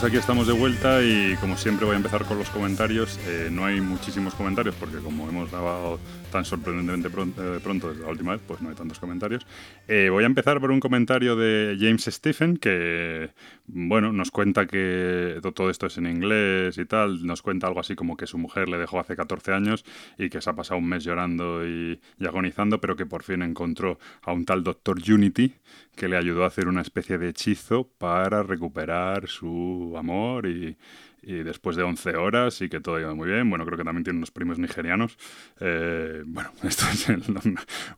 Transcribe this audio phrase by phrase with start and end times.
[0.00, 3.20] Pues aquí estamos de vuelta y como siempre voy a empezar con los comentarios.
[3.26, 6.00] Eh, no hay muchísimos comentarios porque como hemos grabado
[6.32, 9.46] tan sorprendentemente pronto, eh, pronto, desde la última vez, pues no hay tantos comentarios.
[9.88, 13.28] Eh, voy a empezar por un comentario de James Stephen, que,
[13.66, 17.94] bueno, nos cuenta que todo esto es en inglés y tal, nos cuenta algo así
[17.94, 19.84] como que su mujer le dejó hace 14 años
[20.16, 23.42] y que se ha pasado un mes llorando y, y agonizando, pero que por fin
[23.42, 25.52] encontró a un tal Doctor Unity
[25.94, 30.76] que le ayudó a hacer una especie de hechizo para recuperar su amor y,
[31.22, 33.48] después de 11 horas y que todo ha ido muy bien.
[33.50, 35.18] Bueno, creo que también tiene unos primos nigerianos.
[35.60, 37.08] Eh, bueno, esto es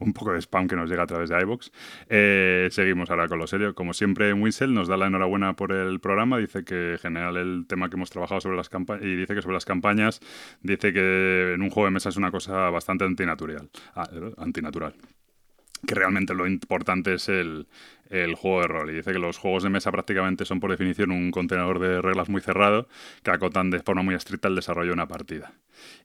[0.01, 1.71] un poco de spam que nos llega a través de iVoox.
[2.09, 3.75] Eh, seguimos ahora con lo serio.
[3.75, 6.39] Como siempre, Winsel nos da la enhorabuena por el programa.
[6.39, 9.43] Dice que en general el tema que hemos trabajado sobre las campañas, y dice que
[9.43, 10.21] sobre las campañas,
[10.62, 13.71] dice que en un juego de mesa es una cosa bastante antinatural.
[13.95, 14.95] Ah, antinatural
[15.87, 17.67] que realmente lo importante es el,
[18.13, 18.91] el juego de rol.
[18.91, 22.29] Y dice que los juegos de mesa prácticamente son por definición un contenedor de reglas
[22.29, 22.87] muy cerrado
[23.23, 25.53] que acotan de forma muy estricta el desarrollo de una partida.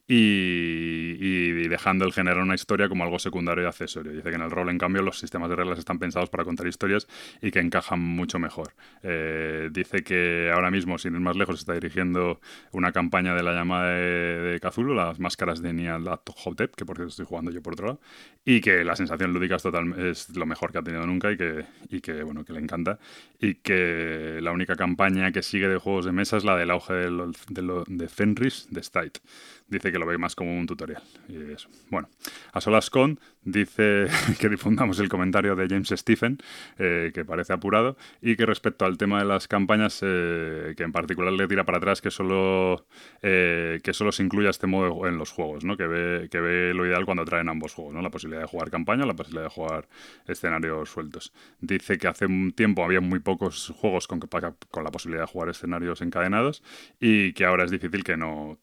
[0.08, 4.14] Y, dejando el generar una historia como algo secundario y accesorio.
[4.14, 6.66] Dice que en el rol, en cambio, los sistemas de reglas están pensados para contar
[6.66, 7.08] historias
[7.42, 8.74] y que encajan mucho mejor.
[9.04, 12.40] Eh, dice que ahora mismo, sin ir más lejos, está dirigiendo
[12.72, 17.10] una campaña de la llamada de, de las máscaras de Nial Hotep, que por cierto
[17.10, 18.02] estoy jugando yo por otro lado,
[18.46, 21.38] y que la sensación lúdica es, total, es lo mejor que ha tenido nunca y
[21.38, 23.00] que, y que, bueno, que le encanta.
[23.40, 26.94] Y que la única campaña que sigue de juegos de mesa es la del auge
[26.94, 29.20] de, de, de Fenris de Stite
[29.68, 31.04] dice que lo ve más como un tutorial.
[31.28, 31.70] Y eso.
[31.90, 32.10] Bueno,
[32.54, 34.08] a solas con dice
[34.40, 36.38] que difundamos el comentario de James Stephen,
[36.78, 40.92] eh, que parece apurado, y que respecto al tema de las campañas, eh, que en
[40.92, 42.86] particular le tira para atrás que solo,
[43.22, 45.78] eh, que solo se incluya este modo en los juegos, ¿no?
[45.78, 48.02] que, ve, que ve lo ideal cuando traen ambos juegos, ¿no?
[48.02, 49.88] la posibilidad de jugar campaña, la posibilidad de jugar
[50.28, 51.34] escenarios sueltos.
[51.62, 55.50] Dice que hace un tiempo había muy pocos juegos con, con la posibilidad de jugar
[55.50, 56.64] escenarios encadenados
[57.00, 58.60] y que ahora es difícil que no,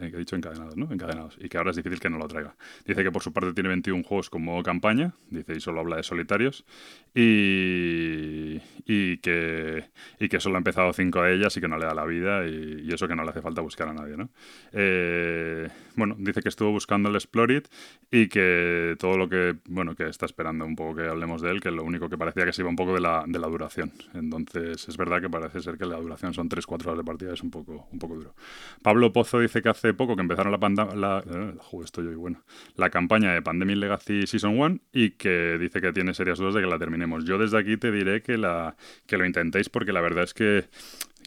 [0.00, 0.92] he dicho encadenados, ¿no?
[0.92, 2.56] encadenados, y que ahora es difícil que no lo traiga.
[2.84, 6.02] Dice que por su parte tiene 21 juegos como campaña, dice, y solo habla de
[6.02, 6.64] solitarios,
[7.14, 9.84] y, y, que,
[10.18, 12.46] y que solo ha empezado cinco de ellas y que no le da la vida,
[12.46, 14.28] y, eso que no le hace falta buscar a nadie, ¿no?
[14.72, 17.68] Eh, bueno, dice que estuvo buscando el Explorit
[18.10, 21.60] y que todo lo que, bueno, que está esperando un poco que hablemos de él,
[21.60, 23.92] que lo único que parecía que se iba un poco de la, de la duración.
[24.12, 27.42] Entonces, es verdad que parece ser que la duración son 3-4 horas de partida, es
[27.42, 28.34] un poco, un poco duro.
[28.82, 32.42] Pablo Pozo dice que hace poco que empezaron la, panda, la, eh, estoy bueno,
[32.76, 36.60] la campaña de Pandemic Legacy Season 1 y que dice que tiene serias dudas de
[36.60, 36.78] que la
[37.24, 38.76] Yo desde aquí te diré que, la,
[39.06, 40.64] que lo intentéis porque la verdad es que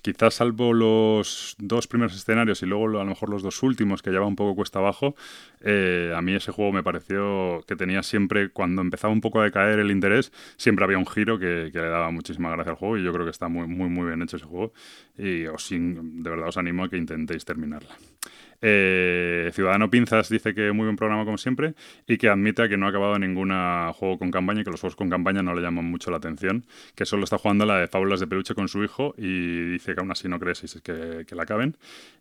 [0.01, 4.11] quizás salvo los dos primeros escenarios y luego a lo mejor los dos últimos que
[4.11, 5.15] lleva un poco cuesta abajo,
[5.61, 9.43] eh, a mí ese juego me pareció que tenía siempre, cuando empezaba un poco a
[9.43, 13.03] decaer el interés, siempre había un giro que, le daba muchísima gracia al juego y
[13.03, 14.73] yo creo que está muy, muy, muy bien hecho ese juego
[15.17, 17.95] y os, de verdad os animo a que intentéis terminarla.
[18.61, 21.75] Eh, Ciudadano Pinzas dice que muy buen programa como siempre
[22.07, 23.51] y que admite que no ha acabado ningún
[23.93, 26.65] juego con campaña y que los juegos con campaña no le llaman mucho la atención,
[26.95, 29.99] que solo está jugando la de Fábulas de Peluche con su hijo y dice que
[29.99, 31.77] aún así no cree si es que, que la acaben.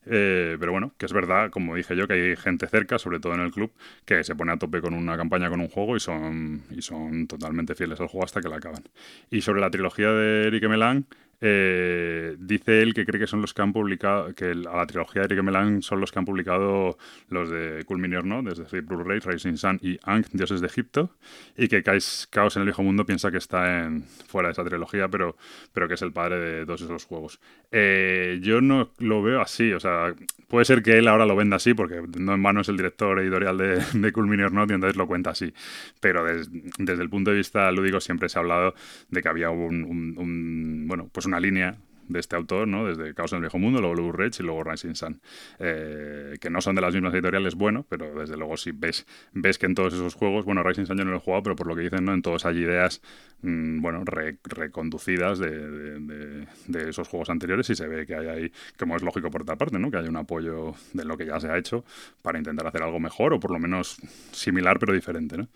[0.06, 3.34] Eh, pero bueno, que es verdad, como dije yo, que hay gente cerca, sobre todo
[3.34, 3.72] en el club,
[4.04, 7.26] que se pone a tope con una campaña con un juego y son, y son
[7.26, 8.84] totalmente fieles al juego hasta que la acaban.
[9.30, 11.06] Y sobre la trilogía de Eric Melan,
[11.40, 15.22] eh, dice él que cree que son los que han publicado, que a la trilogía
[15.22, 16.96] de Eric Melan son los que han publicado
[17.28, 18.42] los de Culminior, ¿no?
[18.42, 21.10] Desde decir, Blu-ray, Rising Sun y Ankh, Dioses de Egipto,
[21.56, 25.08] y que Caos en el Viejo Mundo piensa que está en, fuera de esa trilogía,
[25.08, 25.36] pero,
[25.72, 27.38] pero que es el padre de todos esos juegos.
[27.70, 30.14] Eh, yo no lo veo así, o sea,
[30.48, 33.18] puede ser que él ahora lo venda así, porque no en vano es el director
[33.20, 34.62] editorial de, de Culminior, ¿no?
[34.66, 35.52] Y entonces lo cuenta así.
[36.00, 38.74] Pero desde el punto de vista lúdico siempre se ha hablado
[39.10, 39.84] de que había un,
[40.16, 41.76] un bueno, pues una línea
[42.08, 42.86] de este autor, ¿no?
[42.86, 45.20] Desde Caos en el Viejo Mundo, luego Blue Rage y luego Rising Sun.
[45.58, 49.58] Eh, que no son de las mismas editoriales, bueno, pero desde luego si ves, ves
[49.58, 51.66] que en todos esos juegos, bueno, Rising Sun yo no lo he jugado, pero por
[51.66, 52.14] lo que dicen, ¿no?
[52.14, 53.02] En todos hay ideas,
[53.42, 58.96] mm, bueno, reconducidas de, de, esos juegos anteriores y se ve que hay ahí, como
[58.96, 59.90] es lógico por otra parte, ¿no?
[59.90, 61.84] Que hay un apoyo de lo que ya se ha hecho
[62.22, 63.96] para intentar hacer algo mejor o por lo menos
[64.32, 65.48] similar pero diferente, ¿no?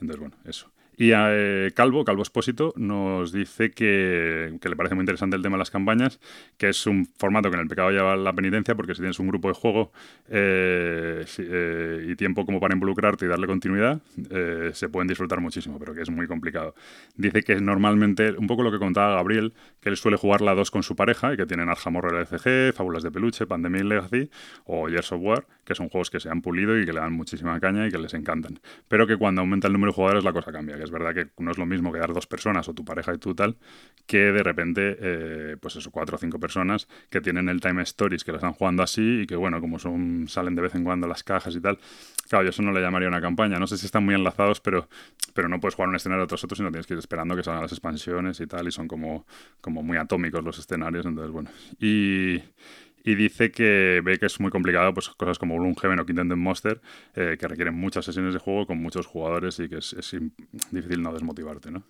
[0.00, 0.70] Entonces, bueno, eso.
[1.00, 5.60] Y eh, Calvo, Calvo Espósito, nos dice que, le parece muy interesante el tema de
[5.60, 6.20] las campañas,
[6.58, 9.28] que es un formato que en el pecado lleva la penitencia, porque si tienes un
[9.28, 9.92] grupo de juego
[10.28, 14.02] eh, eh, y tiempo como para involucrarte y darle continuidad,
[14.74, 16.74] se pueden disfrutar muchísimo, pero que es muy complicado.
[17.16, 20.70] Dice que normalmente, un poco lo que contaba Gabriel, que él suele jugar la dos
[20.70, 24.28] con su pareja y que tienen Arjamorro LCG, Fábulas de Peluche, Pandemic Legacy
[24.66, 27.12] o Years of War que son juegos que se han pulido y que le dan
[27.12, 28.58] muchísima caña y que les encantan.
[28.88, 31.50] Pero que cuando aumenta el número de jugadores la cosa cambia, que verdad que no
[31.50, 33.56] es lo mismo quedar dos personas o tu pareja y tú tal,
[34.06, 38.24] que de repente, eh, pues eso, cuatro o cinco personas que tienen el time stories,
[38.24, 41.06] que las están jugando así y que bueno, como son salen de vez en cuando
[41.06, 41.78] las cajas y tal,
[42.28, 43.58] claro, yo eso no le llamaría una campaña.
[43.58, 44.88] No sé si están muy enlazados, pero,
[45.34, 47.62] pero no puedes jugar un escenario otros otros, sino tienes que ir esperando que salgan
[47.62, 49.26] las expansiones y tal, y son como,
[49.60, 51.50] como muy atómicos los escenarios, entonces bueno.
[51.78, 52.42] Y,
[53.04, 56.80] y dice que ve que es muy complicado pues cosas como Gloomhaven o Kingdom Monster
[57.14, 60.16] eh, que requieren muchas sesiones de juego con muchos jugadores y que es, es
[60.70, 61.82] difícil no desmotivarte, ¿no?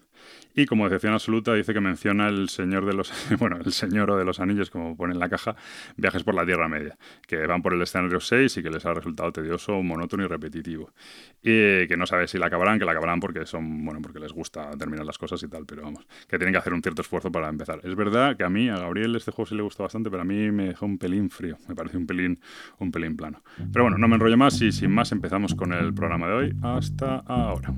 [0.54, 4.24] Y como decepción absoluta dice que menciona el señor de los bueno, el señor de
[4.24, 5.56] los anillos como pone en la caja,
[5.96, 6.96] viajes por la Tierra Media,
[7.26, 10.92] que van por el escenario 6 y que les ha resultado tedioso, monótono y repetitivo.
[11.42, 14.32] Y que no sabe si la acabarán, que la acabarán porque son, bueno, porque les
[14.32, 17.30] gusta terminar las cosas y tal, pero vamos, que tienen que hacer un cierto esfuerzo
[17.30, 17.80] para empezar.
[17.84, 20.24] Es verdad que a mí, a Gabriel este juego sí le gustó bastante, pero a
[20.24, 22.40] mí me dejó un pelín frío, me parece un pelín
[22.78, 23.42] un pelín plano.
[23.72, 26.56] Pero bueno, no me enrollo más y sin más empezamos con el programa de hoy.
[26.62, 27.72] Hasta ahora.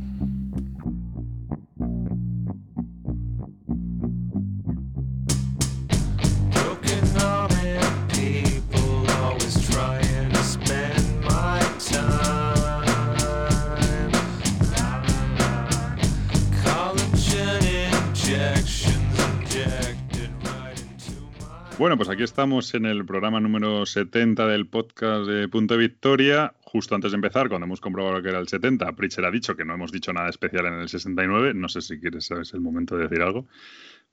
[21.79, 26.55] Bueno, pues aquí estamos en el programa número 70 del podcast de Punto Victoria.
[26.65, 29.65] Justo antes de empezar, cuando hemos comprobado que era el 70, Pritcher ha dicho que
[29.65, 31.55] no hemos dicho nada especial en el 69.
[31.55, 33.49] No sé si quieres, sabes el momento de decir algo.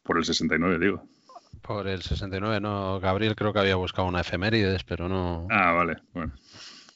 [0.03, 1.03] Por el 69, digo.
[1.61, 2.99] Por el 69, no.
[2.99, 5.45] Gabriel creo que había buscado una efemérides, pero no.
[5.51, 5.97] Ah, vale.
[6.13, 6.33] Bueno.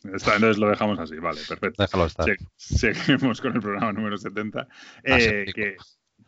[0.03, 1.83] entonces lo dejamos así, vale, perfecto.
[1.83, 2.25] Déjalo estar.
[2.55, 4.67] seguimos con el programa número 70.
[5.03, 5.75] Eh, que,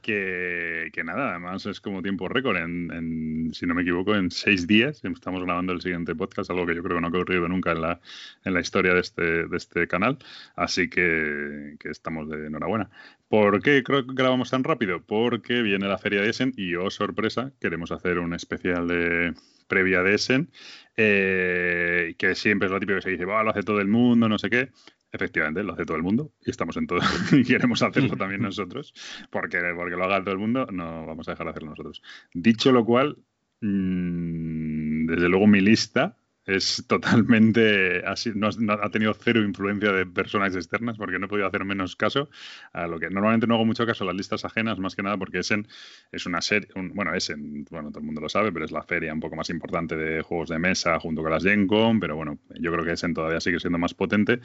[0.06, 2.58] que, nada, además es como tiempo récord.
[2.58, 6.76] En, si no me equivoco, en seis días estamos grabando el siguiente podcast, algo que
[6.76, 8.00] yo creo que no ha ocurrido nunca en la,
[8.44, 10.20] en la historia de este, de este canal.
[10.56, 12.90] Así que, estamos de enhorabuena.
[13.28, 15.02] ¿Por qué creo que grabamos tan rápido?
[15.02, 19.34] Porque viene la feria de Essen y, oh sorpresa, queremos hacer un especial de
[19.68, 20.52] previa de Essen,
[20.98, 24.38] eh, que siempre es lo típico que se dice, lo hace todo el mundo, no
[24.38, 24.70] sé qué.
[25.16, 27.00] Efectivamente, lo hace todo el mundo y estamos en todo
[27.32, 28.94] y queremos hacerlo también nosotros,
[29.32, 32.02] porque, porque lo haga todo el mundo, no vamos a dejar de hacerlo nosotros.
[32.34, 33.18] Dicho lo cual,
[33.62, 40.56] mm, desde luego mi lista es totalmente, así, no, ha tenido cero influencia de personas
[40.56, 42.30] externas porque no he podido hacer menos caso
[42.72, 45.18] a lo que normalmente no hago mucho caso a las listas ajenas, más que nada
[45.18, 45.68] porque Essen
[46.12, 49.14] es una serie, bueno, Essen, bueno, todo el mundo lo sabe, pero es la feria
[49.14, 52.72] un poco más importante de juegos de mesa junto con las Gencom, pero bueno, yo
[52.72, 54.40] creo que Essen todavía sigue siendo más potente.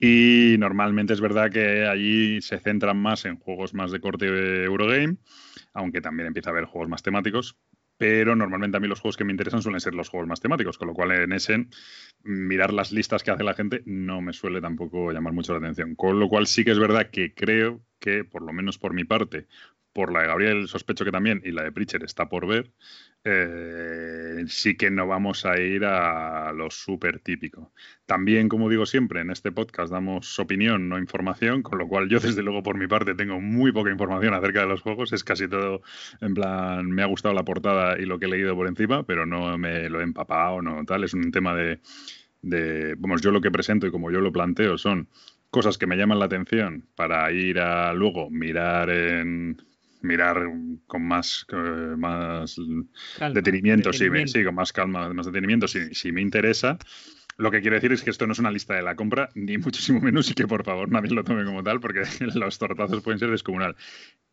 [0.00, 5.16] Y normalmente es verdad que allí se centran más en juegos más de corte Eurogame,
[5.72, 7.56] aunque también empieza a haber juegos más temáticos,
[7.98, 10.78] pero normalmente a mí los juegos que me interesan suelen ser los juegos más temáticos,
[10.78, 11.66] con lo cual en ese
[12.22, 15.94] mirar las listas que hace la gente no me suele tampoco llamar mucho la atención.
[15.94, 19.04] Con lo cual sí que es verdad que creo que, por lo menos por mi
[19.04, 19.46] parte,
[19.92, 22.70] por la de Gabriel sospecho que también, y la de Pritcher está por ver,
[23.24, 27.72] eh, sí que no vamos a ir a lo súper típico.
[28.06, 32.20] También, como digo siempre, en este podcast damos opinión, no información, con lo cual yo
[32.20, 35.48] desde luego por mi parte tengo muy poca información acerca de los juegos, es casi
[35.48, 35.82] todo
[36.20, 39.26] en plan, me ha gustado la portada y lo que he leído por encima, pero
[39.26, 41.80] no me lo he empapado, no tal, es un tema de,
[42.48, 45.08] de vamos, yo lo que presento y como yo lo planteo son
[45.50, 49.56] cosas que me llaman la atención para ir a luego mirar en
[50.02, 50.44] mirar
[50.86, 51.46] con más,
[51.96, 52.56] más
[53.32, 56.78] detenimiento, Sí, con más calma, más detenimiento, si, si me interesa.
[57.36, 59.58] Lo que quiero decir es que esto no es una lista de la compra, ni
[59.58, 62.02] muchísimo menos, y que por favor nadie lo tome como tal, porque
[62.34, 63.76] los tortazos pueden ser descomunal.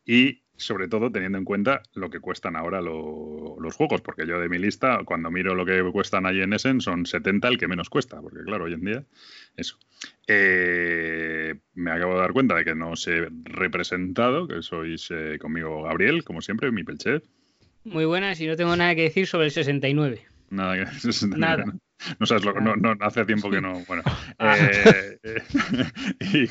[0.06, 4.50] Y sobre todo teniendo en cuenta lo que cuestan ahora los juegos, porque yo de
[4.50, 7.90] mi lista, cuando miro lo que cuestan ahí en Essen, son 70 el que menos
[7.90, 9.04] cuesta, porque claro, hoy en día,
[9.58, 9.78] eso.
[10.28, 15.38] Eh, me acabo de dar cuenta de que no os he representado, que sois eh,
[15.40, 17.24] conmigo Gabriel, como siempre, mi pelchef.
[17.84, 20.26] Muy buenas y no tengo nada que decir sobre el 69.
[20.50, 21.38] Nada que 69.
[21.38, 21.66] Nada.
[21.66, 21.80] No
[22.26, 23.84] sabes lo que no, no, hace tiempo que no.
[23.88, 24.04] Bueno.
[24.40, 25.18] Eh,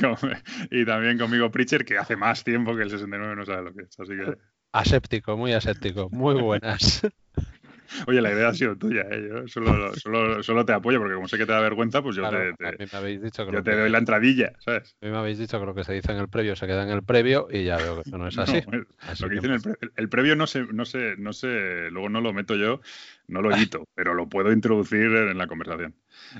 [0.71, 3.83] y, también conmigo Preacher, que hace más tiempo que el 69 no sabe lo que
[3.83, 4.01] es.
[4.01, 4.37] Así que.
[4.73, 6.09] Aséptico, muy aséptico.
[6.11, 7.03] Muy buenas.
[8.07, 9.29] Oye, la idea ha sido tuya, ¿eh?
[9.29, 12.29] Yo solo, solo, solo, te apoyo porque como sé que te da vergüenza, pues yo
[12.29, 12.55] te,
[13.51, 14.97] yo te doy la entradilla, ¿sabes?
[15.01, 16.83] A mí me habéis dicho que lo que se dice en el previo se queda
[16.83, 18.63] en el previo y ya veo que eso no es así.
[19.21, 22.33] lo que, dicen el, el, previo no sé, no sé, no sé, luego no lo
[22.33, 22.81] meto yo,
[23.29, 25.95] no lo edito, pero lo puedo introducir en la conversación.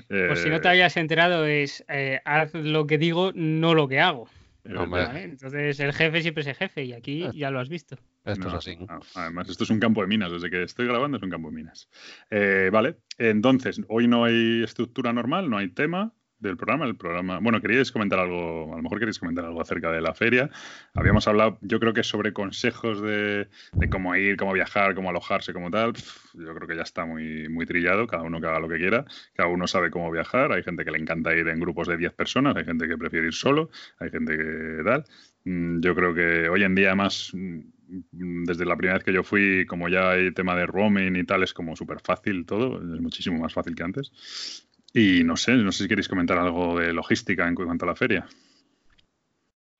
[0.07, 3.87] Pues si no te eh, hayas enterado es eh, haz lo que digo, no lo
[3.87, 4.27] que hago.
[4.63, 7.97] Entonces el jefe siempre es el jefe y aquí ya lo has visto.
[8.25, 8.77] Esto es así.
[9.13, 10.31] además, esto es un campo de minas.
[10.31, 11.89] Desde que estoy grabando es un campo de minas.
[12.29, 16.13] Eh, vale, entonces, hoy no hay estructura normal, no hay tema.
[16.37, 16.85] del programa.
[16.85, 20.13] El programa, bueno, queríais comentar algo, a lo mejor queréis comentar algo acerca de la
[20.13, 20.49] feria.
[20.93, 23.47] Habíamos hablado, yo creo que sobre consejos de,
[23.89, 25.93] cómo ir, cómo viajar, cómo alojarse, como tal.
[26.33, 29.05] Yo creo que ya está muy, muy trillado, cada uno que haga lo que quiera,
[29.33, 30.51] cada uno sabe cómo viajar.
[30.51, 33.27] Hay gente que le encanta ir en grupos de 10 personas, hay gente que prefiere
[33.27, 35.05] ir solo, hay gente que tal.
[35.45, 39.65] Mm, yo creo que hoy en día, mm, desde la primera vez que yo fui,
[39.65, 43.39] como ya hay tema de roaming y tal, es como súper fácil todo, es muchísimo
[43.39, 44.65] más fácil que antes.
[44.93, 47.95] Y no sé, no sé si queréis comentar algo de logística en cuanto a la
[47.95, 48.25] feria.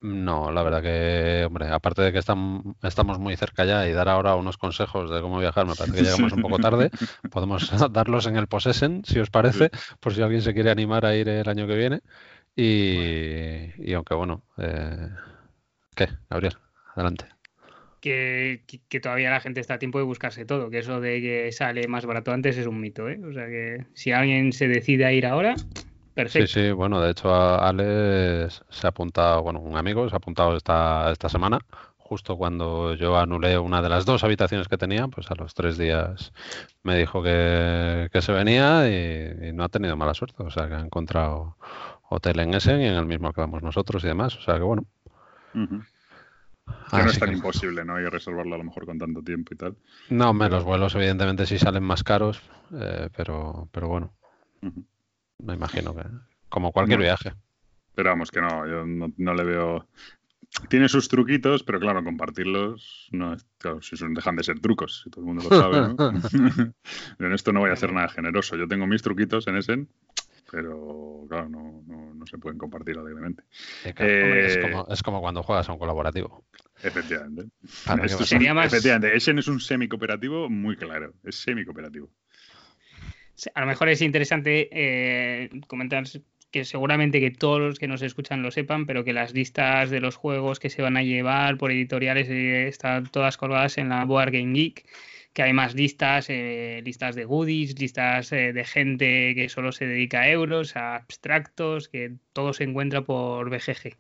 [0.02, 4.36] No, la verdad que, hombre, aparte de que estamos muy cerca ya y dar ahora
[4.36, 6.92] unos consejos de cómo viajar, me parece que llegamos un poco tarde.
[7.32, 11.16] Podemos darlos en el Possession, si os parece, por si alguien se quiere animar a
[11.16, 12.02] ir el año que viene.
[12.56, 15.10] Y, aunque bueno, eh,
[15.96, 16.58] ¿qué, Gabriel?
[16.94, 17.35] Adelante
[18.06, 21.88] que, todavía la gente está a tiempo de buscarse todo, que eso de que sale
[21.88, 23.20] más barato antes es un mito, ¿eh?
[23.24, 25.56] O sea que si alguien se decide a ir ahora,
[26.14, 26.48] perfecto.
[26.48, 30.56] Sí, sí, bueno, de hecho Alex se ha apuntado, bueno, un amigo se ha apuntado
[30.56, 31.60] esta, esta semana,
[31.98, 35.76] justo cuando yo anulé una de las dos habitaciones que tenía, pues a los tres
[35.76, 36.32] días
[36.84, 40.80] me dijo que, se venía y, no ha tenido mala suerte, o sea que ha
[40.80, 41.58] encontrado
[42.08, 44.62] hotel en ese y en el mismo que vamos nosotros y demás, o sea que
[44.62, 44.86] bueno.
[46.92, 48.00] Que no es tan imposible, ¿no?
[48.00, 49.76] Y resolverlo a lo mejor con tanto tiempo y tal.
[50.10, 52.42] No, me los vuelos evidentemente sí salen más caros,
[52.74, 54.14] eh, pero, pero bueno.
[55.40, 56.04] Me imagino que
[56.50, 57.34] como cualquier viaje.
[57.96, 59.88] Pero vamos, que no, yo no, le veo...
[60.70, 65.02] Tiene sus truquitos, pero claro, compartirlos no es, claro, si son, dejan de ser trucos,
[65.04, 65.96] si todo el mundo lo sabe, ¿no?
[67.20, 68.56] en esto no voy a ser nada generoso.
[68.56, 69.86] Yo tengo mis truquitos en ese
[70.56, 73.44] pero claro, no, no, se pueden compartir alegremente.
[73.84, 74.48] Eh,
[74.88, 76.46] es, como, cuando juegas a un colaborativo.
[76.82, 77.48] Efectivamente.
[78.02, 82.10] Efectivamente, Essen es un semi-cooperativo muy claro, es semi-cooperativo.
[83.54, 86.06] A lo mejor es interesante eh, comentar
[86.52, 90.00] que seguramente que todos los que nos escuchan lo sepan, pero que las listas de
[90.00, 94.06] los juegos que se van a llevar por editoriales eh, están todas colgadas en la
[94.06, 94.86] Board Game Geek
[95.36, 99.86] que hay más listas, eh, listas de goodies, listas eh, de gente que solo se
[99.86, 103.98] dedica a euros, a abstractos, que todo se encuentra por BGG.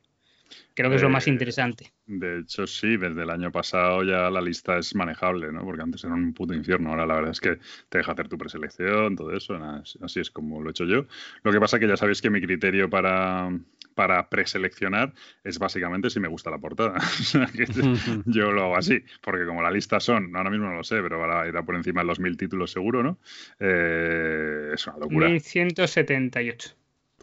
[0.73, 1.93] Creo que es lo más eh, interesante.
[2.05, 5.63] De hecho, sí, desde el año pasado ya la lista es manejable, ¿no?
[5.63, 6.89] Porque antes era un puto infierno.
[6.89, 7.59] Ahora la verdad es que
[7.89, 9.57] te deja hacer tu preselección, todo eso.
[10.01, 11.05] Así es como lo he hecho yo.
[11.43, 13.49] Lo que pasa es que ya sabéis que mi criterio para,
[13.95, 16.99] para preseleccionar es básicamente si me gusta la portada.
[18.25, 21.21] yo lo hago así, porque como la lista son, ahora mismo no lo sé, pero
[21.21, 23.17] ahora irá por encima de los mil títulos seguro, ¿no?
[23.59, 25.29] Eh, es una locura.
[25.29, 26.75] 1178.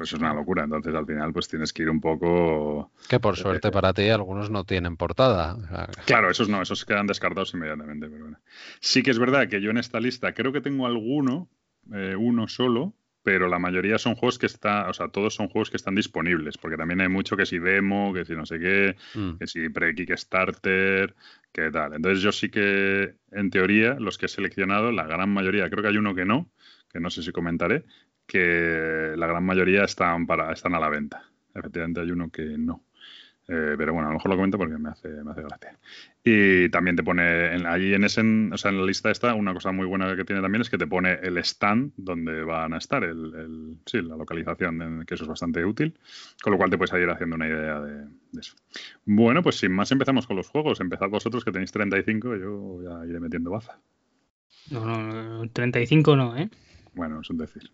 [0.02, 2.90] Pues es una locura, entonces al final pues tienes que ir un poco...
[3.08, 5.56] Que por suerte para ti algunos no tienen portada.
[6.06, 8.08] Claro, esos no, esos quedan descartados inmediatamente.
[8.08, 8.40] Pero bueno.
[8.80, 11.48] Sí que es verdad que yo en esta lista creo que tengo alguno,
[11.94, 15.70] eh, uno solo, pero la mayoría son juegos que están, o sea, todos son juegos
[15.70, 18.96] que están disponibles, porque también hay mucho que si demo, que si no sé qué,
[19.14, 19.34] mm.
[19.36, 21.14] que si pre-Kickstarter,
[21.52, 21.94] que tal.
[21.94, 25.90] Entonces yo sí que, en teoría, los que he seleccionado, la gran mayoría, creo que
[25.90, 26.50] hay uno que no,
[26.92, 27.84] que no sé si comentaré,
[28.26, 31.24] que la gran mayoría están, para, están a la venta.
[31.54, 32.82] Efectivamente hay uno que no.
[33.48, 35.76] Eh, pero bueno, a lo mejor lo comento porque me hace, me hace gracia.
[36.24, 39.52] Y también te pone, en, allí en, ese, o sea, en la lista esta, una
[39.52, 42.78] cosa muy buena que tiene también es que te pone el stand donde van a
[42.78, 45.98] estar, el, sí, la localización, que eso es bastante útil,
[46.40, 48.06] con lo cual te puedes ir haciendo una idea de,
[48.38, 48.54] eso.
[49.04, 50.80] Bueno, pues sin más empezamos con los juegos.
[50.80, 53.78] Empezad vosotros que tenéis 35, yo ya iré metiendo baza.
[54.70, 56.48] No, no, 35 no, ¿eh?
[56.94, 57.70] Bueno, es un decir.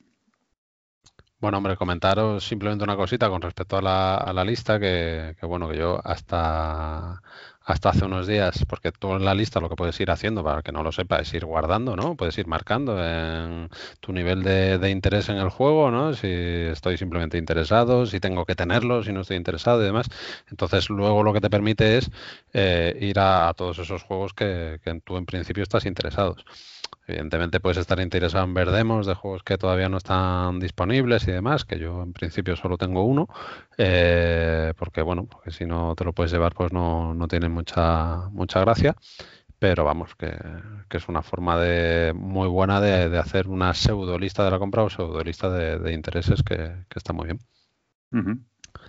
[1.40, 3.83] Bueno, hombre, comentaros simplemente una cosita con respecto a
[4.33, 7.23] la, lista, que, bueno, que yo hasta,
[7.62, 10.62] hasta hace unos días, porque tú en la lista lo que puedes ir haciendo, para
[10.62, 12.16] que no lo sepa, es ir guardando, ¿no?
[12.16, 12.97] Puedes ir marcando
[14.00, 16.12] tu nivel de, interés en el juego, ¿no?
[16.14, 20.09] Si estoy simplemente interesado, si tengo que tenerlo, si no estoy interesado y demás.
[20.50, 22.11] Entonces, luego lo que te permite es
[22.52, 26.45] eh, ir a, a, todos esos juegos que, que tú en principio estás interesados.
[27.09, 31.33] Evidentemente puedes estar interesado en ver demos de juegos que todavía no están disponibles y
[31.33, 33.29] demás, que yo en principio solo tengo uno,
[33.79, 38.29] eh, porque bueno, porque si no te lo puedes llevar pues no, no tiene mucha,
[38.29, 38.95] mucha gracia,
[39.59, 40.37] pero vamos, que,
[40.91, 44.91] es una forma de muy buena de, hacer una pseudo lista de la compra o
[44.91, 47.38] pseudo lista de, intereses que, está muy bien.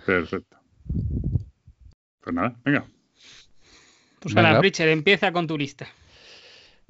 [0.04, 0.58] Perfecto.
[2.20, 2.84] Pues nada, venga.
[4.20, 5.88] Pues ahora, Richard, empieza con tu lista.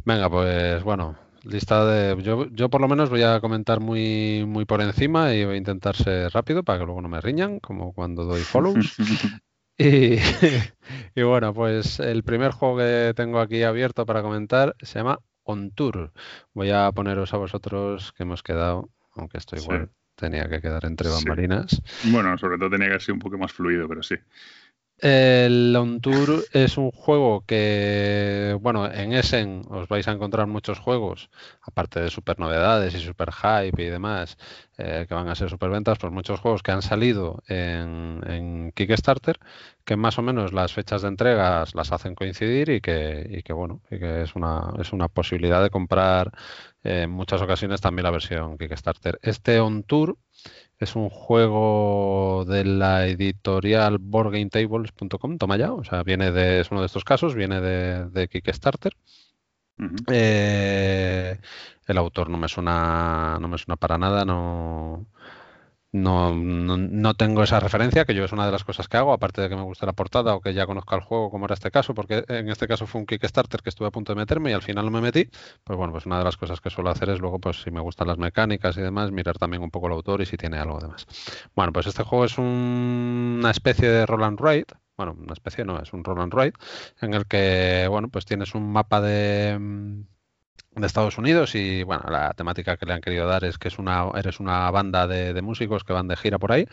[0.05, 2.23] Venga, pues bueno, lista de.
[2.23, 5.59] Yo, yo por lo menos voy a comentar muy, muy por encima y voy a
[5.59, 8.97] intentar ser rápido para que luego no me riñan, como cuando doy follows.
[9.79, 10.17] y,
[11.15, 15.71] y, bueno, pues el primer juego que tengo aquí abierto para comentar se llama On
[15.71, 16.13] Tour.
[16.55, 19.91] Voy a poneros a vosotros que hemos quedado, aunque estoy igual
[20.21, 21.81] tenía que quedar entre bambalinas.
[22.05, 24.17] Bueno, sobre todo tenía que ser un poco más fluido, pero sí.
[25.03, 30.79] El On Tour es un juego que, bueno, en Essen os vais a encontrar muchos
[30.79, 31.31] juegos,
[31.63, 34.37] aparte de super novedades y super hype y demás,
[34.77, 39.39] eh, que van a ser super ventas, pues muchos juegos que han salido en, Kickstarter,
[39.87, 43.55] que más o menos las fechas de entregas las hacen coincidir y que, y que
[43.55, 46.31] bueno, y que es una, es una posibilidad de comprar
[46.85, 49.19] en muchas ocasiones también la versión Kickstarter.
[49.23, 50.19] Este On Tour
[50.81, 56.81] es un juego de la editorial boardgametables.com, toma ya, o sea, viene de, es uno
[56.81, 58.97] de estos casos, viene de, Kickstarter.
[60.11, 61.39] Eh,
[61.87, 65.07] el autor no me suena, no me suena para nada, no,
[65.93, 69.41] no, no, tengo esa referencia, que yo es una de las cosas que hago, aparte
[69.41, 71.71] de que me guste la portada o que ya conozca el juego, como era este
[71.71, 74.53] caso, porque en este caso fue un Kickstarter que estuve a punto de meterme y
[74.53, 75.29] al final no me metí.
[75.65, 77.81] Pues bueno, pues una de las cosas que suelo hacer es luego, pues si me
[77.81, 80.79] gustan las mecánicas y demás, mirar también un poco el autor y si tiene algo
[80.79, 81.07] demás.
[81.57, 84.67] Bueno, pues este juego es una especie de roll and ride,
[84.97, 86.53] bueno, una especie no, es un roll and ride,
[87.01, 89.59] en el que, bueno, pues tienes un mapa de
[90.75, 93.79] de Estados Unidos y bueno, la temática que le han querido dar es que es
[93.79, 96.67] una, eres una banda de, músicos que van de gira por ahí,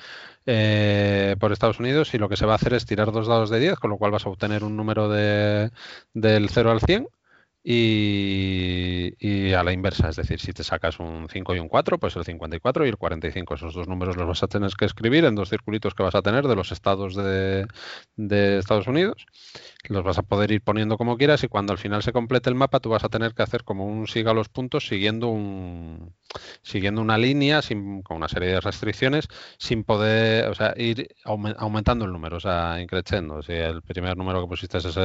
[0.46, 3.50] eh, por Estados Unidos y lo que se va a hacer es tirar dos dados
[3.50, 5.72] de 10, con lo cual vas a obtener un número de,
[6.14, 7.08] del 0 al 100
[7.70, 12.16] y, a la inversa, es decir, si te sacas un 5 y un 4, pues
[12.16, 13.56] el 54 y el 45.
[13.56, 16.22] Esos dos números los vas a tener que escribir en dos circulitos que vas a
[16.22, 17.68] tener de los estados de,
[18.16, 19.26] de Estados Unidos.
[19.88, 22.56] Los vas a poder ir poniendo como quieras y cuando al final se complete el
[22.56, 26.14] mapa tú vas a tener que hacer como un siga los puntos siguiendo un
[26.62, 32.06] siguiendo una línea sin, con una serie de restricciones sin poder, o sea, ir aumentando
[32.06, 33.42] el número, o sea, increciendo.
[33.42, 34.98] Si el primer número que pusiste es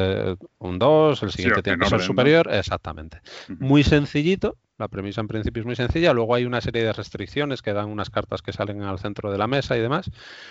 [0.58, 3.20] un 2, el siguiente tiene que ser superior, exactamente.
[3.48, 7.62] Muy sencillito, la premisa en principio es muy sencilla, luego hay una serie de restricciones
[7.62, 10.10] que dan unas cartas que salen al centro de la mesa y demás,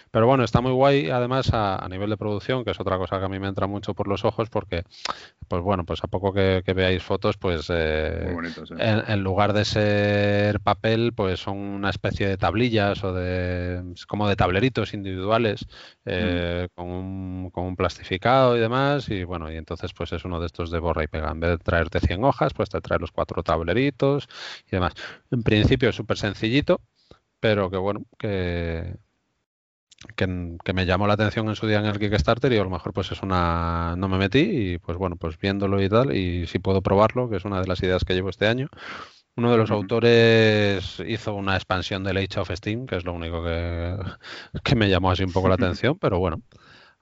[0.10, 3.26] pero bueno, está muy guay además a, nivel de producción, que es otra cosa que
[3.26, 4.84] a mí me entra mucho por los ojos porque,
[5.50, 8.34] pues bueno, pues a poco que, veáis fotos, pues eh,
[8.80, 14.38] en, lugar de ser papel, pues son una especie de tablillas o de como de
[14.38, 15.67] tableritos individuales
[16.06, 20.39] eh, con, un, con un plastificado y demás y bueno, y entonces pues es uno
[20.39, 23.00] de estos de borra y pega, en vez de traerte 100 hojas, pues te trae
[23.00, 24.20] los cuatro tableritos
[24.67, 24.93] y demás.
[25.31, 26.81] En principio es súper sencillito,
[27.39, 28.95] pero que bueno, que,
[30.15, 32.93] que, me llamó la atención en su día en el Kickstarter y a lo mejor
[32.93, 36.60] pues es una no me metí y pues bueno pues viéndolo y tal y si
[36.60, 38.67] puedo probarlo que es una de las ideas que llevo este año.
[39.36, 43.43] Uno de los autores hizo una expansión del Age of Steam que es lo único
[43.43, 43.97] que,
[44.63, 46.41] que me llamó así un poco la atención pero bueno.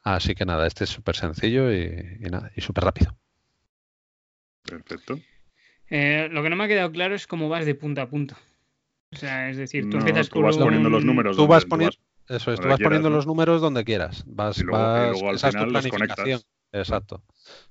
[0.03, 3.17] Así que nada este es súper sencillo y, y nada y súper rápido.
[4.63, 5.19] Perfecto
[5.89, 8.35] eh, lo que no me ha quedado claro es cómo vas de punto a punto.
[9.11, 11.35] O sea, es decir, tú empiezas tú vas poniendo los números.
[11.35, 11.95] Tú vas poniendo,
[12.27, 14.23] eso es, tú vas poniendo los números donde quieras.
[14.27, 16.41] Vas, y luego, vas, esa es tu planificación.
[16.71, 17.23] Exacto.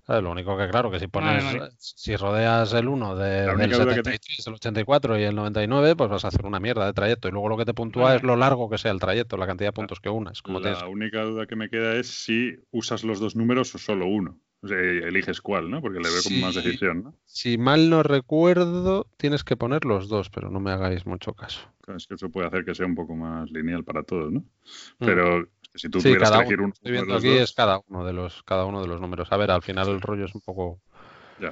[0.09, 1.45] Lo único que, claro, que si pones,
[1.79, 6.29] si rodeas el 1 de, del 73, el 84 y el 99, pues vas a
[6.29, 7.29] hacer una mierda de trayecto.
[7.29, 9.69] Y luego lo que te puntúa es lo largo que sea el trayecto, la cantidad
[9.69, 10.43] de puntos que unas.
[10.43, 14.07] Como la única duda que me queda es si usas los dos números o solo
[14.07, 14.41] uno.
[14.61, 15.81] O sea, eliges cuál, ¿no?
[15.81, 17.15] Porque le veo como más decisión, ¿no?
[17.27, 21.61] Si mal no recuerdo, tienes que poner los dos, pero no me hagáis mucho caso.
[21.97, 24.41] es que eso puede hacer que sea un poco más lineal para todos, ¿no?
[24.41, 25.05] Mm.
[25.05, 26.73] Pero si tú tuvieras que elegir uno.
[26.73, 29.29] Estoy viendo aquí es cada uno de los cada uno de los números.
[29.31, 30.81] A ver, al final el rollo es un poco.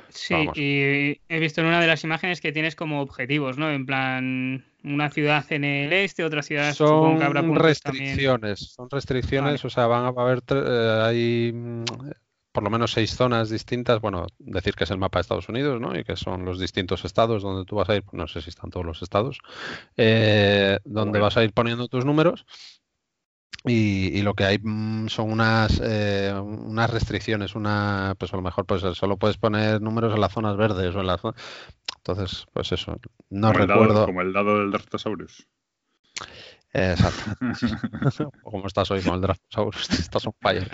[0.09, 3.71] Sí, y he visto en una de las imágenes que tienes como objetivos, ¿no?
[3.71, 7.21] En plan, una ciudad en el este, otra ciudad son
[7.55, 11.85] restricciones, son restricciones, o sea, van a haber eh, hay mm,
[12.57, 15.79] por lo menos seis zonas distintas, bueno, decir que es el mapa de Estados Unidos,
[15.79, 15.95] ¿no?
[15.95, 18.71] Y que son los distintos estados donde tú vas a ir, no sé si están
[18.71, 19.41] todos los estados,
[19.99, 22.47] eh, donde vas a ir poniendo tus números.
[23.67, 28.65] Y, lo que hay mm, son unas eh, unas restricciones, una pues a lo mejor
[28.65, 31.21] pues solo puedes poner números en las zonas verdes o en las
[31.99, 35.47] entonces pues eso no recuerdo como el dado del Draftosaurus
[36.77, 37.31] Exacto.
[38.43, 40.71] Como estás hoy con el Draftosaurus, estás un fire.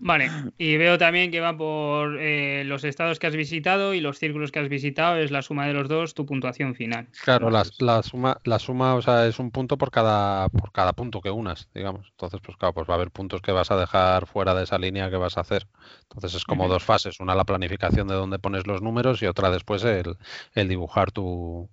[0.00, 4.18] Vale, y veo también que va por eh, los estados que has visitado y los
[4.18, 7.08] círculos que has visitado, es la suma de los dos, tu puntuación final.
[7.22, 10.92] Claro, la, la, suma, la suma, o sea, es un punto por cada, por cada
[10.92, 12.08] punto que unas, digamos.
[12.10, 14.78] Entonces, pues claro, pues va a haber puntos que vas a dejar fuera de esa
[14.78, 15.68] línea que vas a hacer.
[16.02, 19.50] Entonces es como dos fases, una la planificación de dónde pones los números y otra
[19.50, 20.16] después el,
[20.54, 21.70] el dibujar tu,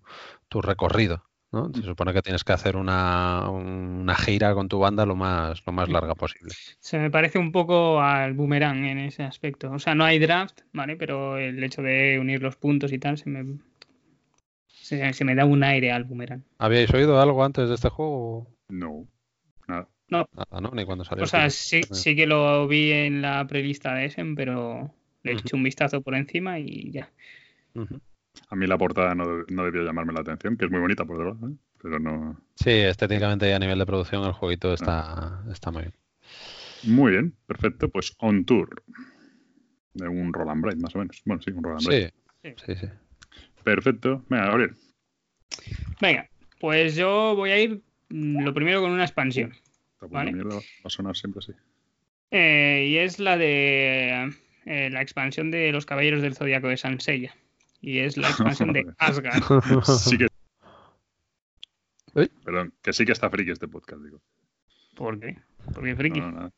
[0.50, 1.29] tu recorrido.
[1.52, 1.72] ¿No?
[1.74, 5.74] Se supone que tienes que hacer una, una, gira con tu banda lo más, lo
[5.74, 6.54] más larga posible.
[6.80, 9.72] Se me parece un poco al boomerang en ese aspecto.
[9.72, 10.96] O sea, no hay draft, ¿vale?
[10.96, 13.58] Pero el hecho de unir los puntos y tal se me,
[14.68, 16.44] Se, me da un aire al boomerang.
[16.60, 18.48] ¿Habíais oído algo antes de este juego?
[18.68, 19.08] No,
[19.68, 19.88] nada.
[20.08, 20.28] No.
[20.34, 20.72] Nada, ¿no?
[20.74, 21.24] Ni cuando salió.
[21.24, 24.92] O sea, sí, sí que lo vi en la prelista de Essen, pero
[25.24, 27.10] le he hecho un vistazo por encima y ya.
[28.50, 31.18] A mí la portada no, no, debió llamarme la atención, que es muy bonita por
[31.18, 31.54] debajo, ¿eh?
[31.82, 32.40] pero no.
[32.56, 35.94] Sí, estéticamente y a nivel de producción el jueguito está, está muy bien.
[36.84, 37.90] Muy bien, perfecto.
[37.90, 38.84] Pues On Tour.
[39.94, 41.22] De un Roland Bright, más o menos.
[41.26, 42.14] Bueno, sí, un Roland Bright.
[42.44, 42.88] Sí, sí, sí.
[43.64, 44.24] Perfecto.
[44.30, 44.76] Venga, Gabriel.
[46.00, 49.54] Venga, pues yo voy a ir mm, lo primero con una expansión.
[50.10, 50.32] ¿vale?
[50.32, 51.54] Mierda, va a sonar siempre así.
[52.32, 54.32] Eh, y es la de
[54.66, 57.36] eh, la expansión de los Caballeros del Zodíaco de Sansella.
[57.82, 59.44] Y es la expansión de Asgard.
[59.84, 60.28] sí que...
[62.44, 64.20] Perdón, que sí que está friki este podcast, digo.
[64.96, 65.38] ¿Por qué?
[65.74, 66.20] ¿Por qué friki?
[66.20, 66.52] No, no,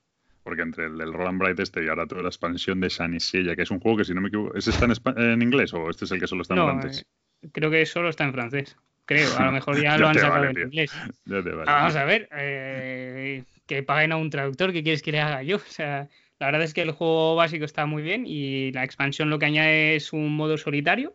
[0.44, 3.62] porque entre el, el, Roland Bright este y ahora toda la expansión de Sanisella, que
[3.64, 6.06] es un juego que si no me equivoco, ¿ese está en, en inglés o este
[6.06, 7.06] es el que solo está en francés?
[7.42, 8.78] Eh, creo que solo está en francés.
[9.06, 10.92] Creo, a lo mejor ya, lo han sacado en inglés.
[11.26, 15.20] Vale, ah, vamos a ver, eh, que paguen a un traductor, ¿qué quieres que le
[15.20, 15.58] haga yo?
[15.58, 16.08] O sea,
[16.42, 19.46] la verdad es que el juego básico está muy bien y la expansión lo que
[19.46, 21.14] añade es un modo solitario.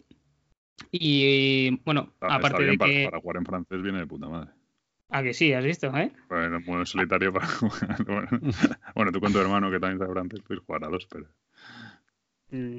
[0.92, 3.04] Y bueno, aparte de para, que.
[3.06, 4.52] Para jugar en francés viene de puta madre.
[5.08, 6.12] Ah, que sí, has visto, ¿eh?
[6.28, 8.04] Bueno, modo solitario para jugar.
[8.04, 8.28] Bueno,
[8.94, 11.26] bueno, tú con tu hermano que también sabe francés, puedes jugar a dos, pero.
[12.52, 12.76] Mm,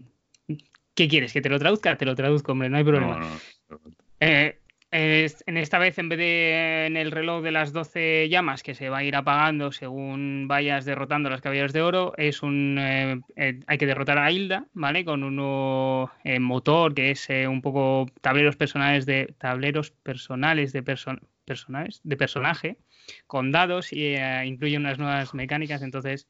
[0.95, 1.33] ¿Qué quieres?
[1.33, 1.97] ¿Que te lo traduzca?
[1.97, 3.19] Te lo traduzco, hombre, no hay problema.
[3.19, 3.29] No,
[3.71, 3.81] no,
[4.21, 8.73] eh, en esta vez, en vez de en el reloj de las 12 llamas que
[8.73, 12.77] se va a ir apagando según vayas derrotando a los caballeros de oro, es un
[12.79, 15.03] eh, eh, hay que derrotar a Hilda, ¿vale?
[15.03, 20.83] Con un nuevo eh, motor que es un poco tableros personales de tableros personales de
[20.83, 22.77] personales de personaje
[23.25, 26.27] con dados y incluye unas nuevas mecánicas, entonces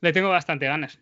[0.00, 1.00] le tengo bastante ganas.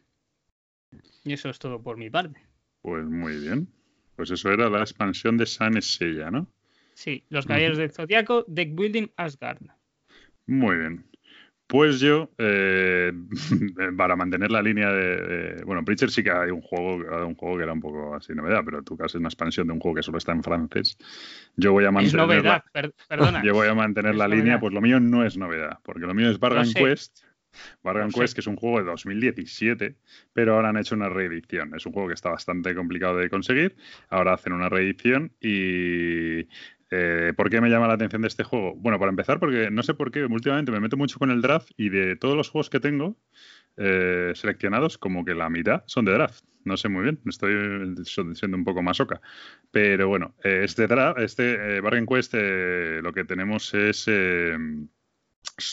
[1.25, 2.41] Y eso es todo por mi parte.
[2.81, 3.69] Pues muy bien.
[4.17, 6.49] Pues eso era la expansión de San Sella, ¿no?
[6.95, 9.63] Sí, los Caballeros del Zodiaco, Deck Building Asgard.
[10.47, 11.13] Muy bien.
[11.73, 13.13] Pues yo, eh,
[13.97, 17.63] para mantener la línea de, Bueno, Preacher sí que hay un juego, un juego que
[17.63, 20.03] era un poco así novedad, pero tú que haces una expansión de un juego que
[20.03, 20.99] solo está en francés.
[21.57, 22.09] Yo voy a mantener.
[22.09, 22.63] Es novedad,
[23.09, 23.43] perdona.
[23.43, 26.29] Yo voy a mantener la línea, pues lo mío no es novedad, porque lo mío
[26.29, 27.25] es Bargain Quest.
[27.83, 29.97] Bargain Quest, que es un juego de 2017,
[30.35, 31.75] pero ahora han hecho una reedición.
[31.75, 33.77] Es un juego que está bastante complicado de conseguir.
[34.11, 36.47] Ahora hacen una reedición y
[36.95, 38.75] eh, ¿Por qué me llama la atención de este juego?
[38.77, 41.71] Bueno, para empezar, porque no sé por qué, últimamente me meto mucho con el draft
[41.79, 43.17] y de todos los juegos que tengo
[43.79, 46.45] eh, seleccionados, como que la mitad son de draft.
[46.65, 47.95] No sé muy bien, estoy
[48.35, 49.23] siendo un poco más oca.
[49.71, 54.07] Pero bueno, eh, este, draft, este Bargain Quest lo que tenemos es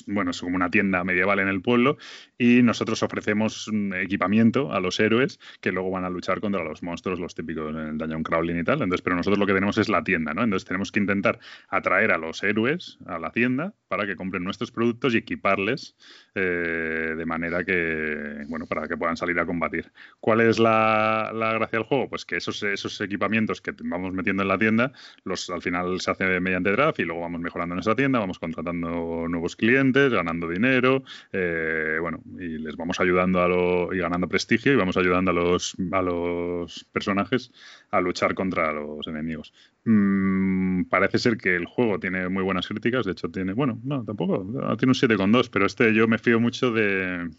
[0.08, 1.98] bueno, es como una tienda medieval en el pueblo
[2.38, 7.20] y nosotros ofrecemos equipamiento a los héroes que luego van a luchar contra los monstruos,
[7.20, 8.82] los típicos en el Dungeon Crawling y tal.
[8.82, 10.44] Entonces, pero nosotros lo que tenemos es la tienda, ¿no?
[10.44, 14.72] Entonces tenemos que intentar atraer a los héroes a la tienda para que compren nuestros
[14.72, 15.96] productos y equiparles
[16.36, 19.92] eh, de manera que, bueno, para que puedan salir a combatir.
[20.20, 22.10] ¿Cuál es la, gracia del juego?
[22.10, 24.92] Pues que esos, esos equipamientos que vamos metiendo en la tienda,
[25.24, 29.28] los al final se hace mediante draft y luego vamos mejorando nuestra tienda, vamos contratando
[29.28, 34.72] nuevos clientes, ganando dinero, eh, bueno, y les vamos ayudando a lo, y ganando prestigio
[34.72, 37.52] y vamos ayudando a los, a los personajes
[37.92, 39.54] a luchar contra los enemigos.
[39.84, 44.04] Mm, parece ser que el juego tiene muy buenas críticas, de hecho tiene, bueno, no,
[44.06, 44.40] tampoco,
[44.78, 47.30] tiene un 7,2, pero este yo me fío mucho de,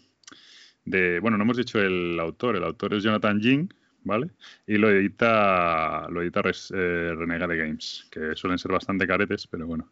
[0.85, 3.69] de, bueno, no hemos dicho el autor, el autor es Jonathan Jing,
[4.03, 4.31] ¿vale?
[4.67, 9.91] Y lo edita, lo edita eh, Renegade Games, que suelen ser bastante caretes, pero bueno.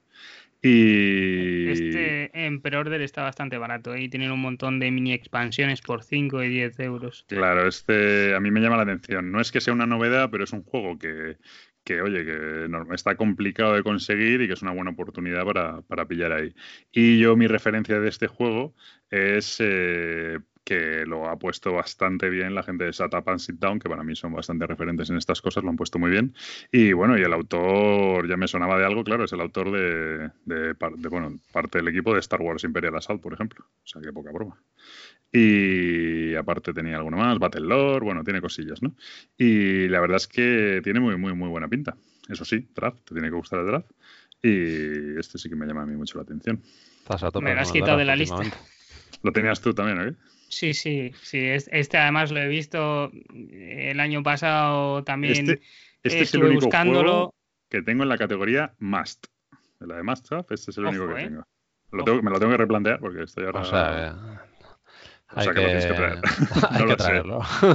[0.61, 1.69] Y...
[1.69, 2.09] Este
[2.45, 4.03] en pre-order está bastante barato ¿eh?
[4.03, 7.25] y tienen un montón de mini expansiones por 5 y 10 euros.
[7.27, 9.31] Claro, este a mí me llama la atención.
[9.31, 11.37] No es que sea una novedad, pero es un juego que,
[11.83, 16.07] que oye, que está complicado de conseguir y que es una buena oportunidad para, para
[16.07, 16.53] pillar ahí.
[16.91, 18.75] Y yo mi referencia de este juego
[19.09, 20.39] es eh,
[20.69, 23.89] que lo ha puesto bastante bien la gente de Shut Up and Sit Down, que
[23.89, 26.35] para mí son bastante referentes en estas cosas, lo han puesto muy bien.
[26.71, 30.29] Y bueno, y el autor ya me sonaba de algo, claro, es el autor de,
[30.45, 30.75] de,
[31.09, 33.65] bueno, parte del equipo de Star Wars Imperial Assault, por ejemplo.
[33.67, 34.61] O sea, que poca broma.
[35.31, 38.95] Y aparte tenía alguno más, Battle Lore, bueno, tiene cosillas, ¿no?
[39.39, 41.97] Y la verdad es que tiene muy, muy, muy buena pinta.
[42.27, 43.89] Eso sí, draft, te tiene que gustar el draft.
[44.43, 46.61] Y este sí que me llama a mí mucho la atención.
[47.41, 48.43] me lo has quitado de la lista.
[49.23, 50.15] Lo tenías tú también, ¿eh?
[50.49, 51.39] Sí, sí, sí.
[51.39, 55.49] Este además lo he visto el año pasado también.
[55.49, 55.61] Este,
[56.03, 57.33] este es el único buscándolo.
[57.69, 59.27] que tengo en la categoría Must.
[59.79, 61.25] la de Must este es el único que ¿eh?
[61.25, 62.21] tengo.
[62.21, 63.61] me lo tengo que replantear porque estoy ahora.
[65.31, 66.19] O sea, o sea que, lo tienes que traer.
[66.79, 67.23] no, lo sé.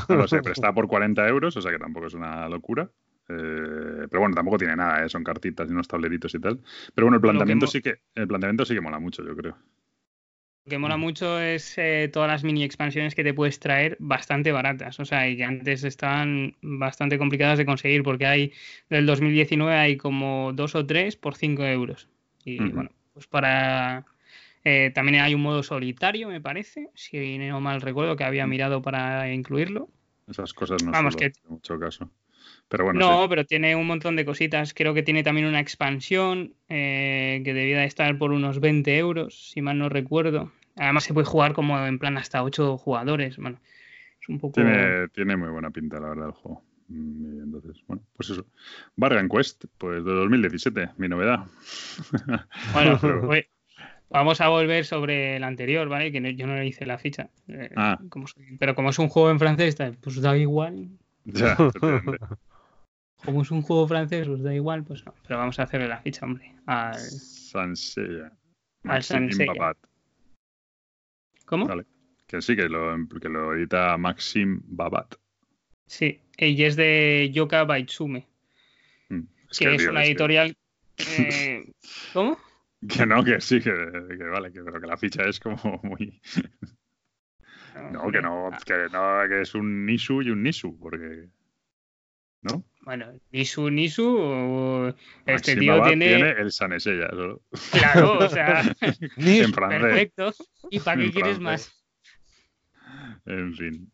[0.09, 2.91] no lo sé, pero está por 40 euros, o sea que tampoco es una locura.
[3.29, 5.09] Eh, pero bueno, tampoco tiene nada, ¿eh?
[5.09, 6.61] son cartitas y unos tableritos y tal.
[6.95, 9.57] Pero bueno, el planteamiento sí que el planteamiento sí que mola mucho, yo creo.
[10.65, 14.51] Lo que mola mucho es eh, todas las mini expansiones que te puedes traer bastante
[14.51, 14.99] baratas.
[14.99, 18.53] O sea, y que antes estaban bastante complicadas de conseguir porque hay
[18.89, 22.09] del 2019 hay como dos o tres por 5 euros.
[22.45, 24.07] Y bueno, pues para...
[24.65, 28.81] Eh, también hay un modo solitario, me parece, si no mal recuerdo que había mirado
[28.81, 29.91] para incluirlo.
[30.27, 31.33] Esas cosas no Vamos, que...
[31.47, 32.11] mucho caso.
[32.69, 34.75] Pero bueno, no, pero tiene un montón de cositas.
[34.75, 39.51] Creo que tiene también una expansión eh, que debía de estar por unos 20 euros,
[39.51, 40.53] si mal no recuerdo.
[40.77, 43.37] Además se puede jugar como en plan hasta 8 jugadores.
[43.37, 43.61] Bueno,
[44.21, 44.55] es un poco...
[44.55, 46.63] Tiene, tiene muy buena pinta, la verdad, el juego.
[46.89, 48.47] Mm, entonces, bueno, pues eso.
[48.97, 51.47] Bargain Quest, pues de 2017, mi novedad.
[52.73, 53.47] Bueno, pues,
[54.11, 56.13] vamos a volver sobre el anterior, ¿vale?
[56.13, 57.31] Que yo no le hice la ficha.
[57.49, 57.99] Eh, ah.
[58.59, 60.89] pero como es un juego en francés, pues da igual.
[61.33, 61.57] Ya,
[63.25, 65.15] como es un juego francés, os da igual, pues no.
[65.27, 66.55] Pero vamos a hacerle la ficha, hombre.
[66.67, 68.31] Al Sansella.
[68.85, 69.75] Al Sansella.
[71.47, 71.67] ¿Cómo?
[71.67, 71.87] Vale.
[72.27, 75.15] Que sí, que lo, que lo edita Maxim Babat.
[75.87, 78.27] Sí, y es de Yoka Baitsume.
[79.11, 79.21] Mm,
[79.59, 80.57] que, es una editorial.
[80.99, 81.71] Eh,
[82.13, 82.39] ¿Cómo?
[82.89, 86.21] Que no, que sí, que, vale, que, pero que la ficha es como muy.
[87.91, 91.29] No, que no, que no, que es un Nisu y un Nisu, porque.
[92.43, 92.63] ¿No?
[92.83, 96.07] Bueno, Nisu, Nisu, este tío tiene...
[96.07, 96.31] tiene...
[96.33, 97.41] el Sanesella solo.
[97.73, 98.61] Claro, o sea,
[99.17, 99.81] en francés.
[99.81, 100.33] perfecto.
[100.71, 101.85] ¿Y para qué quieres más?
[103.25, 103.91] En fin.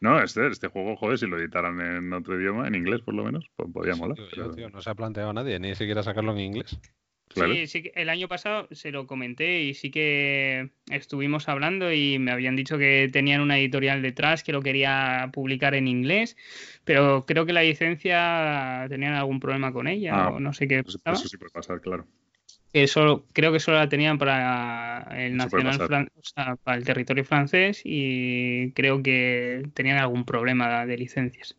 [0.00, 3.24] No, este, este juego, joder, si lo editaran en otro idioma, en inglés por lo
[3.24, 4.16] menos, pues podría molar.
[4.72, 6.78] no se ha planteado nadie, ni siquiera sacarlo en inglés.
[7.34, 12.32] Sí, sí, el año pasado se lo comenté y sí que estuvimos hablando y me
[12.32, 16.36] habían dicho que tenían una editorial detrás que lo quería publicar en inglés,
[16.84, 20.82] pero creo que la licencia tenían algún problema con ella ah, o no sé qué.
[20.86, 22.06] Eso, eso sí puede pasar, claro.
[22.72, 27.80] Eso creo que solo la tenían para el nacional, o sea, para el territorio francés
[27.84, 31.56] y creo que tenían algún problema de licencias.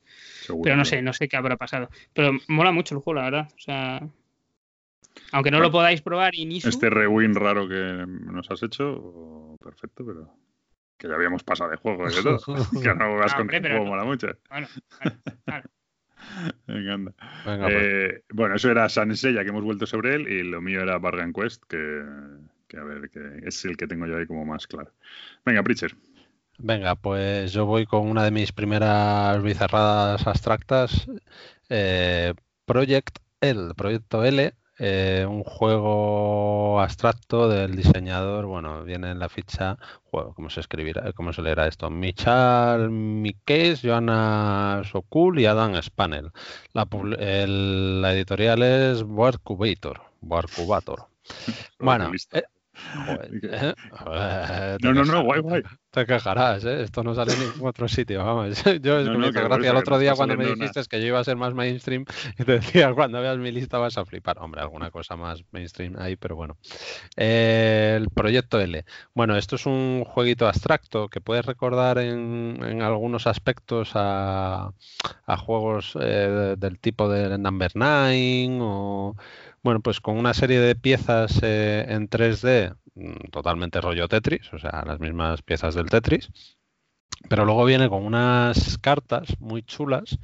[0.64, 1.90] pero no sé, no sé qué habrá pasado.
[2.14, 3.52] Pero mola mucho el juego, la verdad.
[3.56, 4.08] O sea,
[5.32, 6.70] aunque no lo podáis probar, inicio.
[6.70, 10.34] Este rewind raro que nos has hecho, perfecto, pero
[10.98, 12.38] que ya habíamos pasado de juego y todo.
[12.84, 14.28] que no vas con hombre, juego mola mucho.
[14.50, 14.68] Bueno,
[15.46, 15.70] claro,
[16.68, 17.14] Me encanta.
[17.44, 17.60] Pues.
[17.72, 21.34] eh, Bueno, eso era Sansella, que hemos vuelto sobre él, y lo mío era Bargain
[21.34, 22.04] Quest, que,
[22.68, 24.92] que, a ver, que es el que tengo yo ahí como más claro.
[25.46, 25.96] Venga, Preacher.
[26.58, 31.08] Venga, pues yo voy con una de mis primeras bizarradas abstractas,
[31.70, 32.34] eh,
[32.66, 39.78] Project L, Proyecto L, eh, un juego abstracto del diseñador, bueno, viene en la ficha,
[40.06, 41.12] juego, ¿cómo se escribirá?
[41.14, 41.90] ¿Cómo se leerá esto?
[41.90, 46.32] Michal Mikes, Joanna Sokul y Adam Spanel.
[46.74, 50.02] La, la editorial es Warcubator.
[50.22, 51.08] Warcubator.
[51.80, 52.12] Bueno,
[54.82, 55.64] no, no, no, guay, guay.
[55.92, 56.84] Te quejarás, ¿eh?
[56.84, 58.64] Esto no sale en ningún otro sitio, vamos.
[58.82, 61.24] Yo es que me gracia el otro día cuando me dijiste que yo iba a
[61.24, 62.06] ser más mainstream
[62.38, 64.38] y te decía, cuando veas mi lista vas a flipar.
[64.40, 66.58] Hombre, alguna cosa más mainstream ahí, pero bueno.
[67.16, 68.86] el proyecto L.
[69.16, 74.72] Bueno, esto es un jueguito abstracto que puedes recordar en, en algunos aspectos a,
[75.26, 79.16] a juegos eh, del tipo de Number 9 o
[79.64, 84.60] bueno, pues con una serie de piezas eh, en 3D, mm, totalmente rollo Tetris, o
[84.60, 86.30] sea, las mismas piezas del Tetris.
[87.28, 90.18] Pero luego viene con unas cartas muy chulas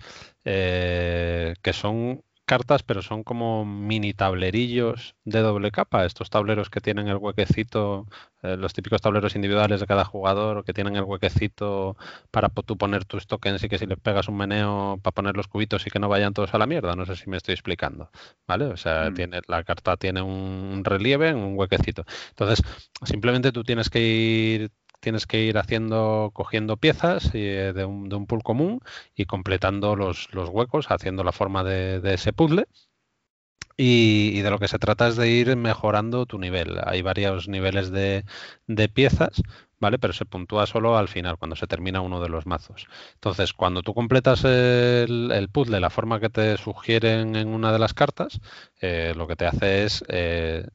[0.46, 6.06] eh, que son cartas, pero son como mini tablerillos de doble capa.
[6.06, 8.08] Estos tableros que tienen el huequecito,
[8.44, 11.98] eh, los típicos tableros individuales de cada jugador, que tienen el huequecito
[12.32, 15.48] para tú poner tus tokens y que si les pegas un meneo para poner los
[15.48, 16.96] cubitos y que no vayan todos a la mierda.
[16.96, 18.10] No sé si me estoy explicando.
[18.48, 18.66] ¿Vale?
[18.66, 19.14] O sea, mm.
[19.16, 22.06] tiene, la carta tiene un relieve en un huequecito.
[22.30, 22.62] Entonces,
[23.04, 24.72] simplemente tú tienes que ir
[25.06, 28.82] tienes que ir haciendo, cogiendo piezas eh, de, un, pool común
[29.16, 32.66] y completando los, huecos, haciendo la forma de, ese puzzle.
[33.78, 36.80] Y, de lo que se trata es de ir mejorando tu nivel.
[36.86, 38.24] Hay varios niveles de,
[38.94, 39.44] piezas,
[39.80, 40.00] ¿vale?
[40.00, 42.88] Pero se puntúa solo al final, cuando se termina uno de los mazos.
[43.16, 47.80] Entonces, cuando tú completas el, el puzzle, la forma que te sugieren en una de
[47.80, 48.40] las cartas,
[48.82, 50.66] eh, lo que te hace es eh,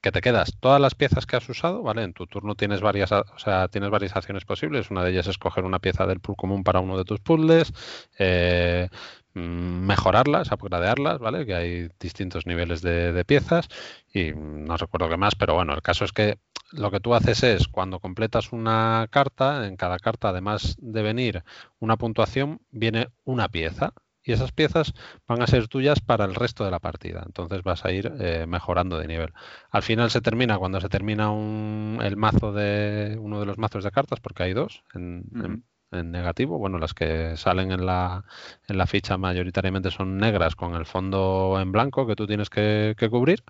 [0.00, 2.02] que te quedas todas las piezas que has usado, ¿vale?
[2.02, 4.90] En tu turno tienes varias, o sea, tienes varias acciones posibles.
[4.90, 7.72] Una de ellas es coger una pieza del pool común para uno de tus puzzles,
[8.18, 8.88] eh,
[9.34, 11.46] mm, mejorarlas, upgradearlas, ¿vale?
[11.46, 13.68] Que hay distintos niveles de, de, piezas
[14.12, 16.38] y no recuerdo qué más, pero bueno, el caso es que
[16.72, 21.44] lo que tú haces es cuando completas una carta, en cada carta además de venir
[21.80, 23.94] una puntuación, viene una pieza
[24.28, 24.92] y esas piezas
[25.26, 27.22] van a ser tuyas para el resto de la partida.
[27.24, 29.32] Entonces vas a ir eh, mejorando de nivel.
[29.70, 33.84] Al final se termina cuando se termina un, el mazo de uno de los mazos
[33.84, 36.58] de cartas, porque hay dos en, negativo.
[36.58, 38.24] Bueno, las que salen en la,
[38.68, 42.94] en la ficha mayoritariamente son negras con el fondo en blanco que tú tienes que,
[42.98, 43.42] que cubrir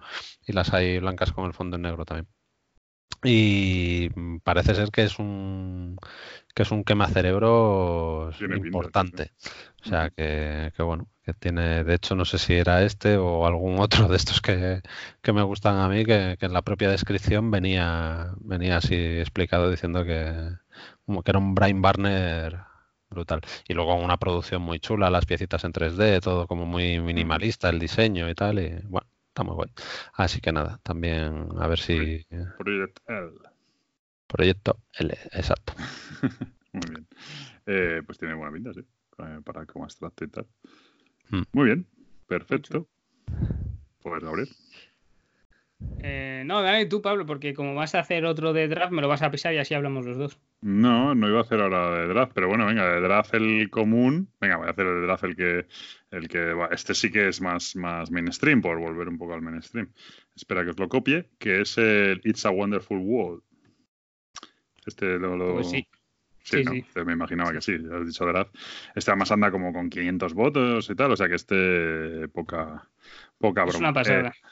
[0.46, 2.28] y las hay blancas con el fondo en negro también.
[3.24, 4.10] Y
[4.44, 5.98] parece ser que es un
[6.54, 9.32] que es un quemacerebros importante.
[9.84, 13.78] O sea que, bueno, que tiene, de hecho no sé si era este o algún
[13.78, 14.82] otro de estos que,
[15.32, 20.32] me gustan a mí, que, en la propia descripción venía, venía así explicado diciendo que,
[21.06, 22.58] que era un Brain Barner
[23.08, 23.40] brutal.
[23.68, 27.78] Y luego una producción muy chula, las piecitas en 3D, todo como muy minimalista, el
[27.78, 29.06] diseño y tal, y bueno,
[29.38, 29.72] está muy bueno.
[30.14, 32.26] Así que nada, también a ver si...
[32.58, 33.30] Proyecto L.
[34.26, 35.74] Proyecto L, exacto.
[36.72, 37.06] muy bien.
[37.66, 38.80] Eh, pues tiene buena pinta, sí.
[39.18, 40.46] Eh, para como abstracto y tal.
[41.30, 41.42] Hmm.
[41.52, 41.86] Muy bien,
[42.26, 42.88] perfecto.
[44.02, 44.48] Pues Gabriel.
[46.02, 49.08] Eh, no, dale tú, Pablo, porque como vas a hacer otro de draft, me lo
[49.08, 50.38] vas a pisar y así hablamos los dos.
[50.60, 54.28] No, no iba a hacer ahora de draft, pero bueno, venga, de draft el común.
[54.40, 55.66] Venga, voy a hacer el de draft el que.
[56.10, 59.92] El que este sí que es más, más mainstream, por volver un poco al mainstream.
[60.34, 63.42] Espera que os lo copie, que es el It's a Wonderful World.
[64.86, 65.36] Este lo.
[65.36, 65.54] lo...
[65.54, 65.86] Pues sí.
[66.42, 66.64] Sí,
[67.04, 68.48] me imaginaba que sí, ya has dicho verdad.
[68.94, 72.88] Este además anda como con 500 votos y tal, o sea que este poca,
[73.36, 73.74] poca broma.
[73.74, 74.28] Es una pasada.
[74.30, 74.48] Eh,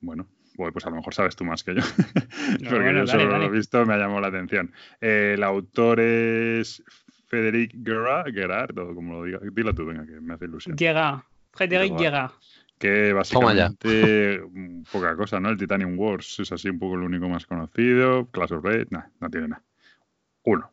[0.00, 0.26] bueno,
[0.70, 1.80] pues a lo mejor sabes tú más que yo,
[2.70, 4.72] porque yo solo lo he visto, me ha llamado la atención.
[5.00, 6.82] Eh, el autor es
[7.26, 10.76] Federic Gerard, o como lo diga, dilo tú, venga, que me hace ilusión.
[10.76, 12.32] Llega, Federic llega.
[12.78, 14.42] Que básicamente
[14.90, 15.50] poca cosa, ¿no?
[15.50, 18.26] El Titanium Wars es así un poco el único más conocido.
[18.32, 19.62] Clash of Raid, no tiene nada.
[20.42, 20.72] Uno.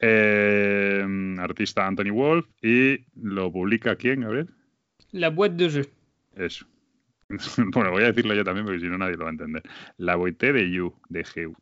[0.00, 1.04] Eh,
[1.38, 4.48] artista Anthony Wolf y lo publica quién, Gabriel?
[5.12, 5.88] La web de
[6.36, 6.66] Eso.
[7.72, 9.62] bueno, voy a decirlo yo también porque si no nadie lo va a entender.
[9.96, 11.56] La Boité de You, de Geu.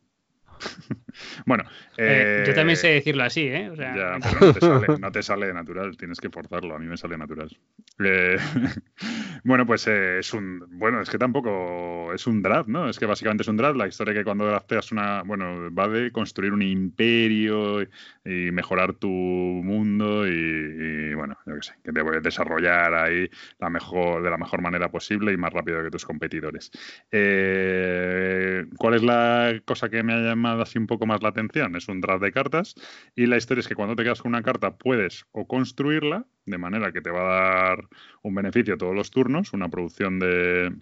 [1.46, 1.64] bueno,
[1.96, 3.70] eh, yo también sé decirlo así, ¿eh?
[3.76, 4.18] ya,
[4.54, 6.74] pero no te, sale, natural, tienes que forzarlo.
[6.74, 7.48] A mí me sale natural.
[8.04, 8.36] Eh,
[9.44, 10.64] bueno, pues eh, es un.
[10.78, 12.88] Bueno, es que tampoco es un draft, ¿no?
[12.88, 13.76] Es que básicamente es un draft.
[13.76, 15.22] La historia que cuando drafteas una.
[15.22, 17.88] Bueno, va de construir un imperio y,
[18.24, 24.22] mejorar tu mundo y, bueno, yo qué sé, que te puedes desarrollar ahí la mejor,
[24.22, 26.70] de la mejor manera posible y más rápido que tus competidores.
[27.10, 30.47] ¿Cuál es la cosa que me ha llamado?
[30.52, 31.76] Así un poco más la atención.
[31.76, 32.74] Es un draft de cartas
[33.14, 36.58] y la historia es que cuando te quedas con una carta puedes o construirla, de
[36.58, 37.88] manera que te va a dar
[38.22, 40.72] un beneficio todos los turnos, una producción de,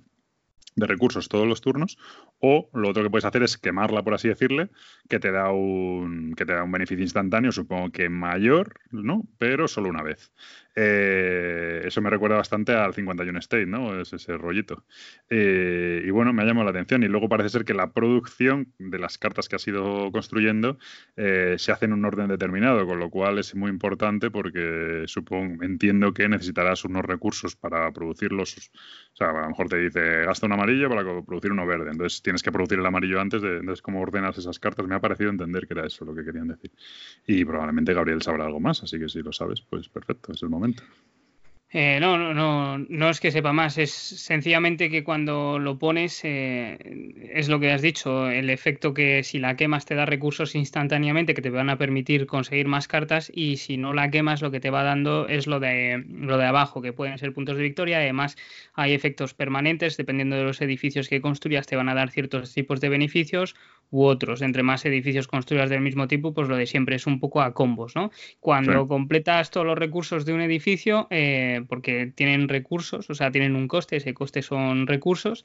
[0.76, 1.98] de recursos todos los turnos,
[2.40, 4.70] o lo otro que puedes hacer es quemarla, por así decirle,
[5.08, 9.24] que te da un, que te da un beneficio instantáneo, supongo que mayor, ¿no?
[9.38, 10.32] Pero solo una vez.
[10.78, 13.98] Eh, eso me recuerda bastante al 51 State, ¿no?
[13.98, 14.84] Es ese rollito.
[15.30, 17.02] Eh, y bueno, me ha llamado la atención.
[17.02, 20.78] Y luego parece ser que la producción de las cartas que has ido construyendo
[21.16, 25.64] eh, se hace en un orden determinado, con lo cual es muy importante porque supongo,
[25.64, 28.70] entiendo que necesitarás unos recursos para producirlos.
[29.14, 31.90] O sea, a lo mejor te dice, gasta un amarillo para producir uno verde.
[31.90, 34.84] Entonces tienes que producir el amarillo antes de entonces cómo ordenas esas cartas.
[34.84, 36.72] Me ha parecido entender que era eso lo que querían decir.
[37.24, 40.48] Y probablemente Gabriel sabrá algo más, así que si lo sabes, pues perfecto, es el
[40.48, 40.82] momento.
[41.72, 46.20] Eh, no, no, no, no es que sepa más, es sencillamente que cuando lo pones
[46.22, 46.78] eh,
[47.32, 51.34] es lo que has dicho, el efecto que si la quemas te da recursos instantáneamente
[51.34, 54.60] que te van a permitir conseguir más cartas y si no la quemas lo que
[54.60, 57.98] te va dando es lo de lo de abajo, que pueden ser puntos de victoria,
[57.98, 58.36] además
[58.74, 62.80] hay efectos permanentes, dependiendo de los edificios que construyas te van a dar ciertos tipos
[62.80, 63.56] de beneficios
[63.90, 64.42] u otros.
[64.42, 67.54] Entre más edificios construyas del mismo tipo, pues lo de siempre es un poco a
[67.54, 68.10] combos, ¿no?
[68.40, 73.56] Cuando completas todos los recursos de un edificio, eh, porque tienen recursos, o sea, tienen
[73.56, 75.44] un coste, ese coste son recursos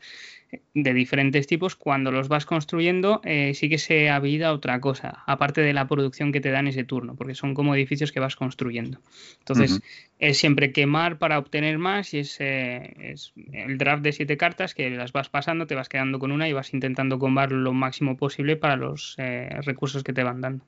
[0.52, 5.24] eh, de diferentes tipos, cuando los vas construyendo eh, sí que se habilita otra cosa,
[5.26, 8.36] aparte de la producción que te dan ese turno, porque son como edificios que vas
[8.36, 9.00] construyendo.
[9.40, 9.82] Entonces,
[10.20, 14.90] es siempre quemar para obtener más y es, es, el draft de siete cartas que
[14.90, 18.56] las vas pasando, te vas quedando con una y vas intentando combar lo máximo posible
[18.56, 20.66] para los eh, recursos que te van dando.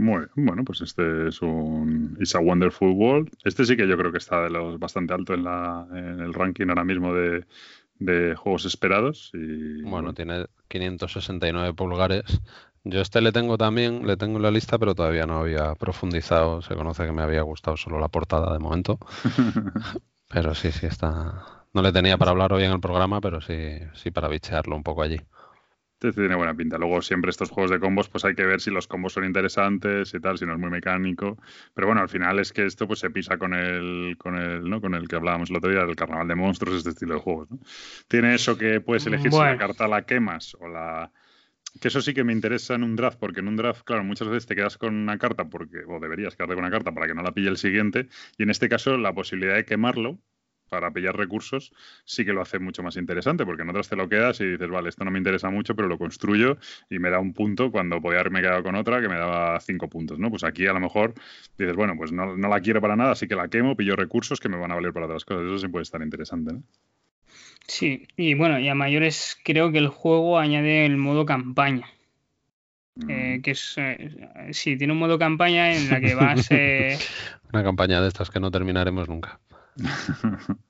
[0.00, 3.30] Muy bueno, pues este es un It's a Wonderful World.
[3.44, 6.32] Este sí que yo creo que está de los bastante alto en, la, en el
[6.32, 7.44] ranking ahora mismo de,
[8.34, 9.30] juegos esperados.
[9.34, 12.40] Y, bueno, tiene 569 pulgares.
[12.82, 16.62] Yo este le tengo también, le tengo en la lista, pero todavía no había profundizado.
[16.62, 18.98] Se conoce que me había gustado solo la portada de momento.
[20.30, 21.66] pero sí, sí está.
[21.74, 24.82] No le tenía para hablar hoy en el programa, pero sí, sí para bichearlo un
[24.82, 25.20] poco allí.
[26.00, 26.78] Tiene buena pinta.
[26.78, 30.14] Luego siempre estos juegos de combos, pues hay que ver si los combos son interesantes
[30.14, 31.36] y tal, si no es muy mecánico.
[31.74, 34.80] Pero bueno, al final es que esto pues se pisa con el, con el, ¿no?
[34.80, 37.50] Con el que hablábamos el otro día del carnaval de monstruos, este estilo de juegos.
[37.50, 37.58] ¿no?
[38.08, 41.12] Tiene eso que puedes elegir si la carta la quemas o la.
[41.78, 44.26] Que eso sí que me interesa en un draft, porque en un draft, claro, muchas
[44.26, 47.14] veces te quedas con una carta, porque, o deberías quedarte con una carta para que
[47.14, 50.18] no la pille el siguiente, y en este caso la posibilidad de quemarlo
[50.70, 54.08] para pillar recursos, sí que lo hace mucho más interesante, porque en otras te lo
[54.08, 56.56] quedas y dices, vale, esto no me interesa mucho, pero lo construyo
[56.88, 59.88] y me da un punto cuando podía haberme quedado con otra que me daba cinco
[59.88, 60.30] puntos, ¿no?
[60.30, 61.12] Pues aquí a lo mejor
[61.58, 64.48] dices, bueno, pues no, la quiero para nada, así que la quemo, pillo recursos que
[64.48, 65.44] me van a valer para otras cosas.
[65.44, 66.62] Eso sí puede estar interesante, ¿no?
[67.66, 71.86] Sí, y bueno, y a mayores creo que el juego añade el modo campaña.
[73.08, 73.42] Eh, mm.
[73.42, 76.48] que es, eh, sí, tiene un modo campaña en la que vas...
[76.50, 76.98] Eh,
[77.52, 79.40] Una campaña de estas que no terminaremos nunca.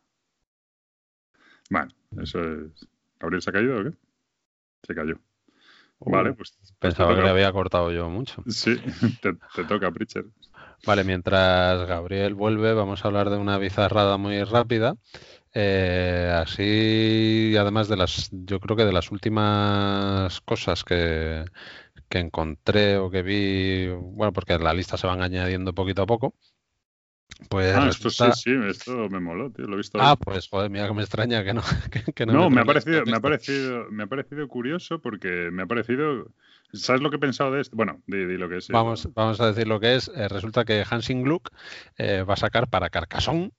[1.70, 2.88] bueno, eso es.
[3.18, 3.92] ¿Gabriel se ha caído o qué?
[4.82, 5.18] Se cayó.
[6.00, 6.56] vale, pues.
[6.78, 8.42] pensaba que le había cortado yo mucho.
[8.46, 8.76] Sí,
[9.22, 10.26] te, toca, Pritchard.
[10.86, 14.94] Vale, mientras Gabriel vuelve, vamos a hablar de una bizarrada muy rápida.
[15.52, 21.44] Eh, así, además de las, yo creo que de las últimas cosas que,
[22.08, 26.34] que encontré o que vi, bueno, porque la lista se van añadiendo poquito a poco.
[27.48, 29.98] Pues ah, esto sí, sí, esto me moló, tío, lo he visto.
[30.00, 31.62] Ah, pues joder, mira que me extraña que no.
[32.14, 35.62] Que, no, no me, ha parecido, me ha parecido, me ha parecido curioso porque me
[35.62, 36.26] ha parecido.
[36.72, 37.76] ¿Sabes lo que he pensado de esto?
[37.76, 38.68] Bueno, di, lo que es.
[38.68, 40.10] Vamos, vamos a decir lo que es.
[40.14, 41.50] Eh, resulta que Hansing Gluck
[41.96, 43.52] eh, va a sacar para Carcassonne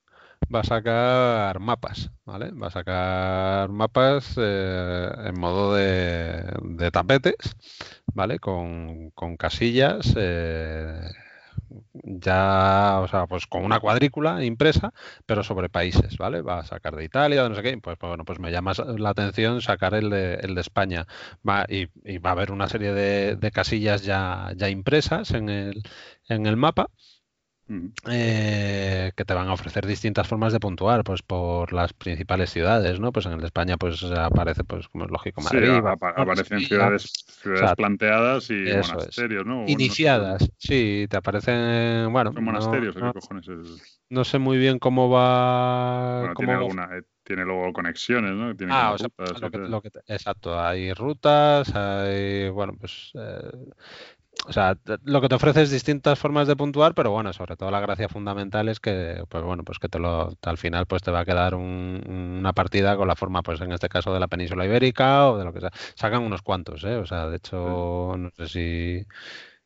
[0.54, 2.52] va a sacar mapas, ¿vale?
[2.52, 7.56] Va a sacar mapas eh, en modo de, de, tapetes,
[8.14, 8.40] ¿vale?
[8.40, 10.16] Con, con casillas
[11.94, 14.94] ya, o sea, pues con una cuadrícula impresa,
[15.26, 16.42] pero sobre países, ¿vale?
[16.42, 19.62] Va a sacar de Italia, no sé qué, pues, bueno, pues me llama la atención
[19.62, 21.06] sacar el de, el de España.
[21.48, 21.88] Va, y,
[22.20, 25.84] va a haber una serie de, de casillas ya, ya impresas en el,
[26.28, 26.88] en el mapa
[28.10, 33.00] eh, que te van a ofrecer distintas formas de puntuar, pues por las principales ciudades,
[33.00, 33.12] ¿no?
[33.12, 35.70] Pues en el de España, pues aparece, pues como es lógico, Madrid.
[35.70, 37.12] aparecen ciudades,
[37.42, 39.66] ciudades planteadas y monasterios, ¿no?
[39.68, 42.32] Iniciadas, sí, te aparecen, bueno.
[42.34, 44.02] monasterios, no, ¿qué cojones es?
[44.10, 46.34] No sé muy bien cómo va.
[46.36, 46.90] tiene alguna.
[46.98, 48.56] Eh, tiene luego conexiones, ¿no?
[48.56, 49.10] Tiene ah, o sea,
[49.52, 53.52] lo que, exacto, hay rutas, hay, bueno, pues eh,
[54.48, 57.70] o sea, lo que te ofrece es distintas formas de puntuar, pero bueno, sobre todo
[57.70, 61.12] la gracia fundamental es que, pues bueno, pues que te lo, al final pues te
[61.12, 64.66] va a quedar una partida con la forma, pues en este caso de la península
[64.66, 65.72] ibérica o de lo que sea.
[65.96, 66.96] Sacan unos cuantos, ¿eh?
[66.96, 69.06] O sea, de hecho, no sé si...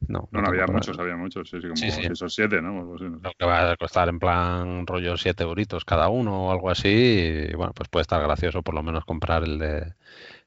[0.08, 1.92] No, no, había muchos, había muchos, sí, sí, como sí,
[2.28, 2.84] siete, ¿no?
[2.84, 7.48] Lo que va a costar en plan rollo siete euritos cada uno o algo así,
[7.50, 9.94] y bueno, pues puede estar gracioso por lo menos comprar el de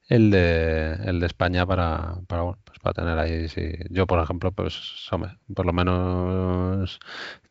[0.09, 3.47] el de, el de España para, para, pues para tener ahí.
[3.47, 6.99] Si, yo, por ejemplo, pues hombre, por lo menos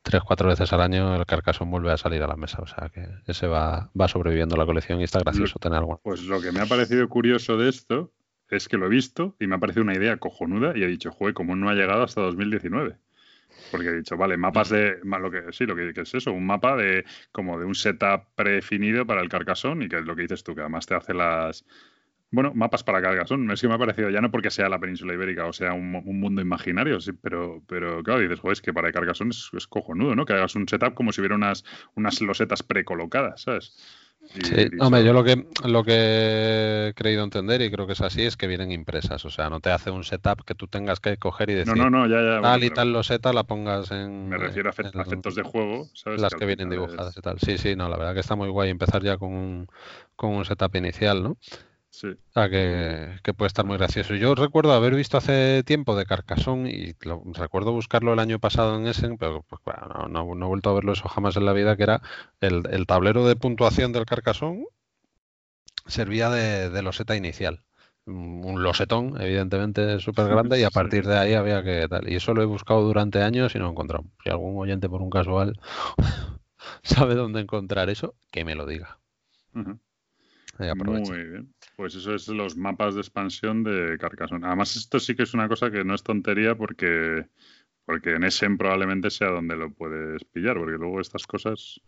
[0.03, 2.59] tres, cuatro veces al año el carcasón vuelve a salir a la mesa.
[2.61, 6.01] O sea que ese va, va sobreviviendo la colección y está gracioso tener algo.
[6.03, 8.13] Pues lo que me ha parecido curioso de esto
[8.51, 11.13] es que lo he visto y me ha parecido una idea cojonuda y he dicho,
[11.13, 12.97] joder, ¿cómo no ha llegado hasta 2019?
[13.71, 14.99] Porque he dicho, vale, mapas de.
[15.05, 19.07] Lo que, sí, lo que, es eso, un mapa de como de un setup predefinido
[19.07, 21.65] para el carcasón y que es lo que dices tú, que además te hace las,
[22.31, 23.53] bueno, mapas para Carcassonne.
[23.53, 25.91] Es que me ha parecido, ya no porque sea la península ibérica o sea un,
[25.91, 30.15] mundo imaginario, sí, pero, pero claro, dices, joder, es que para Carcassonne es, es, cojonudo,
[30.15, 30.25] ¿no?
[30.25, 31.65] Que hagas un setup como si hubiera unas,
[31.95, 33.77] unas losetas precolocadas, ¿sabes?
[34.43, 38.25] sí, hombre, yo lo que, lo que he creído entender y creo que es así
[38.25, 41.17] es que vienen impresas, o sea, no te hace un setup que tú tengas que
[41.17, 44.29] coger y decir no, no, no, ya, ya, tal y tal loseta la pongas en...
[44.29, 46.21] Me refiero a efectos de juego, ¿sabes?
[46.21, 47.39] Las que, vienen dibujadas y tal.
[47.39, 49.69] Sí, sí, no, la verdad que está muy guay empezar ya con un,
[50.17, 51.39] con un setup inicial, ¿no?
[51.99, 52.07] Sí.
[52.07, 54.15] O sea, que, puede estar muy gracioso.
[54.15, 56.95] Yo recuerdo haber visto hace tiempo de Carcassonne y
[57.33, 59.61] recuerdo buscarlo el año pasado en Essen, pero pues,
[60.09, 62.01] no, he vuelto a verlo eso jamás en la vida, que era
[62.41, 64.67] el, tablero de puntuación del Carcassonne
[65.89, 67.65] servía de, de loseta inicial.
[68.07, 72.09] Un losetón, evidentemente, súper grande y a partir de ahí había que tal.
[72.09, 74.05] Y eso lo he buscado durante años y no he encontrado.
[74.23, 75.59] Si algún oyente por un casual
[76.85, 79.01] sabe dónde encontrar eso, que me lo diga.
[81.11, 81.55] Muy bien.
[81.79, 84.45] Pues eso es los mapas de expansión de Carcassonne.
[84.49, 87.29] Además, esto sí que es una cosa que no es tontería porque,
[87.85, 91.81] porque en Essen probablemente sea donde lo puedes pillar, porque luego estas cosas.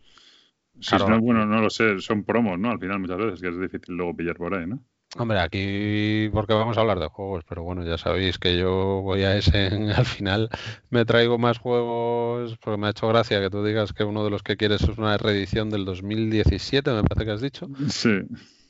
[0.78, 2.70] Si no, bueno, no lo sé, son promos, ¿no?
[2.70, 4.78] Al final muchas veces que es difícil luego pillar por ahí, ¿no?
[5.18, 9.24] Hombre, aquí porque vamos a hablar de juegos, pero bueno, ya sabéis que yo voy
[9.24, 10.50] a ese, al final
[10.90, 14.30] me traigo más juegos, porque me ha hecho gracia que tú digas que uno de
[14.30, 17.68] los que quieres es una reedición del 2017, me parece que has dicho.
[17.88, 18.20] Sí.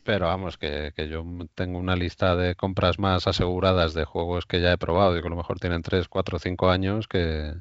[0.04, 1.24] Pero vamos, que, yo
[1.54, 5.26] tengo una lista de compras más aseguradas de juegos que ya he probado y que
[5.26, 7.54] a lo mejor tienen 3, 4, 5 años que,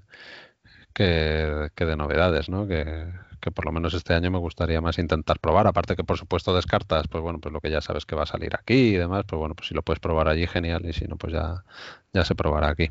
[0.94, 1.06] que,
[1.76, 2.68] de novedades, ¿no?
[2.68, 3.12] Que,
[3.42, 5.68] que por lo menos este año me gustaría más intentar probar.
[5.68, 8.26] Aparte que por supuesto descartas, pues bueno, pues lo que ya sabes que va a
[8.26, 11.06] salir aquí y demás, pues bueno, pues si lo puedes probar allí, genial, y si
[11.06, 11.64] no, pues ya,
[12.14, 12.90] ya se probará aquí.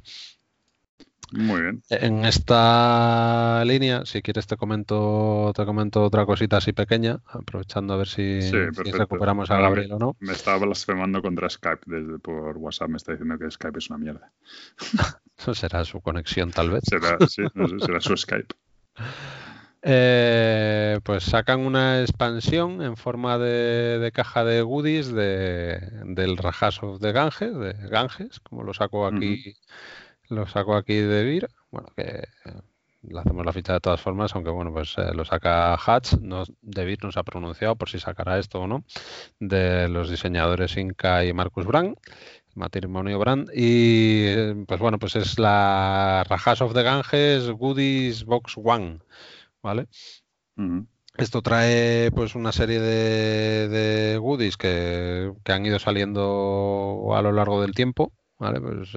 [1.32, 1.82] Muy bien.
[1.90, 7.98] En esta línea, si quieres te comento, te comento otra cosita así pequeña, aprovechando a
[7.98, 10.16] ver si, recuperamos a Gabriel o no.
[10.20, 13.98] Me estaba blasfemando contra Skype desde por WhatsApp, me está diciendo que Skype es una
[13.98, 14.32] mierda.
[15.38, 16.82] Eso será su conexión tal vez.
[16.84, 17.42] Será, sí,
[17.80, 18.54] será su Skype.
[19.80, 27.00] Eh, pues sacan una expansión en forma de, caja de goodies de, del Rajas of
[27.00, 29.54] the Ganges, de Ganges, como lo saco aquí,
[30.28, 31.48] lo saco aquí de Vir.
[31.70, 32.28] Bueno, que
[33.02, 36.44] le hacemos la ficha de todas formas, aunque bueno, pues eh, lo saca Hatch, no,
[36.62, 38.84] de Vir no se ha pronunciado por si sacará esto o no,
[39.38, 41.96] de los diseñadores Inca y Marcus Brand
[42.54, 43.50] matrimonio Brand.
[43.54, 48.98] Y pues bueno, pues es la Rajas of the Ganges Goodies Box One.
[49.62, 49.88] ¿vale?
[51.16, 57.74] Esto trae pues una serie de, goodies que, han ido saliendo a lo largo del
[57.74, 58.60] tiempo, ¿vale?
[58.60, 58.90] Pues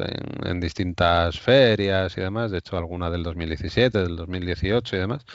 [0.45, 5.25] en, distintas ferias y demás, de hecho alguna del 2017, del 2018 y demás.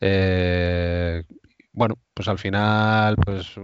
[0.00, 1.24] Eh,
[1.72, 3.56] bueno, pues al final, pues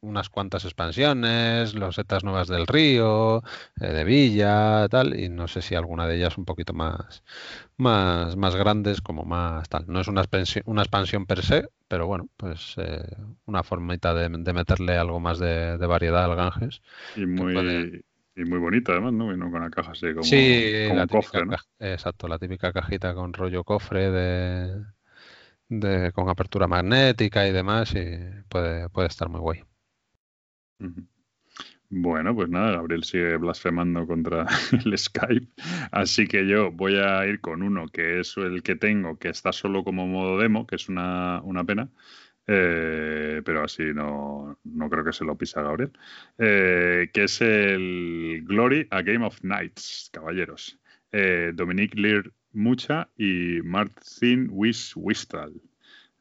[0.00, 3.42] unas cuantas expansiones, los setas nuevas del río,
[3.80, 7.22] eh, de Villa, tal, y no sé si alguna de ellas un poquito más,
[7.76, 9.84] más, más grandes, como más tal.
[9.88, 13.16] No es una expansión, una expansión per se, pero bueno, pues eh,
[13.46, 16.82] una formita de, meterle algo más de, variedad al Ganges.
[17.16, 18.02] Y muy,
[18.38, 19.32] y muy bonita además, ¿no?
[19.32, 21.42] Y no con la caja así como, sí, la cofre,
[21.78, 24.84] Exacto, la típica cajita con rollo cofre de
[25.68, 28.18] de, con apertura magnética y demás y
[28.48, 29.62] puede, puede estar muy guay.
[31.90, 34.46] Bueno, pues nada, Gabriel sigue blasfemando contra
[34.84, 35.48] el Skype,
[35.90, 39.52] así que yo voy a ir con uno que es el que tengo, que está
[39.52, 41.88] solo como modo demo, que es una, pena,
[42.50, 45.92] eh, pero así no, no, creo que se lo pisa Gabriel,
[46.38, 50.78] eh, que es el Glory, a Game of Nights, caballeros.
[51.12, 55.60] Eh, Dominique Lear Mucha y Martin Wish Wistal.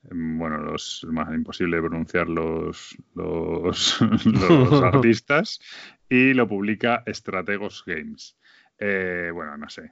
[0.10, 4.02] Bueno, los, más imposible pronunciar los, los,
[4.84, 5.62] artistas.
[6.10, 8.38] Y lo publica Strategos Games.
[8.80, 9.92] Eh, bueno, no sé,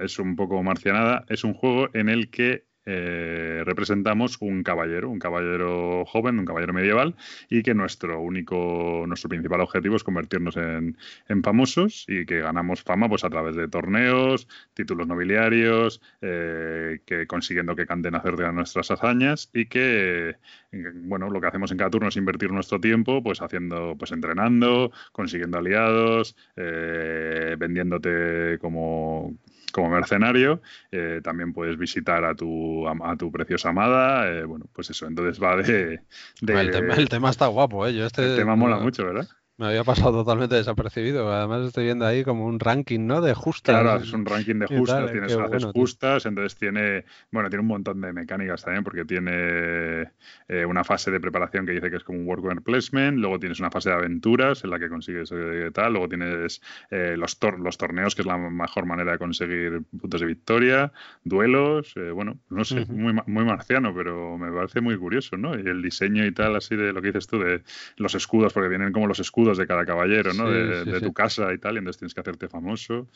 [0.00, 1.24] es un poco marcianada.
[1.28, 6.72] Es un juego en el que eh, representamos un caballero, un caballero joven, un caballero
[6.72, 7.14] medieval,
[7.48, 10.96] y que nuestro único, nuestro principal objetivo es convertirnos en,
[11.42, 17.74] famosos y que ganamos fama pues a través de torneos, títulos nobiliarios, eh, que consiguiendo
[17.74, 20.36] que canten acerca de nuestras hazañas y que
[20.72, 24.92] bueno, lo que hacemos en cada turno es invertir nuestro tiempo, pues haciendo, pues entrenando,
[25.12, 29.34] consiguiendo aliados, eh, vendiéndote como
[29.72, 30.60] como mercenario,
[30.92, 32.46] eh, también puedes visitar a tu,
[32.88, 34.28] a, tu preciosa amada.
[34.28, 36.00] Eh, bueno, pues eso, entonces va de.
[36.40, 37.94] el, tema, está guapo, ¿eh?
[37.94, 39.28] Yo este, el tema mola mucho, ¿verdad?
[39.62, 41.32] Me había pasado totalmente desapercibido.
[41.32, 43.20] Además estoy viendo ahí como un ranking, ¿no?
[43.20, 43.80] De justas.
[43.80, 48.00] Claro, es un ranking de justas, tienes haces justas, entonces tiene, bueno, tiene un montón
[48.00, 50.10] de mecánicas también porque tiene
[50.48, 53.60] eh, una fase de preparación que dice que es como un workwear placement, luego tienes
[53.60, 56.60] una fase de aventuras en la que consigues eh, tal, luego tienes
[56.90, 60.92] eh, los, los torneos, que es la mejor manera de conseguir puntos de victoria,
[61.22, 65.56] duelos, bueno, no sé, muy, muy marciano, pero me parece muy curioso, ¿no?
[65.56, 67.62] Y el diseño y tal, así de lo que dices tú, de
[67.96, 70.50] los escudos, porque vienen como los escudos de cada caballero, ¿no?
[70.50, 73.08] de, tu casa y tal, y entonces tienes que hacerte famoso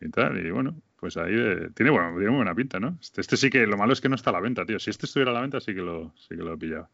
[0.00, 0.44] y tal.
[0.44, 2.98] Y bueno, pues ahí eh, tiene, bueno, tiene muy buena pinta, ¿no?
[3.00, 4.78] Este, este, sí que lo malo es que no está a la venta, tío.
[4.78, 6.88] Si este estuviera a la venta, sí que lo, sí que lo he pillado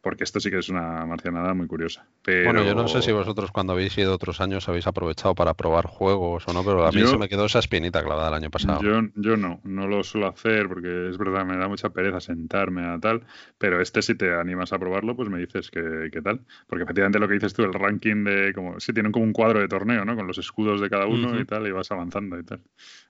[0.00, 2.06] porque esto sí que es una marcianada muy curiosa.
[2.24, 5.86] Bueno, yo no sé si vosotros cuando habéis ido otros años habéis aprovechado para probar
[5.86, 8.80] juegos o no, pero a mí se me quedó esa espinita clavada el año pasado.
[8.82, 12.86] Yo, yo no, no lo suelo hacer porque es verdad, me da mucha pereza sentarme
[12.86, 13.22] a tal,
[13.58, 16.40] pero este si te animas a probarlo, pues me dices que, tal.
[16.66, 19.60] Porque efectivamente lo que dices tú, el ranking de como, sí, tienen como un cuadro
[19.60, 20.16] de torneo, ¿no?
[20.16, 22.60] Con los escudos de cada uno y tal, y vas avanzando y tal.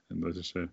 [0.09, 0.67] Entonces, eh,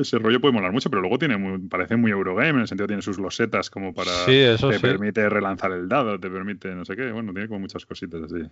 [0.00, 1.38] ese rollo puede molar mucho, pero luego tiene
[1.68, 4.10] parece muy Eurogame, en el sentido tiene sus losetas como para...
[4.10, 7.60] Sí, eso te permite relanzar el dado, te permite no sé qué, bueno, tiene como
[7.60, 8.42] muchas cositas así.
[8.42, 8.50] O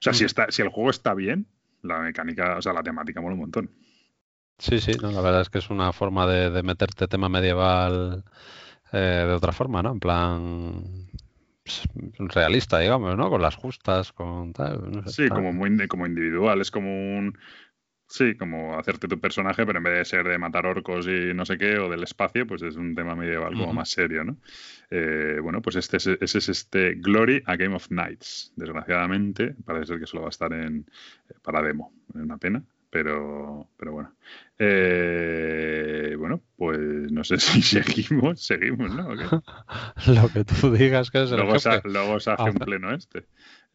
[0.00, 0.26] sea, si, mm.
[0.26, 1.46] está, si el juego está bien,
[1.82, 3.70] la mecánica, o sea, la temática mola un montón.
[4.58, 8.24] Sí, sí, no, la verdad es que es una forma de, meterte tema medieval
[8.92, 9.92] eh, de otra forma, ¿no?
[9.92, 11.08] En plan
[11.64, 11.82] pues,
[12.18, 13.30] realista, digamos, ¿no?
[13.30, 15.02] Con las justas, con tal.
[15.06, 17.36] sí, como muy como individual, es como un
[18.06, 21.46] Sí, como hacerte tu personaje, pero en vez de ser de matar orcos y no
[21.46, 24.36] sé qué, o del espacio, pues es un tema medieval como más serio, ¿no?
[24.90, 28.52] Eh, bueno, pues este es, ese es este Glory a Game of Nights.
[28.56, 30.86] Desgraciadamente, parece ser que solo va a estar en
[31.42, 31.92] para demo.
[32.14, 34.14] Es una pena, pero, pero bueno.
[34.58, 36.78] Eh, bueno, pues
[37.10, 39.14] no sé si seguimos, seguimos, ¿no?
[40.06, 43.26] Lo que tú digas que es el luego, luego se hace un pleno este.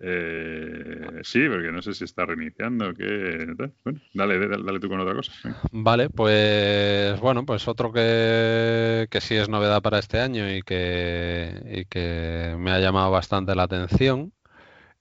[0.01, 2.93] Eh, sí, porque no sé si está reiniciando.
[2.93, 5.31] Que, bueno, dale, dale, tú con otra cosa.
[5.71, 11.61] Vale, pues bueno, pues otro que, que, sí es novedad para este año y que,
[11.69, 14.33] y que me ha llamado bastante la atención.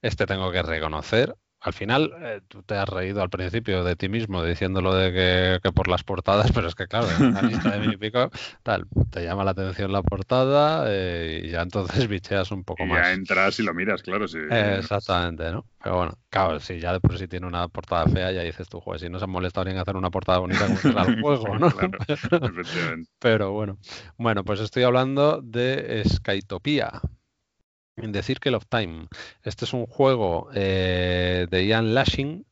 [0.01, 4.07] Este tengo que reconocer, al final eh, tú te has reído al principio de ti
[4.07, 7.79] mismo diciéndolo de que, por las portadas, pero es que claro, en una lista de
[7.79, 8.29] mil y pico,
[8.63, 12.87] tal, te llama la atención la portada eh, y ya entonces bicheas un poco y
[12.87, 13.07] más.
[13.07, 14.27] Ya entras y lo miras, claro.
[14.27, 14.39] Sí.
[14.49, 15.65] exactamente, ¿no?
[15.83, 18.79] Pero bueno, claro, si ya de por sí tiene una portada fea, ya dices tú,
[18.79, 21.57] joder, si no se han molestado en hacer una portada bonita como será el juego,
[21.57, 21.69] ¿no?
[23.19, 23.77] pero bueno,
[24.17, 27.01] bueno, pues estoy hablando de Skytopia
[28.01, 29.07] en The Circle of Time.
[29.43, 32.45] Este es un juego eh, de Ian Lashing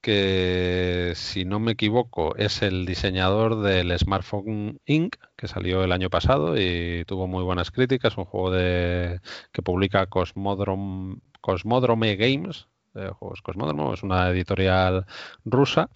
[0.00, 5.16] que si no me equivoco es el diseñador del Smartphone Inc.
[5.36, 9.20] que salió el año pasado y tuvo muy buenas críticas, un juego de
[9.52, 15.04] que publica Cosmodrome, Cosmodrome Games, eh, juegos Cosmodrome, es una editorial
[15.44, 15.90] rusa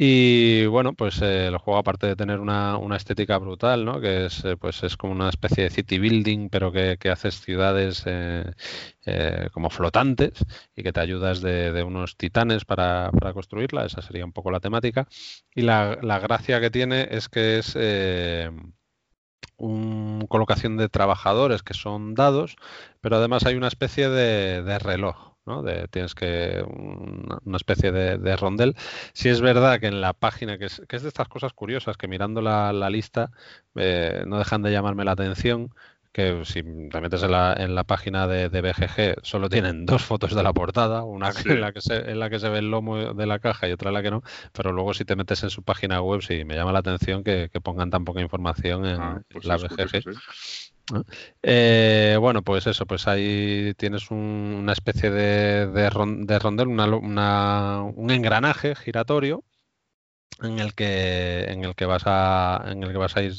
[0.00, 4.00] y bueno, pues eh, el juego, aparte de tener una, una estética brutal, ¿no?
[4.00, 7.40] que es, eh, pues es como una especie de city building, pero que, que haces
[7.40, 8.44] ciudades eh,
[9.52, 10.44] como flotantes
[10.76, 14.52] y que te ayudas de, de unos titanes para, para, construirla, esa sería un poco
[14.52, 15.08] la temática.
[15.52, 17.74] Y la, la gracia que tiene es que es
[19.56, 22.56] una colocación de trabajadores que son dados,
[23.00, 25.37] pero además hay una especie de reloj
[25.90, 28.74] tienes que una, especie de, rondel.
[29.12, 31.96] Si es verdad que en la página, que es, que es de estas cosas curiosas,
[31.96, 33.30] que mirando la, lista
[33.74, 35.74] eh, no dejan de llamarme la atención,
[36.12, 40.34] que si te metes en la, en la página de, BGG solo tienen dos fotos
[40.34, 43.14] de la portada, una en, la que se, en la que se ve el lomo
[43.14, 44.22] de la caja y otra en la que no,
[44.52, 47.50] pero luego si te metes en su página web sí me llama la atención que,
[47.62, 50.02] pongan tan poca información en, ah, pues la BGG.
[51.42, 59.44] Eh, bueno, pues eso, pues ahí tienes una especie de, de, rondel, un engranaje giratorio
[60.42, 63.34] en el que en el que vas a en el que vas a ir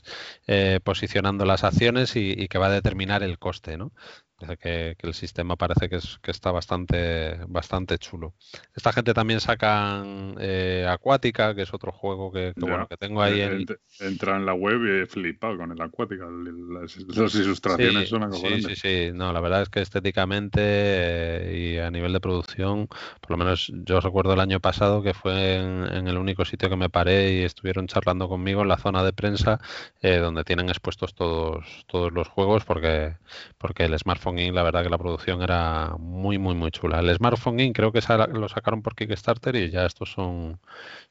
[0.47, 3.93] eh, posicionando las acciones y, y, que va a determinar el coste, ¿no?
[4.40, 8.34] Parece que, el sistema parece que, es, que está bastante, bastante chulo.
[8.76, 13.42] Esta gente también sacan eh, Acuática, que es otro juego que, bueno, que tengo ahí.
[13.42, 13.66] En...
[14.00, 16.26] Entra en la web y he flipado con el Acuática.
[16.30, 16.96] Las,
[17.36, 18.66] ilustraciones son acojonantes.
[18.66, 19.12] Sí, sí, sí.
[19.14, 23.72] No, la verdad es que estéticamente eh, y a nivel de producción, por lo menos
[23.86, 27.44] yo recuerdo el año pasado que fue en, el único sitio que me paré y
[27.44, 29.60] estuvieron charlando conmigo en la zona de prensa,
[30.02, 33.16] eh, donde tienen expuestos todos, todos los juegos, porque,
[33.58, 37.00] porque el smartphone la verdad que la producción era muy, muy, muy chula.
[37.00, 38.02] El Smartphone In creo que
[38.34, 40.60] lo sacaron por Kickstarter y ya estos son,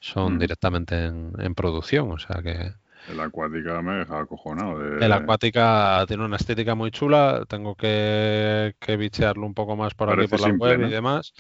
[0.00, 0.38] son mm.
[0.38, 2.72] directamente en, producción, o sea que...
[3.10, 4.98] El Acuática me deja acojonado.
[4.98, 7.44] El Acuática tiene una estética muy chula.
[7.48, 11.32] Tengo que, que bichearlo un poco más por aquí por la web y demás.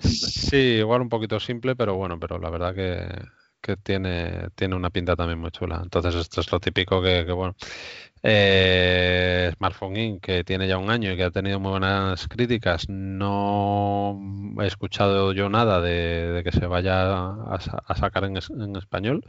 [0.00, 3.06] Sí, igual un poquito simple, pero bueno, pero la verdad que,
[3.66, 5.80] que tiene, tiene una pinta también muy chula.
[5.82, 7.56] Entonces, esto es lo típico que, que bueno.
[8.22, 12.88] Eh, Smartphone Inc., que tiene ya un año y que ha tenido muy buenas críticas,
[12.88, 14.18] no
[14.60, 19.24] he escuchado yo nada de, que se vaya a, sacar en, español.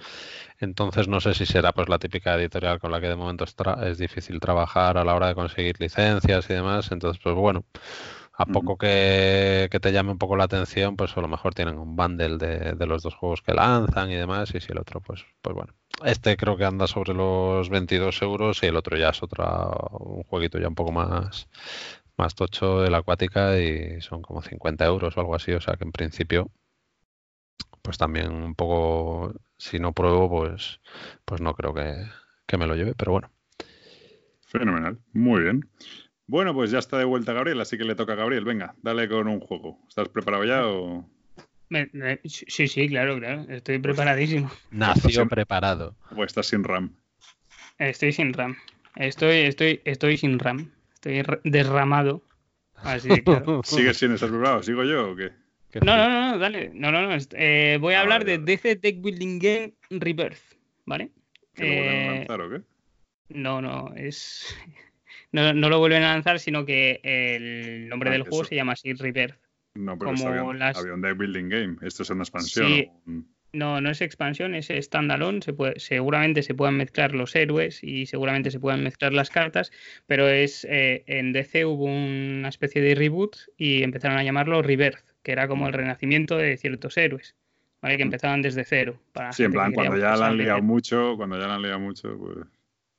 [0.59, 3.45] Entonces no sé si será pues la típica editorial con la que de momento
[3.83, 6.91] es difícil trabajar a la hora de conseguir licencias y demás.
[6.91, 7.65] Entonces, pues bueno,
[8.39, 11.95] a poco que, te llame un poco la atención, pues a lo mejor tienen un
[11.95, 15.25] bundle de, de, los dos juegos que lanzan y demás, y si el otro, pues,
[15.41, 15.73] pues bueno.
[16.05, 20.21] Este creo que anda sobre los 22 euros y el otro ya es otra, un
[20.21, 21.49] jueguito ya un poco más,
[22.15, 25.75] más tocho de la acuática y son como 50 euros o algo así, o sea
[25.75, 26.51] que en principio,
[27.81, 30.79] pues también un poco, si no pruebo, pues,
[31.25, 32.05] pues no creo que,
[32.45, 33.31] que me lo lleve, pero bueno.
[34.45, 35.67] Fenomenal, muy bien.
[36.27, 38.43] Bueno, pues ya está de vuelta Gabriel, así que le toca a Gabriel.
[38.43, 39.79] Venga, dale con un juego.
[39.87, 41.09] ¿Estás preparado ya o...?
[42.25, 43.45] sí, sí, claro, claro.
[43.49, 44.51] Estoy preparadísimo.
[44.71, 45.95] Nació preparado.
[46.15, 46.95] ¿O estás sin RAM?
[47.77, 48.57] Estoy sin RAM.
[48.97, 50.71] Estoy, estoy, estoy sin RAM.
[50.95, 52.21] Estoy derramado.
[52.75, 53.61] Así claro.
[53.63, 54.63] ¿Sigues sin estar preparado?
[54.63, 55.31] ¿Sigo yo o qué?
[55.81, 56.71] No, no, no, dale.
[56.73, 57.17] No, no, no.
[57.31, 61.11] Eh, voy a ah, hablar de DC Tech Building Game Rebirth, ¿vale?
[61.53, 62.61] ¿Que lo vuelven a eh, lanzar o qué?
[63.29, 64.55] No, no, es
[65.31, 68.73] no, no, lo vuelven a lanzar, sino que el nombre ah, del juego se llama
[68.73, 69.39] así Rebirth.
[69.75, 71.75] No, pero como había, un deck building game.
[71.81, 72.91] Esto es una expansión.
[73.53, 75.41] no, no es expansión, es standalone.
[75.41, 79.71] Se puede, seguramente se puedan mezclar los héroes y seguramente se puedan mezclar las cartas,
[80.07, 85.05] pero es eh, en DC hubo una especie de reboot y empezaron a llamarlo Rebirth,
[85.21, 87.35] que era como el renacimiento de ciertos héroes.
[87.81, 87.97] ¿vale?
[87.97, 88.07] Que mm.
[88.07, 88.99] empezaban desde cero.
[89.13, 91.79] Para sí, en plan, cuando ya la han liado mucho, cuando ya la han liado
[91.79, 92.37] mucho, pues.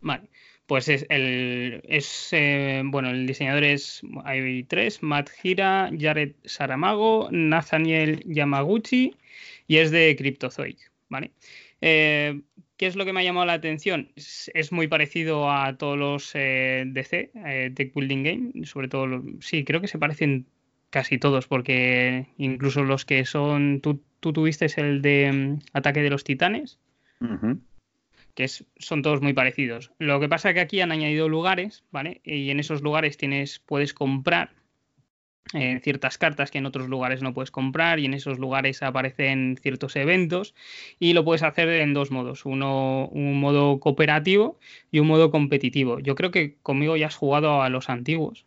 [0.01, 0.29] Vale.
[0.69, 7.31] Pues es el es eh, bueno, el diseñador es hay tres, Matt Gira, Jared Saramago,
[7.33, 9.17] Nathaniel Yamaguchi
[9.67, 11.31] y es de Cryptozoic, ¿vale?
[11.81, 12.43] Eh,
[12.77, 14.11] ¿Qué es lo que me ha llamado la atención?
[14.15, 17.31] Es, muy parecido a todos los eh, DC,
[17.75, 20.49] Tech Building Game, sobre todo, sí, creo que se parecen
[20.91, 26.11] casi todos, porque incluso los que son, tú, tú tuviste el de mm, Ataque de
[26.11, 26.79] los Titanes,
[28.39, 29.91] que son todos muy parecidos.
[29.99, 32.21] Lo que pasa es que aquí han añadido lugares, ¿vale?
[32.23, 34.53] Y en esos lugares tienes, puedes comprar
[35.55, 39.59] eh, ciertas cartas que en otros lugares no puedes comprar y en esos lugares aparecen
[39.61, 40.55] ciertos eventos
[41.01, 44.61] y lo puedes hacer en dos modos, uno un modo cooperativo
[44.93, 45.99] y un modo competitivo.
[45.99, 48.47] Yo creo que conmigo ya has jugado a los antiguos,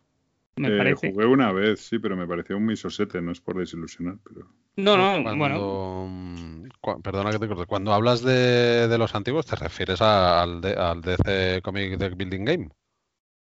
[0.56, 1.12] me eh, parece.
[1.12, 4.48] Jugué una vez, sí, pero me pareció un misosete, no es por desilusionar, pero...
[4.76, 6.61] No, no, bueno.
[7.02, 7.66] Perdona que te corte.
[7.66, 12.68] Cuando hablas de, los antiguos, ¿te refieres al, al DC Comic Deck Building Game?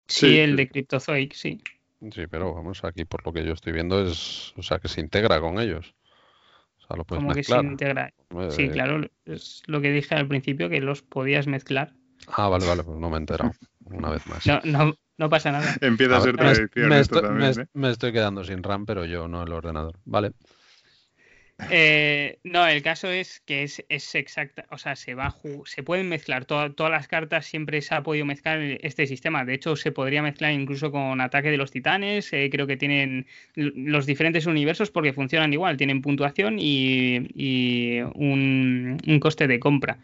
[0.08, 1.60] Sí, el de Cryptozoic, sí.
[2.12, 5.00] Sí, pero vamos, aquí por lo que yo estoy viendo es, o sea, que se
[5.00, 5.94] integra con ellos.
[6.78, 8.12] O sea, lo puedes que se integra?
[8.50, 11.94] sí, eh, claro, es lo que dije al principio, que los podías mezclar.
[12.28, 13.52] Ah, vale, vale, pues no me he enterado.
[13.84, 14.46] Una vez más.
[14.46, 15.74] No, no, no pasa nada.
[15.80, 17.66] Empieza a, ser tradición esto también, ¿eh?
[17.72, 19.98] me estoy quedando sin RAM, pero yo no el ordenador.
[20.04, 20.32] Vale.
[21.70, 25.34] Eh, no, el caso es que es, exacta, o sea, se va
[25.64, 29.44] se pueden mezclar todas las cartas, siempre se ha podido mezclar este sistema.
[29.44, 32.32] De hecho, se podría mezclar incluso con Ataque de los Titanes.
[32.32, 39.46] Eh, creo que tienen los diferentes universos porque funcionan igual, tienen puntuación y, un, coste
[39.46, 39.98] de compra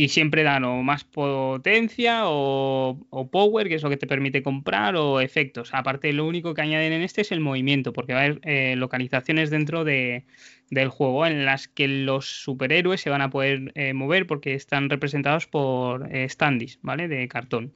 [0.00, 4.96] y siempre dan o más potencia o, power, que es lo que te permite comprar,
[4.96, 5.74] o efectos.
[5.74, 8.76] Aparte, lo único que añaden en este es el movimiento, porque va a haber eh,
[8.76, 10.24] localizaciones dentro de,
[10.70, 14.88] del juego en las que los superhéroes se van a poder eh, mover porque están
[14.88, 17.06] representados por eh, standees, ¿vale?
[17.06, 17.74] De cartón.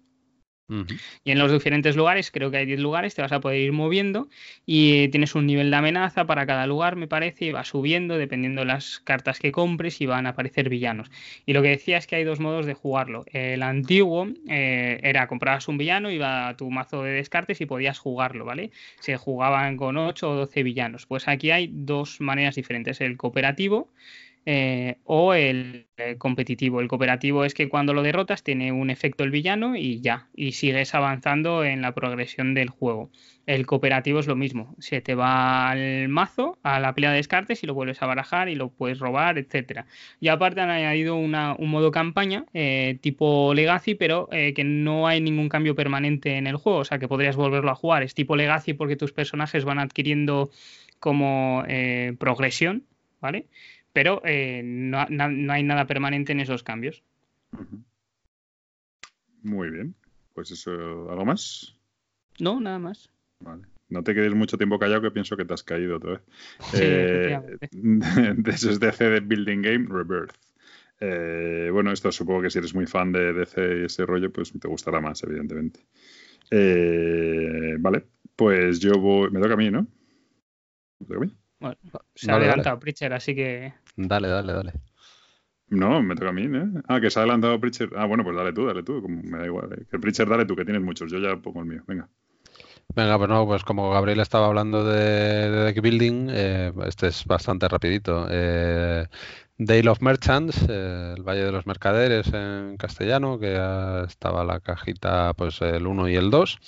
[0.69, 3.73] Y en los diferentes lugares, creo que hay 10 lugares, te vas a poder ir
[3.73, 4.29] moviendo
[4.65, 8.63] y tienes un nivel de amenaza para cada lugar, me parece, y va subiendo dependiendo
[8.63, 11.11] de las cartas que compres y van a aparecer villanos.
[11.45, 13.25] Y lo que decía es que hay dos modos de jugarlo.
[13.33, 17.99] El antiguo eh, era comprabas un villano, iba a tu mazo de descartes y podías
[17.99, 18.71] jugarlo, ¿vale?
[19.01, 21.07] Se jugaban con 8 o 12 villanos.
[21.07, 23.01] Pues aquí hay dos maneras diferentes.
[23.01, 23.93] El cooperativo,
[24.47, 25.87] eh, o el,
[26.19, 26.81] competitivo.
[26.81, 30.53] El cooperativo es que cuando lo derrotas tiene un efecto el villano y ya, y
[30.53, 33.11] sigues avanzando en la progresión del juego.
[33.47, 37.63] El cooperativo es lo mismo, se te va al mazo, a la pila de descartes
[37.63, 39.87] y lo vuelves a barajar y lo puedes robar, etcétera.
[40.21, 45.21] Y aparte han añadido un modo campaña eh, tipo Legacy, pero eh, que no hay
[45.21, 48.03] ningún cambio permanente en el juego, o sea que podrías volverlo a jugar.
[48.03, 50.51] Es tipo Legacy porque tus personajes van adquiriendo
[50.99, 51.65] como
[52.19, 52.85] progresión,
[53.21, 53.47] ¿vale?
[53.95, 57.05] Pero eh, no, hay nada permanente en esos cambios.
[59.41, 59.95] Muy bien.
[60.35, 61.77] Pues eso, ¿algo más?
[62.41, 63.09] No, nada más.
[63.39, 63.63] Vale.
[63.89, 66.23] No te quedes mucho tiempo callado que pienso que te has caído otra vez.
[66.73, 67.39] Sí, eh,
[67.71, 70.35] de eso es DC de Building Game Rebirth.
[70.99, 74.53] Eh, bueno, esto supongo que si eres muy fan de DC y ese rollo, pues
[74.59, 75.87] te gustará más, evidentemente.
[77.79, 79.31] vale, pues yo voy.
[79.31, 79.87] Me toca a mí, ¿no?
[80.99, 81.33] ¿Me toca a mí?
[82.17, 83.73] se ha adelantado Pritcher, así que.
[83.97, 84.73] Dale, dale, dale.
[85.69, 86.67] No, me toca a mí, ¿eh?
[86.89, 87.91] Ah, que se ha adelantado Pritcher.
[87.97, 89.03] Ah, bueno, pues dale tú, dale tú.
[89.03, 89.73] Como me da igual.
[89.73, 89.87] Eh.
[89.91, 91.11] Que Pritcher, dale tú, que tienes muchos.
[91.11, 91.83] Yo ya pongo el mío.
[91.87, 92.09] Venga.
[92.95, 97.67] Venga, pues no, pues como Gabriel estaba hablando de, deck building, eh, este es bastante
[97.67, 98.27] rapidito.
[98.31, 99.07] Eh,
[99.57, 103.55] Dale of Merchants, el Valle de los Mercaderes en castellano, que
[104.07, 106.59] estaba la cajita pues el 1 y el 2,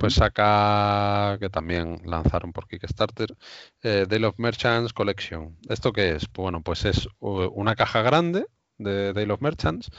[0.00, 3.36] pues saca, que también lanzaron por Kickstarter,
[3.82, 5.56] eh, Dale of Merchants Collection.
[5.68, 6.26] ¿Esto qué es?
[6.32, 8.46] Bueno, pues es una caja grande
[8.78, 9.90] de Dale of Merchants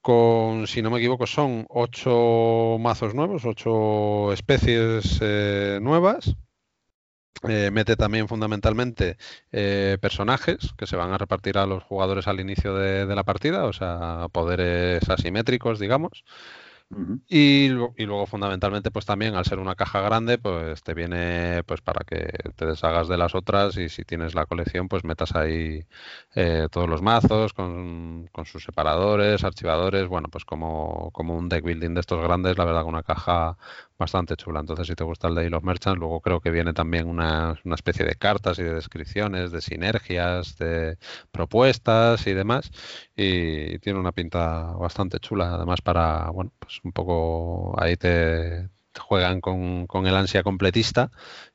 [0.00, 6.36] con, si no me equivoco, son ocho mazos nuevos, ocho especies eh, nuevas
[7.48, 9.16] eh, mete también fundamentalmente
[9.52, 13.24] eh, personajes que se van a repartir a los jugadores al inicio de, de la
[13.24, 16.24] partida, o sea, poderes asimétricos, digamos.
[17.28, 22.04] Y, luego fundamentalmente pues también al ser una caja grande pues te viene pues para
[22.04, 25.84] que te deshagas de las otras y si tienes la colección pues metas ahí
[26.36, 31.94] eh, todos los mazos con, sus separadores, archivadores, bueno pues como, como un deck building
[31.94, 33.58] de estos grandes, la verdad que una caja
[33.98, 34.60] bastante chula.
[34.60, 37.74] Entonces, si te gusta el de los Merchants, luego creo que viene también una, una,
[37.74, 40.98] especie de cartas y de descripciones, de sinergias, de
[41.30, 42.70] propuestas y demás.
[43.16, 48.68] Y tiene una pinta bastante chula, además para, bueno, pues un poco ahí te,
[48.98, 51.10] juegan con, con, el ansia completista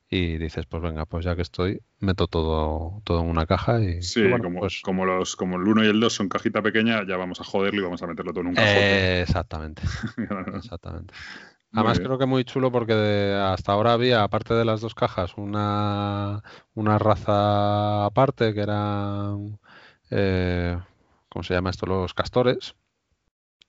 [0.08, 4.02] y dices, pues venga, pues ya que estoy, meto todo, todo en una caja y...
[4.02, 7.16] Sí, como, pues como, los, como el 1 y el 2 son cajita pequeña, ya
[7.16, 8.72] vamos a joderlo y vamos a meterlo todo en un cajón.
[8.72, 9.82] exactamente,
[10.56, 11.14] exactamente.
[11.74, 16.42] Además creo que muy chulo porque hasta ahora había, aparte de las dos cajas, una,
[16.74, 19.58] una raza aparte que eran,
[20.10, 20.78] eh,
[21.30, 21.86] ¿cómo se llama esto?
[21.86, 22.74] Los castores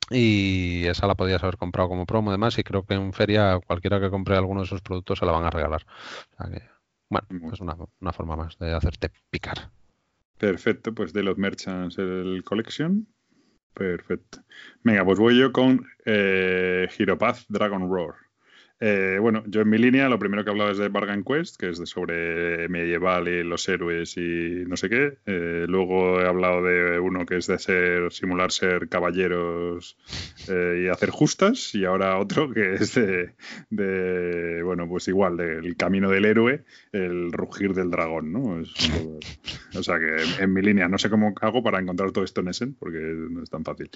[0.10, 4.00] y esa la podías haber comprado como promo además y creo que en feria cualquiera
[4.00, 5.86] que compre alguno de esos productos se la van a regalar.
[6.34, 6.62] O sea que,
[7.10, 9.72] bueno, es una, una, forma más de hacerte picar.
[10.38, 13.08] Perfecto, pues de los Merchants el Collection.
[13.74, 14.40] Perfecto.
[14.84, 18.16] Venga, pues voy yo con eh, Path Dragon Roar.
[18.86, 21.56] Eh, bueno, yo en mi línea lo primero que he hablado es de Bargain Quest,
[21.56, 25.20] que es de sobre medieval y los héroes y no sé qué.
[25.26, 29.96] Eh, luego he hablado de uno que es de ser simular ser caballeros
[30.50, 31.74] eh, y hacer justas.
[31.76, 37.74] Y ahora otro que es de, bueno, pues igual, del camino del héroe, el rugir
[37.74, 38.64] del dragón, ¿no?
[39.76, 42.50] o sea que en, mi línea no sé cómo hago para encontrar todo esto en
[42.50, 43.90] Essen, porque no es tan fácil.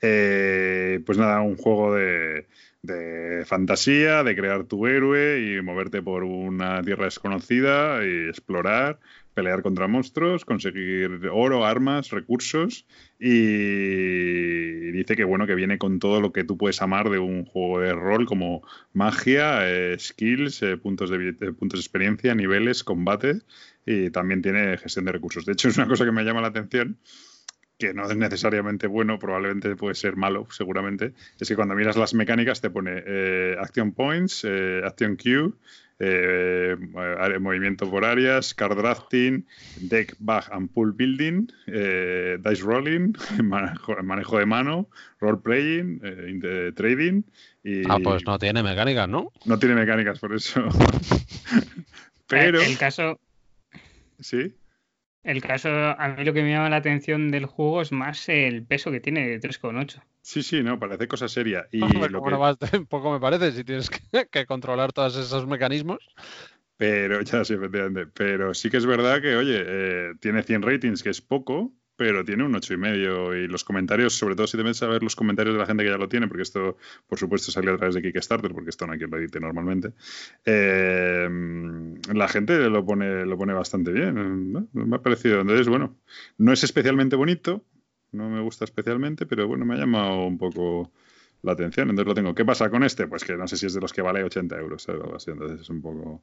[0.00, 2.46] pues nada, un juego de
[2.84, 9.00] de fantasía, de crear tu héroe y moverte por una tierra desconocida y explorar,
[9.32, 12.84] pelear contra monstruos, conseguir oro, armas, recursos.
[13.18, 17.46] Y dice que bueno que viene con todo lo que tú puedes amar de un
[17.46, 18.62] juego de rol como
[18.92, 23.40] magia, eh, skills, eh, puntos de puntos de experiencia, niveles, combate.
[23.86, 25.46] Y también tiene gestión de recursos.
[25.46, 26.98] De hecho es una cosa que me llama la atención
[27.78, 32.14] que no es necesariamente bueno, probablemente puede ser malo, seguramente, es que cuando miras las
[32.14, 35.52] mecánicas te pone eh, Action Points, eh, Action Queue,
[35.98, 36.76] eh,
[37.40, 39.46] movimiento por áreas, card drafting,
[39.76, 44.88] deck bag and pool building, dice rolling, manejo, de mano,
[45.20, 46.00] role playing,
[46.74, 47.22] trading.
[47.62, 49.32] Y ah, pues no tiene mecánicas, ¿no?
[49.46, 50.62] No tiene mecánicas, por eso.
[52.26, 52.60] Pero.
[52.60, 53.18] El caso.
[54.20, 54.54] Sí.
[55.24, 58.62] El caso, a mí lo que me llama la atención del juego es más el
[58.66, 60.02] peso que tiene de 3,8.
[60.20, 61.66] Sí, sí, no, parece cosa seria.
[61.72, 61.78] Y
[62.10, 62.86] lo que...
[62.88, 65.98] poco me parece si tienes que, controlar todos esos mecanismos.
[66.76, 68.06] Pero, ya sí, efectivamente.
[68.14, 72.24] Pero sí que es verdad que, oye, eh, tiene 100 ratings, que es poco, pero
[72.24, 75.02] tiene un ocho y medio y los comentarios, sobre todo si te metes a ver
[75.02, 76.76] los comentarios de la gente que ya lo tiene, porque esto,
[77.06, 79.92] por supuesto, salió a través de Kickstarter, porque esto no hay quien lo edite normalmente,
[80.44, 81.28] eh,
[82.12, 84.68] la gente lo pone, lo pone bastante bien.
[84.72, 85.96] Me ha parecido, entonces, bueno,
[86.38, 87.64] no es especialmente bonito,
[88.12, 90.92] no me gusta especialmente, pero bueno, me ha llamado un poco
[91.42, 92.34] la atención, entonces lo tengo.
[92.34, 93.06] ¿Qué pasa con este?
[93.06, 95.70] Pues que no sé si es de los que vale 80 euros, así, entonces es
[95.70, 96.22] un poco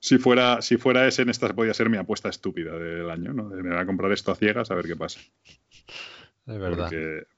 [0.00, 3.44] si fuera, si fuera ese, en esta podía ser mi apuesta estúpida del año, ¿no?
[3.44, 5.20] me voy a comprar esto a ciegas a ver qué pasa.
[6.46, 6.90] De verdad.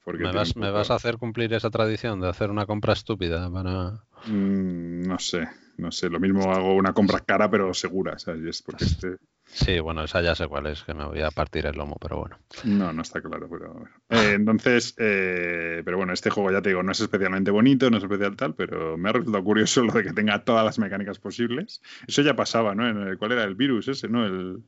[0.03, 3.51] Porque, ¿Me, vas, ¿Me, vas, a hacer cumplir esa tradición de hacer una compra estúpida
[3.51, 4.03] para...?
[4.25, 5.47] Mm, no sé,
[5.77, 6.09] no sé.
[6.09, 8.43] Lo mismo hago una compra cara pero segura, ¿sabes?
[8.43, 9.17] Es porque este...
[9.53, 12.17] Sí, bueno, esa ya sé cuál es, que me voy a partir el lomo, pero
[12.17, 12.39] bueno.
[12.63, 16.81] No, no está claro, pero eh, entonces, eh, pero bueno, este juego ya te digo,
[16.81, 20.03] no es especialmente bonito, no es especial tal, pero me ha resultado curioso lo de
[20.03, 21.81] que tenga todas las mecánicas posibles.
[22.07, 22.87] Eso ya pasaba, ¿no?
[22.87, 24.25] En ¿Cuál era el virus ese, no?
[24.25, 24.63] El,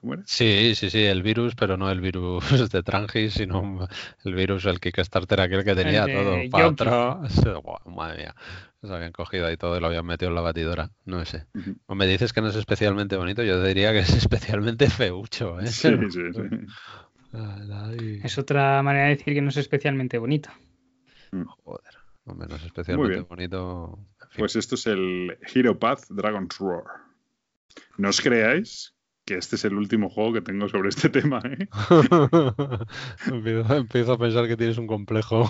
[0.00, 0.22] ¿Cómo era?
[0.24, 3.86] Sí, sí, sí, el virus, pero no el virus de Trangis, sino
[4.24, 6.36] el virus, el Kickstarter aquel que tenía todo.
[6.50, 6.70] Para
[7.86, 8.34] madre mía.
[8.82, 10.90] Se habían cogido ahí todo y lo habían metido en la batidora.
[11.04, 11.46] No sé.
[11.86, 15.60] O me dices que no es especialmente bonito, yo diría que es especialmente feucho.
[15.60, 15.66] ¿eh?
[15.66, 16.42] Sí, sí, sí.
[18.22, 20.50] Es otra manera de decir que no es especialmente bonito.
[21.32, 21.44] Mm.
[21.44, 23.98] Joder, hombre, no es especialmente bonito.
[24.36, 26.84] Pues esto es el Hero Path Dragon's Roar.
[27.98, 28.94] No os creáis
[29.30, 31.40] que este es el último juego que tengo sobre este tema.
[31.44, 31.68] ¿eh?
[33.76, 35.48] empiezo, a pensar que tienes un complejo.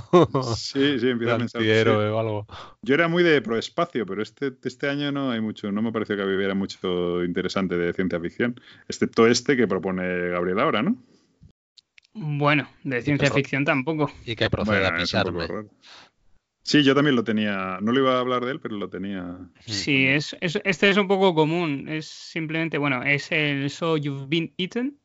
[0.55, 1.89] sí, sí, empiezo a pensar.
[1.89, 2.47] O algo.
[2.83, 6.15] Yo era muy de proespacio, pero este, este año no hay mucho, no me pareció
[6.17, 11.03] que hubiera mucho interesante de ciencia ficción, excepto este que propone Gabriel ahora, ¿no?
[12.13, 14.11] Bueno, de ciencia ficción tampoco.
[14.27, 15.47] Y que procede a pisarme.
[16.63, 17.79] Sí, yo también lo tenía.
[17.81, 19.39] No le iba a hablar de él, pero lo tenía.
[19.61, 21.89] Sí, es, este es un poco común.
[21.89, 24.99] Es simplemente, bueno, es el So You've Been Eaten,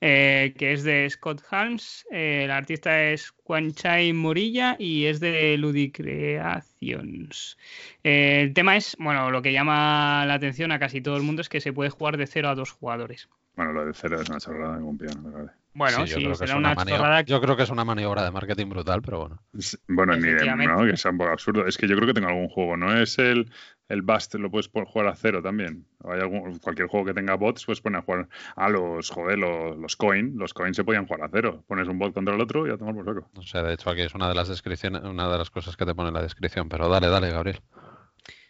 [0.00, 2.06] eh, que es de Scott Holmes.
[2.10, 3.32] el artista es
[3.74, 7.56] Chai Morilla y es de Ludicreations.
[8.02, 11.40] Eh, el tema es, bueno, lo que llama la atención a casi todo el mundo
[11.40, 13.28] es que se puede jugar de 0 a 2 jugadores.
[13.56, 15.50] Bueno, lo de 0 es una chorrada de un piano, vale.
[15.74, 17.20] Bueno, sí, será es una, una maniobra- chorrada.
[17.22, 19.42] Yo creo que es una maniobra de marketing brutal, pero bueno.
[19.88, 20.28] Bueno, ni
[20.66, 21.66] no, que sea un poco absurdo.
[21.66, 22.76] Es que yo creo que tengo algún juego.
[22.76, 23.50] No es el,
[23.88, 25.86] el Bust, lo puedes jugar a cero también.
[26.02, 29.38] O hay algún, cualquier juego que tenga bots, pues poner a jugar a los, joder,
[29.38, 30.38] los, los coin.
[30.38, 31.64] Los coin se podían jugar a cero.
[31.66, 33.28] Pones un bot contra el otro y a tomar por saco.
[33.34, 35.84] No sé, de hecho aquí es una de las descripciones, una de las cosas que
[35.84, 37.60] te pone en la descripción, pero dale, dale, Gabriel.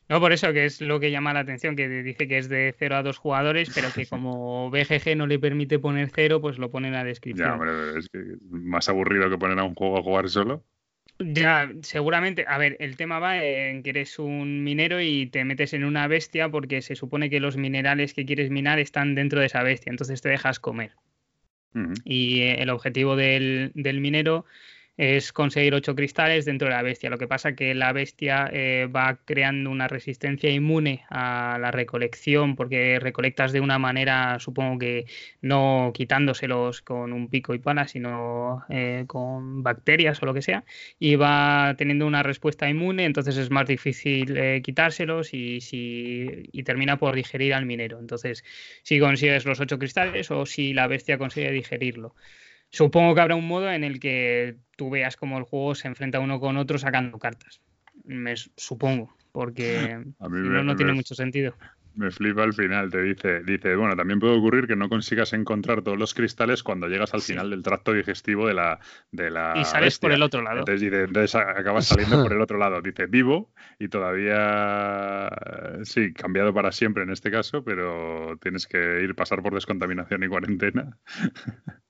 [0.08, 2.74] No, por eso que es lo que llama la atención, que dice que es de
[2.78, 6.70] 0 a 2 jugadores, pero que como BGG no le permite poner cero, pues lo
[6.70, 7.48] pone en la descripción.
[7.48, 10.62] Ya, hombre, es que es más aburrido que poner a un juego a jugar solo.
[11.18, 12.44] Ya, seguramente.
[12.48, 16.08] A ver, el tema va en que eres un minero y te metes en una
[16.08, 19.90] bestia porque se supone que los minerales que quieres minar están dentro de esa bestia,
[19.90, 20.92] entonces te dejas comer.
[22.04, 24.44] Y eh, el objetivo del, del minero
[24.96, 27.10] es conseguir ocho cristales dentro de la bestia.
[27.10, 32.54] Lo que pasa que la bestia eh, va creando una resistencia inmune a la recolección
[32.54, 35.06] porque recolectas de una manera, supongo que
[35.40, 40.64] no quitándoselos con un pico y pala, sino eh, con bacterias o lo que sea,
[40.98, 46.62] y va teniendo una respuesta inmune, entonces es más difícil eh, quitárselos y, si, y
[46.62, 47.98] termina por digerir al minero.
[47.98, 48.44] Entonces,
[48.82, 52.14] si consigues los ocho cristales o si la bestia consigue digerirlo.
[52.74, 56.20] Supongo que habrá un modo en el que tú veas cómo el juego se enfrenta
[56.20, 57.60] uno con otro sacando cartas.
[58.04, 61.54] Me supongo, porque A mí si me- no, no tiene me- mucho sentido.
[61.96, 65.82] Me flipa al final, te dice, dice, bueno, también puede ocurrir que no consigas encontrar
[65.82, 67.34] todos los cristales cuando llegas al Sí.
[67.34, 68.80] final del tracto digestivo de la,
[69.12, 70.58] de la Y sales por el otro lado.
[70.58, 72.82] Entonces, dice, entonces acabas saliendo por el otro lado.
[72.82, 75.30] Dice vivo y todavía,
[75.84, 80.28] sí, cambiado para siempre en este caso, pero tienes que ir pasar por descontaminación y
[80.28, 80.98] cuarentena.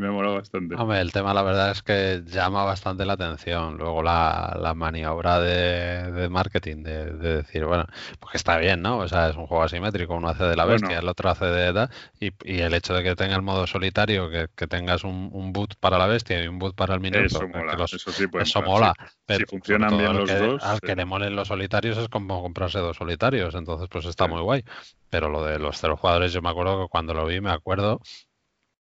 [0.00, 0.74] Me ha molado bastante.
[0.76, 3.76] Hombre, el tema la verdad es que llama bastante la atención.
[3.76, 7.86] Luego la, la maniobra de, de marketing, de, de decir, bueno,
[8.20, 8.98] porque está bien, ¿no?
[8.98, 10.86] O sea, es un juego asimétrico, uno hace de la Bueno.
[10.86, 11.90] bestia, el otro hace de edad,
[12.20, 15.52] y, y el hecho de que tenga el modo solitario, que, que tengas un, un
[15.52, 18.26] boot para la bestia y un boot para el minero, Eso mola, los- eso sí,
[18.26, 18.94] pues eso mola, sí.
[19.26, 20.86] pero Si funcionan bien los que, dos, Al sí.
[20.86, 24.28] que le molen los solitarios es como comprarse dos solitarios, entonces pues está Sí.
[24.28, 24.64] muy guay.
[25.10, 28.00] Pero lo de los cero jugadores, yo me acuerdo que cuando lo vi, me acuerdo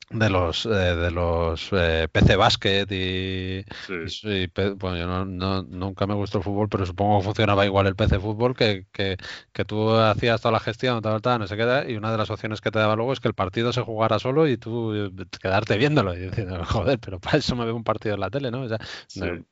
[0.09, 4.29] de los eh, de los eh, PC Basket y, Sí.
[4.29, 7.87] y bueno, yo no, no- nunca me gustó el fútbol, pero supongo que funcionaba igual
[7.87, 9.17] el PC Fútbol, que, que,
[9.51, 12.29] que tú hacías toda la gestión, tal, tal, no sé qué, y una de las
[12.29, 15.11] opciones que te daba luego es que el partido se jugara solo y tú eh,
[15.41, 18.49] quedarte viéndolo y diciendo, joder, pero para eso me veo un partido en la tele,
[18.49, 18.61] ¿no?
[18.61, 19.19] O sea, Sí.
[19.21, 19.45] no,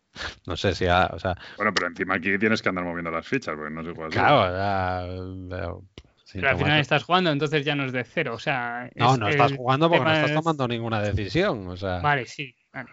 [0.47, 3.28] no sé si, ha- o sea, Bueno, pero encima aquí tienes que andar moviendo las
[3.28, 5.06] fichas, porque no se juega claro,
[5.49, 5.84] veo-
[6.26, 8.34] sin Pero al tomar- final estás jugando, entonces ya no es de cero.
[8.34, 11.78] O sea, No, es no estás jugando porque no estás es- tomando ninguna decisión, o
[11.78, 12.53] sea, Vale, sí.
[12.73, 12.89] vale.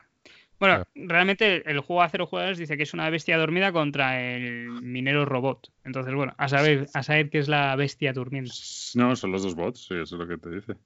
[0.61, 4.69] Bueno, realmente el juego a cero jugadores dice que es una bestia dormida contra el
[4.81, 5.73] minero robot.
[5.85, 8.53] Entonces, bueno, a saber, a saber qué es la bestia durmiendo.
[8.95, 10.77] No, son los dos bots, sí, eso es lo que te dice.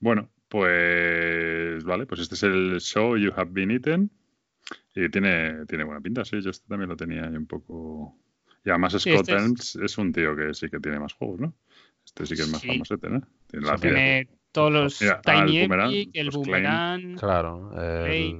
[0.00, 4.10] Bueno, pues vale, pues este es el show You Have Been Eaten.
[4.94, 8.16] Y tiene, tiene buena pinta, sí, yo este también lo tenía ahí un poco.
[8.64, 11.12] Y además Sí, Scott este es- Helms es un tío que sí que tiene más
[11.14, 11.54] juegos, ¿no?
[12.14, 12.68] Este sí que es más Sí.
[12.68, 13.22] famosete, ¿no?
[13.48, 13.82] Tiene la Sí.
[13.82, 16.30] Tiene todos los Mira, ah, el Tiny boomerang, Epic, el.
[16.30, 17.16] Boomerang.
[17.18, 18.30] claro, Ey.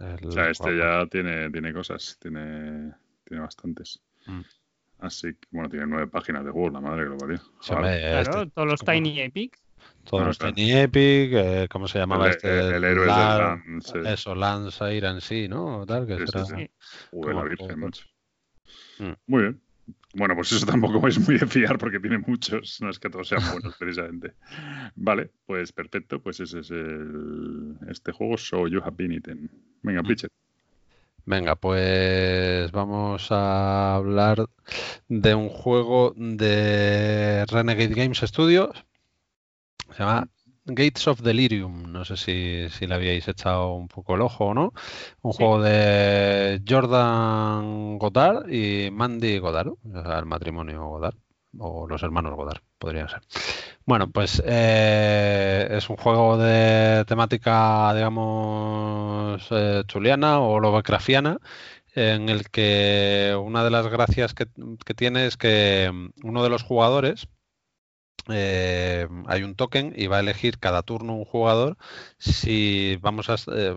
[0.00, 1.04] el, el- O sea, este guapo.
[1.04, 2.92] ya tiene, tiene cosas, tiene,
[3.24, 4.00] tiene bastantes.
[4.26, 4.40] Mm.
[4.98, 7.36] Así que, bueno, tiene nueve páginas de juego, la madre que lo parió.
[7.60, 7.86] Sí, Claro,
[8.20, 9.56] este- todos los Tiny Epic.
[10.04, 10.54] todos los claro.
[10.54, 12.50] Tiny Epic, eh, ¿cómo se llamaba El- este?
[12.58, 13.98] el- el héroe del Lan- Lance.
[14.12, 15.86] Eso, Lance Air en sí, ¿no?
[15.86, 16.54] Tal, que Sí, sí, será- sí.
[16.58, 16.70] Sí.
[17.12, 18.04] Joder, la Virgen, macho.
[18.98, 19.12] Mm.
[19.26, 19.60] Muy bien.
[20.14, 23.28] Bueno, pues eso tampoco es muy de fiar porque tiene muchos, no es que todos
[23.28, 24.34] sean buenos precisamente.
[24.96, 29.50] Vale, pues perfecto, pues ese es el, este juego, So You Have Been Eaten.
[29.82, 30.06] Venga, Mm.
[30.06, 30.32] Pritchett.
[31.26, 34.46] Venga, pues vamos a hablar
[35.08, 38.84] de un juego de Renegade Games Studios.
[39.92, 40.28] Se llama
[40.64, 41.90] Gates of Delirium.
[41.92, 44.72] No sé si, si le habíais echado un poco el ojo o no.
[45.22, 45.38] Un Sí.
[45.38, 51.16] juego de Jordan Godard y Mandy Godard, o sea, el matrimonio Godard,
[51.58, 53.20] o los hermanos Godard, podrían ser.
[53.86, 61.38] Bueno, pues eh, es un juego de temática, digamos, eh, chuliana o lovecraftiana,
[61.94, 64.46] en el que una de las gracias que,
[64.84, 67.26] que tiene es que mm, uno de los jugadores
[68.28, 71.76] eh, hay un token y va a elegir cada turno un jugador
[72.18, 73.74] si vamos a, eh,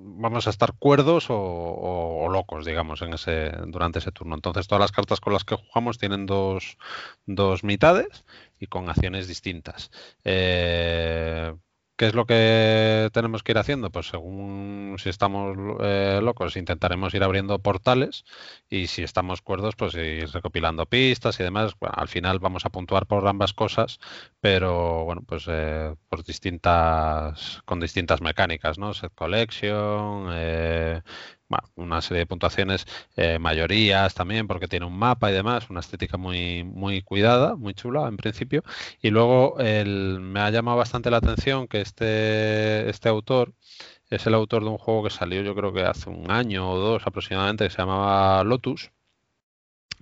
[0.00, 4.34] vamos a estar cuerdos o, locos, digamos, en ese, durante ese turno.
[4.34, 6.78] Entonces todas las cartas con las que jugamos tienen dos,
[7.26, 8.24] dos mitades
[8.60, 9.90] y con acciones distintas.
[10.24, 11.54] Eh,
[11.96, 13.90] ¿Qué es lo que tenemos que ir haciendo?
[13.90, 18.24] Pues según si estamos eh, locos, intentaremos ir abriendo portales
[18.68, 21.74] y si estamos cuerdos, pues ir recopilando pistas y demás.
[21.80, 23.98] al final vamos a puntuar por ambas cosas,
[24.40, 28.92] pero bueno, pues eh, por distintas, con distintas mecánicas, ¿no?
[28.92, 31.00] Set collection, eh,
[31.48, 32.86] bueno, una serie de puntuaciones,
[33.16, 37.74] eh, mayorías también, porque tiene un mapa y demás, una estética muy, muy cuidada, muy
[37.74, 38.62] chula en principio.
[39.00, 43.54] Y luego me ha llamado bastante la atención que este, este autor
[44.10, 46.78] es el autor de un juego que salió yo creo que hace un año o
[46.78, 48.90] dos aproximadamente, que se llamaba Lotus,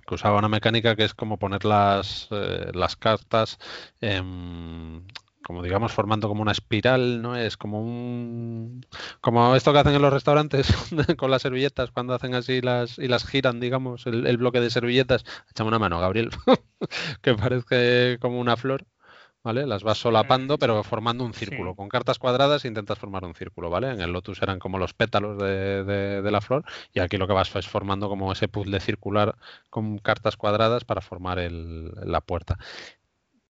[0.07, 3.57] que usaba una mecánica que es como poner las, eh, las cartas
[4.01, 5.05] en,
[5.45, 7.35] como digamos formando como una espiral, ¿no?
[7.35, 8.83] Es como un
[9.21, 10.67] como esto que hacen en los restaurantes
[11.17, 15.23] con las servilletas cuando hacen así las y las giran, digamos, el, bloque de servilletas.
[15.51, 16.31] Echame una mano, Gabriel,
[17.21, 18.85] que parece como una flor.
[19.43, 19.67] ¿Vale?
[19.67, 21.75] Las vas solapando, pero formando un círculo.
[21.75, 23.91] Con cartas cuadradas intentas formar un círculo, ¿vale?
[23.91, 27.33] En el Lotus eran como los pétalos de, de, la flor y aquí lo que
[27.33, 29.35] vas es formando como ese puzzle circular
[29.69, 32.57] con cartas cuadradas para formar el, la puerta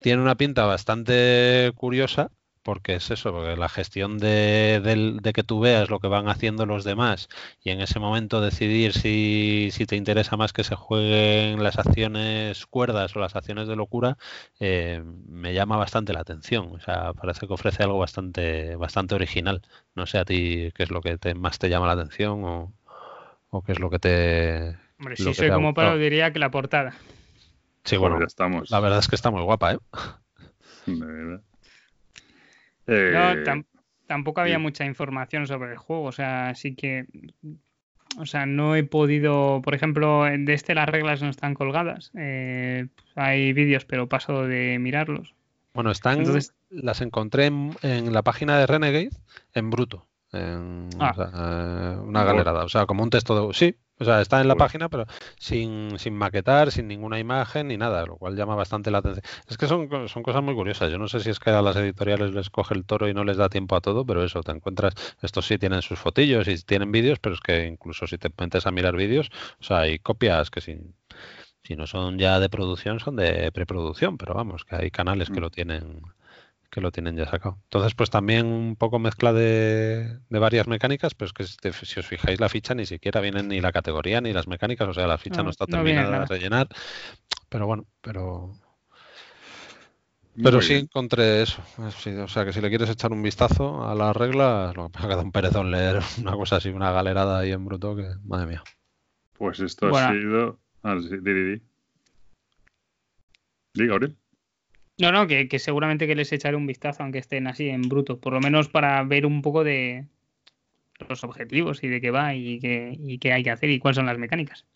[0.03, 2.31] tiene una pinta bastante curiosa
[2.63, 6.85] porque es eso, porque la gestión de, que tú veas lo que van haciendo los
[6.85, 7.29] demás
[7.63, 13.15] y en ese momento decidir si, te interesa más que se jueguen las acciones cuerdas
[13.17, 14.17] o las acciones de locura,
[14.61, 16.73] eh, me llama bastante la atención.
[16.73, 19.63] O sea, parece que ofrece algo bastante, bastante original.
[19.95, 22.73] No sé a ti qué es lo que te, más te llama la atención o,
[23.51, 24.77] o qué es lo que te...
[24.99, 26.95] Hombre, si soy como Pablo diría que la portada.
[27.85, 28.71] Sí, bueno, ya estamos.
[28.71, 29.79] La verdad es que está muy guapa, ¿eh?
[30.87, 30.95] De
[32.87, 33.45] verdad.
[33.47, 33.65] no,
[34.07, 37.07] tampoco había mucha información sobre el juego, o sea, sí que.
[38.19, 39.63] O sea, no he podido.
[39.63, 42.13] Por ejemplo, de este las reglas no están colgadas.
[42.17, 45.35] Eh, hay vídeos, pero paso de mirarlos.
[45.75, 46.19] Bueno, están.
[46.19, 49.11] Entonces, las encontré en, la página de Renegade
[49.55, 50.07] en bruto.
[50.33, 51.15] En, ah.
[51.19, 52.65] eh, una galerada.
[52.65, 53.55] O sea, como un texto de.
[53.55, 55.07] Sí, o sea, está en la página, pero
[55.39, 59.25] sin, sin, maquetar, sin ninguna imagen ni nada, lo cual llama bastante la atención.
[59.47, 60.91] Es que son, son cosas muy curiosas.
[60.91, 63.25] Yo no sé si es que a las editoriales les coge el toro y no
[63.25, 66.57] les da tiempo a todo, pero eso, te encuentras, estos sí tienen sus fotillos y
[66.63, 69.31] tienen vídeos, pero es que incluso si te metes a mirar vídeos,
[69.61, 70.95] o sea, hay copias que sin,
[71.63, 75.39] si no son ya de producción, son de preproducción, pero vamos, que hay canales que
[75.39, 75.43] mm.
[75.43, 76.03] lo tienen
[76.73, 77.59] que lo tienen ya sacado.
[77.65, 82.41] Entonces, pues también un poco mezcla de, varias mecánicas, pero es que si, os fijáis
[82.41, 85.43] la ficha ni siquiera vienen ni la categoría ni las mecánicas, o sea, la ficha
[85.43, 86.69] no, está terminada de rellenar.
[87.51, 88.55] Pero bueno, pero
[90.43, 91.63] pero sí encontré eso.
[91.77, 95.09] o sea, que si le quieres echar un vistazo a las reglas, lo que pasa
[95.09, 98.47] que da un perezón leer una cosa así, una galerada ahí en bruto, que madre
[98.47, 98.63] mía.
[99.35, 100.59] Pues esto ha sido.
[100.83, 101.63] Ah, sí, di, di, di.
[103.75, 104.17] Di, Gabriel.
[104.99, 108.35] No, no, que, seguramente que les echaré un vistazo, aunque estén así en bruto, por
[108.35, 110.07] lo menos para ver un poco de
[111.09, 114.07] los objetivos y de qué va y qué, qué hay que hacer y cuáles son
[114.07, 114.67] las mecánicas.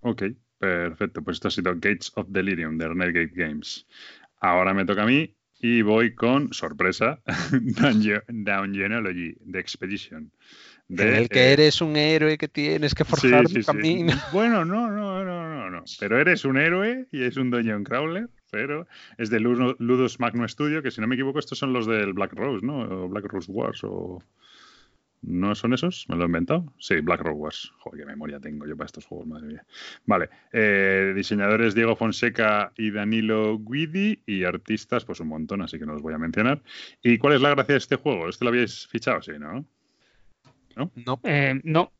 [0.00, 0.24] Ok,
[0.58, 1.22] perfecto.
[1.22, 3.86] Pues esto ha sido Gates of Delirium de Renegade Games.
[4.40, 7.20] Ahora me toca a mí y voy con, sorpresa,
[8.28, 10.32] Down Genealogy de Expedition.
[10.88, 14.12] De, el que eh, eres un héroe que tienes que forjar un camino.
[14.32, 15.84] Bueno, no, no, no, no, no.
[16.00, 18.86] Pero eres un héroe y es un Dungeon Crawler pero
[19.16, 22.34] es de Ludus Magno Studio, que si no me equivoco, estos son los del Black
[22.34, 22.80] Rose, ¿no?
[22.80, 24.22] O Black Rose Wars, o.
[25.22, 26.04] ¿No son esos?
[26.08, 26.70] ¿Me lo he inventado?
[26.78, 27.72] Sí, Black Rose Wars.
[27.78, 29.64] Joder, qué memoria tengo yo para estos juegos, madre mía.
[30.04, 30.28] Vale.
[30.52, 35.94] Eh, diseñadores Diego Fonseca y Danilo Guidi y artistas, pues un montón, así que no
[35.94, 36.60] los voy a mencionar.
[37.02, 38.28] ¿Y cuál es la gracia de este juego?
[38.28, 39.22] ¿Este lo habéis fichado?
[39.22, 39.64] Sí, ¿no?
[40.76, 40.90] ¿No?
[41.06, 41.20] No.
[41.22, 41.92] Eh, no.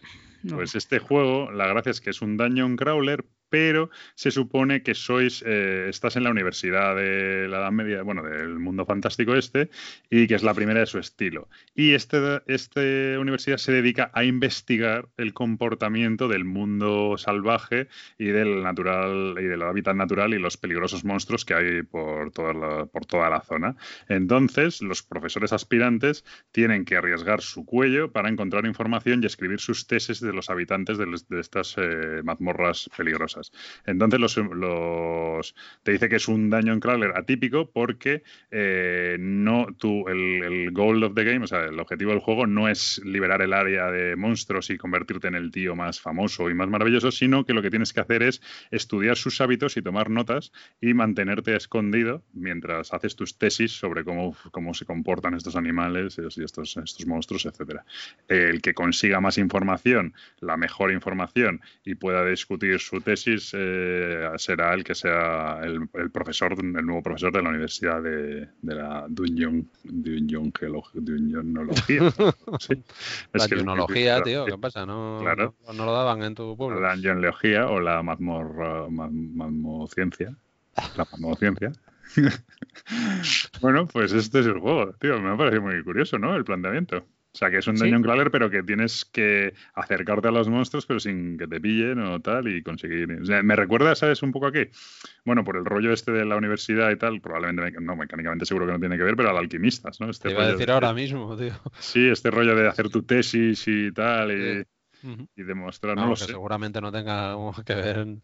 [0.50, 4.94] Pues este juego, la gracia es que es un dungeon crawler, pero se supone que
[4.94, 9.68] sois, eh, estás en la universidad de la Edad Media, bueno, del mundo fantástico este,
[10.08, 11.50] y que es la primera de su estilo.
[11.74, 18.62] Y esta este universidad se dedica a investigar el comportamiento del mundo salvaje y del
[18.62, 23.76] natural y del hábitat natural y los peligrosos monstruos que hay por toda la, zona.
[24.08, 29.87] Entonces, los profesores aspirantes tienen que arriesgar su cuello para encontrar información y escribir sus
[29.87, 31.07] tesis de los habitantes de,
[31.38, 33.41] estas eh, mazmorras peligrosas.
[33.86, 40.06] Entonces los, te dice que es un daño en crawler atípico porque eh, no tú,
[40.08, 43.52] el, goal of the game, o sea, el objetivo del juego no es liberar el
[43.52, 47.54] área de monstruos y convertirte en el tío más famoso y más maravilloso, sino que
[47.54, 52.22] lo que tienes que hacer es estudiar sus hábitos y tomar notas y mantenerte escondido
[52.32, 57.46] mientras haces tus tesis sobre cómo, cómo se comportan estos animales y estos, estos monstruos,
[57.46, 57.84] etcétera.
[58.28, 64.75] El que consiga más información, la mejor información y pueda discutir su tesis Eh, será
[64.75, 70.53] el que sea el, profesor, el nuevo profesor de la Universidad de, la Dungeon, Dungeon,
[70.95, 72.11] Dungeonología.
[72.61, 72.83] sí.
[73.33, 74.87] La Dungeonología, tío, ¿qué pasa?
[74.87, 76.80] ¿No, no, lo daban en tu pueblo?
[76.80, 80.34] La Dungeonología o la Mazmociencia.
[80.96, 81.72] La Mazmociencia.
[83.61, 85.21] bueno, pues este es el juego, tío.
[85.21, 86.34] Me ha parecido muy curioso, ¿no?
[86.37, 87.04] El planteamiento.
[87.34, 90.84] O sea, que es un dungeon crawler, pero que tienes que acercarte a los monstruos,
[90.84, 93.11] pero sin que te pillen o tal, y conseguir.
[93.22, 94.22] O sea, me recuerda, ¿sabes?
[94.22, 94.68] Un poco aquí.
[95.25, 98.72] Bueno, por el rollo este de la universidad y tal, probablemente, no, mecánicamente seguro que
[98.72, 100.11] no tiene que ver, pero al alquimistas, ¿no?
[100.11, 101.54] Este te iba a decir ahora mismo, tío.
[101.79, 104.67] Sí, este rollo de hacer tu tesis y tal, y,
[105.34, 105.96] y demostrar.
[105.96, 106.26] No, lo sé.
[106.26, 107.34] seguramente no tenga
[107.64, 108.22] que ver en,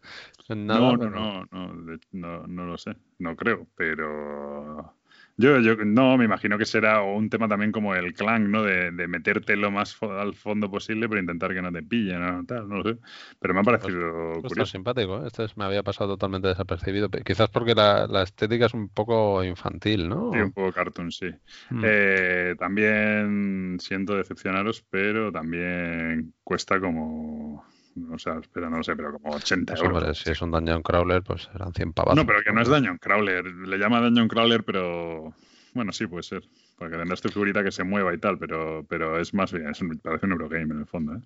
[0.67, 0.79] nada.
[0.79, 2.95] No, no, no, no, no, no lo sé.
[3.17, 4.98] No creo, pero
[5.39, 8.61] yo, yo no, me imagino que será un tema también como el clan, ¿no?
[8.61, 12.43] De, de meterte lo más al fondo posible, pero intentar que no te pillen o
[12.43, 12.99] tal, no lo sé.
[13.39, 14.71] Pero me ha pues, parecido pues curioso.
[14.73, 15.27] simpático, ¿eh?
[15.27, 17.09] Este me había pasado totalmente desapercibido.
[17.09, 20.31] Quizás porque la, la, estética es un poco infantil, ¿no?
[20.33, 21.29] Sí, un poco cartoon, sí.
[21.69, 21.83] Hmm.
[21.85, 27.63] Eh, también siento decepcionaros, pero también cuesta como
[28.11, 30.17] o sea, espera, no lo sé, pero como 80 pues, euros.
[30.17, 32.15] si es un Dungeon Crawler, pues serán 100 pavos.
[32.15, 33.45] No, pero que no es Dungeon Crawler.
[33.45, 35.33] Le llama Dungeon Crawler, pero
[35.73, 36.43] bueno, sí puede ser.
[36.77, 39.81] Porque tendrás tu figurita que se mueva y tal, pero, pero es más bien, es
[39.81, 41.15] un, parece un Eurogame en el fondo.
[41.15, 41.21] ¿eh?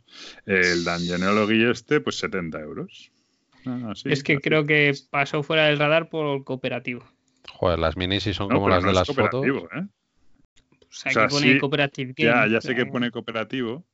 [0.46, 3.12] El Dungeonology este, pues 70 euros.
[3.66, 7.04] Ah, es que creo que pasó fuera del radar por cooperativo.
[7.50, 9.46] Joder, las minis sí son como las de las fotos.
[9.46, 9.88] ¿eh?
[10.94, 12.14] Pues o sea, que pone cooperativo.
[12.18, 13.86] Ya, ya sé que pone cooperativo,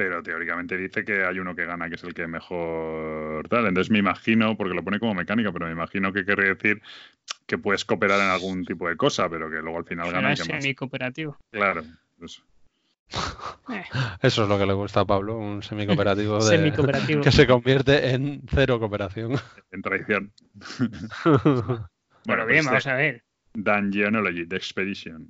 [0.00, 3.66] pero teóricamente dice que hay uno que gana, que es el que mejor tal.
[3.66, 6.80] Entonces me imagino, porque lo pone como mecánica, pero me imagino que quiere decir
[7.44, 10.32] que puedes cooperar en algún tipo de cosa, pero que luego al final gana.
[10.32, 11.36] Es semi-cooperativo.
[11.50, 11.82] Claro.
[12.18, 12.42] Pues.
[14.22, 16.38] Eso es lo que le gusta a Pablo, un semi-cooperativo,
[17.22, 19.32] que se convierte en cero cooperación.
[19.70, 20.32] En traición.
[22.24, 23.22] bueno, bien, pues vamos a ver.
[23.52, 25.28] Dungeonology, The Expedition.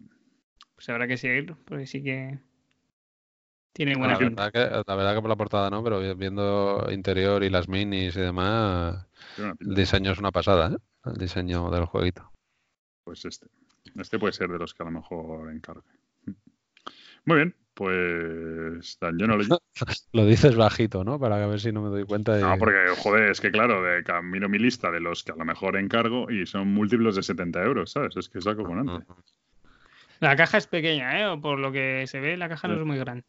[0.76, 2.38] Pues habrá que seguir, porque sí que
[3.72, 7.42] tiene buena la verdad, que, la verdad que por la portada no, pero viendo interior
[7.44, 9.06] y las minis y demás,
[9.38, 10.78] el diseño es una pasada, ¿eh?
[11.05, 12.30] El diseño del jueguito.
[13.05, 13.47] Pues este.
[13.97, 15.82] Este puede ser de los que a lo mejor encargue.
[17.24, 19.60] Muy bien, pues yo no lo
[20.12, 21.18] Lo dices bajito, ¿no?
[21.18, 22.42] Para ver si no me doy cuenta de...
[22.42, 25.44] No, porque, joder, es que claro, de, miro mi lista de los que a lo
[25.44, 28.16] mejor encargo y son múltiplos de 70 euros, ¿sabes?
[28.16, 29.06] Es que es acojonante.
[30.20, 31.38] La caja es pequeña, ¿eh?
[31.40, 33.24] Por lo que se ve, la caja no es muy grande.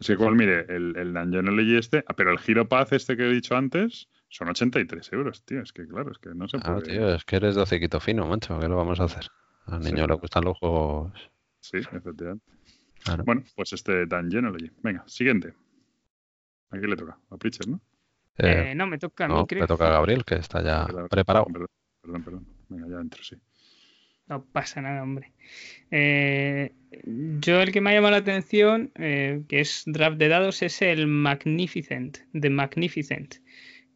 [0.00, 3.16] Es que, igual, mire, el, el Dungeon leí este, ah, pero el Giro Paz este
[3.16, 5.62] que he dicho antes, son 83 euros, tío.
[5.62, 6.82] Es que, claro, es que no se puede.
[6.82, 8.58] tío, es que eres de hociquito fino, macho.
[8.58, 9.26] ¿Qué lo vamos a hacer?
[9.66, 11.12] Al niño le gustan los juegos.
[11.60, 12.44] Sí, efectivamente.
[13.24, 14.70] Bueno, pues este Dungeon leí.
[14.82, 15.54] Venga, siguiente.
[16.70, 17.16] ¿A quién le toca?
[17.30, 17.80] A Pritchard, ¿no?
[18.38, 19.62] Eh, eh, no, me toca a mí, creo.
[19.62, 21.46] Me toca a Gabriel, que está ya preparado.
[21.46, 21.68] Perdón,
[22.00, 22.46] perdón, perdón.
[22.68, 23.36] Venga, ya entro, sí.
[24.26, 25.32] No pasa nada, hombre.
[25.90, 26.72] Eh,
[27.40, 30.80] yo el que me ha llamado la atención, eh, que es draft de dados, es
[30.80, 33.36] el Magnificent, The Magnificent,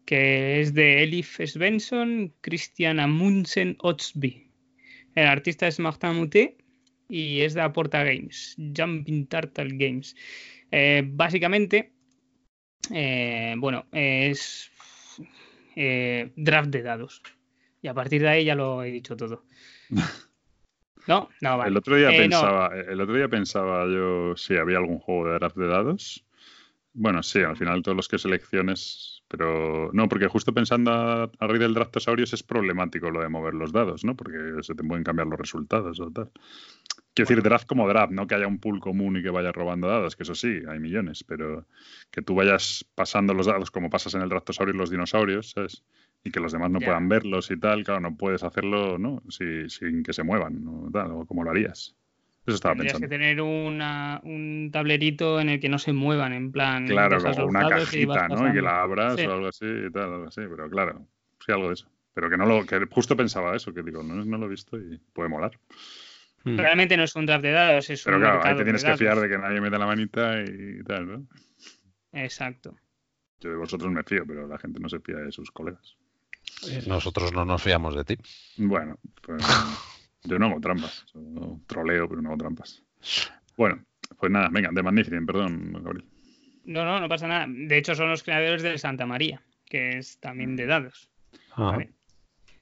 [0.05, 4.51] que es de Elif Svensson, Christian Amundsen Otsby.
[5.15, 6.63] El artista es Martin Moutet
[7.09, 10.15] y es de Aporta Games, Jumping Turtle Games.
[10.71, 11.93] Eh, básicamente,
[13.57, 14.71] bueno, es
[15.75, 17.23] draft de dados.
[17.83, 19.45] Y a partir de ahí ya lo he dicho todo.
[21.07, 21.71] No, no, vale.
[21.71, 25.35] El otro día eh, pensaba, el otro día pensaba yo si había algún juego de
[25.39, 26.27] draft de dados.
[26.93, 31.61] Bueno, sí, al final todos los que selecciones, pero no, porque justo pensando a, raíz
[31.61, 34.17] del Draftosaurus es problemático lo de mover los dados, ¿no?
[34.17, 36.31] Porque se te pueden cambiar los resultados o tal.
[37.15, 39.89] Quiero decir, draft como draft, no que haya un pool común y que vaya robando
[39.89, 41.67] dados, que eso sí, hay millones, pero
[42.11, 45.85] que tú vayas pasando los dados como pasas en el Draftosaurus y los dinosaurios, ¿sabes?
[46.25, 49.23] Y que los demás no puedan verlos y tal, claro, no puedes hacerlo ¿no?
[49.29, 50.91] sin que se muevan, ¿no?
[50.93, 51.97] tal, o como lo harías.
[52.47, 53.11] Eso estaba Tendrías pensando.
[53.11, 56.87] que tener una, un tablerito en el que no se muevan, en plan.
[56.87, 58.49] Claro, como una cajita, ¿no?
[58.49, 61.07] Y que la abras o algo así y tal, algo así, pero claro,
[61.45, 61.91] sí, algo de eso.
[62.15, 64.79] Pero que no lo, que justo pensaba eso, que digo, no, no lo he visto
[64.79, 65.59] y puede molar.
[66.43, 66.57] Hmm.
[66.57, 68.97] Realmente no es un draft de dados, es Pero un claro, ahí te tienes que
[68.97, 71.27] fiar de que nadie mete la manita y tal, ¿no?
[72.13, 72.75] Exacto.
[73.41, 75.99] Yo de vosotros me fío, pero la gente no se fía de sus colegas.
[76.87, 78.17] Nosotros no nos fiamos de ti.
[78.57, 79.45] Bueno, pues
[80.25, 81.07] yo no hago trampas.
[81.67, 82.83] troleo, pero no hago trampas.
[83.57, 83.85] Bueno,
[84.19, 86.05] pues nada, venga, de Magnificent, perdón, Gabriel.
[86.65, 87.47] No, no, no pasa nada.
[87.49, 91.11] De hecho, son los creadores de Santa María, que es también de dados.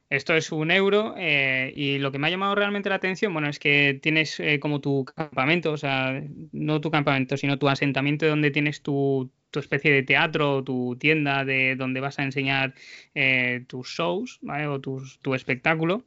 [0.08, 3.48] Esto es un euro eh, y lo que me ha llamado realmente la atención, bueno,
[3.48, 6.22] es que tienes eh, como tu campamento, o sea,
[6.52, 11.44] no tu campamento, sino tu asentamiento donde tienes tu, tu especie de teatro tu tienda
[11.44, 12.74] de donde vas a enseñar
[13.14, 16.04] eh, tus shows o tu espectáculo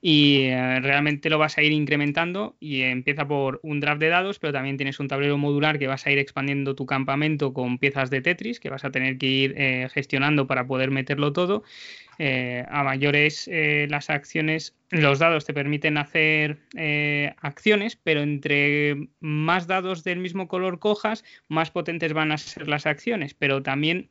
[0.00, 4.38] y eh, realmente lo vas a ir incrementando y empieza por un draft de dados,
[4.38, 8.10] pero también tienes un tablero modular que vas a ir expandiendo tu campamento con piezas
[8.10, 11.64] de Tetris que vas a tener que ir eh, gestionando para poder meterlo todo.
[12.18, 16.60] Eh, a mayores las acciones, los dados te permiten hacer
[17.42, 22.86] acciones, pero entre más dados del mismo color cojas, más potentes van a ser las
[22.86, 24.08] acciones, pero también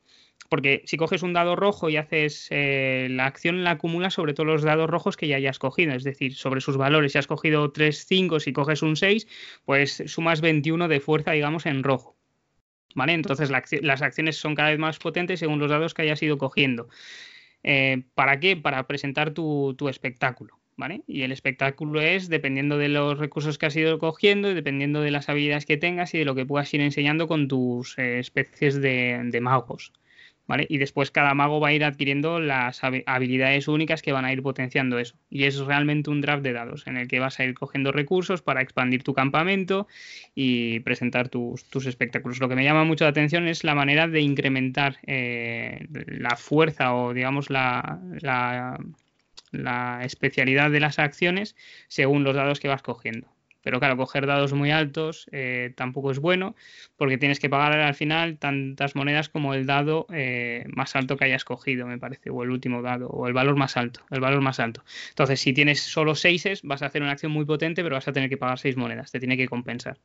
[0.48, 4.46] porque si coges un dado rojo y haces eh, la acción la acumulas sobre todos
[4.46, 7.12] los dados rojos que ya hayas cogido, es decir, sobre sus valores.
[7.12, 9.26] Si has cogido 3, 5, si coges un 6,
[9.64, 12.16] pues sumas 21 de fuerza, digamos, en rojo.
[12.94, 13.12] ¿Vale?
[13.12, 16.88] Entonces las acciones son cada vez más potentes según los dados que hayas ido cogiendo.
[17.62, 18.56] Eh, ¿Para qué?
[18.56, 20.58] Para presentar tu, espectáculo.
[20.78, 21.02] ¿Vale?
[21.06, 25.30] Y el espectáculo es dependiendo de los recursos que has ido cogiendo dependiendo de las
[25.30, 29.38] habilidades que tengas y de lo que puedas ir enseñando con tus eh, especies de
[29.40, 29.94] magos.
[30.68, 34.42] Y después cada mago va a ir adquiriendo las habilidades únicas que van a ir
[34.42, 35.16] potenciando eso.
[35.28, 38.42] Y es realmente un draft de dados en el que vas a ir cogiendo recursos
[38.42, 39.88] para expandir tu campamento
[40.34, 42.38] y presentar tus, espectáculos.
[42.38, 46.94] Lo que me llama mucho la atención es la manera de incrementar eh, la fuerza
[46.94, 47.98] o digamos la,
[49.52, 51.56] la especialidad de las acciones
[51.88, 53.35] según los dados que vas cogiendo.
[53.66, 56.54] Pero claro, coger dados muy altos eh, tampoco es bueno
[56.94, 61.24] porque tienes que pagar al final tantas monedas como el dado eh, más alto que
[61.24, 64.40] hayas cogido, me parece, o el último dado, o el valor más alto, el valor
[64.40, 64.84] más alto.
[65.08, 68.12] Entonces, si tienes solo seises, vas a hacer una acción muy potente, pero vas a
[68.12, 69.98] tener que pagar seis monedas, te tiene que compensar.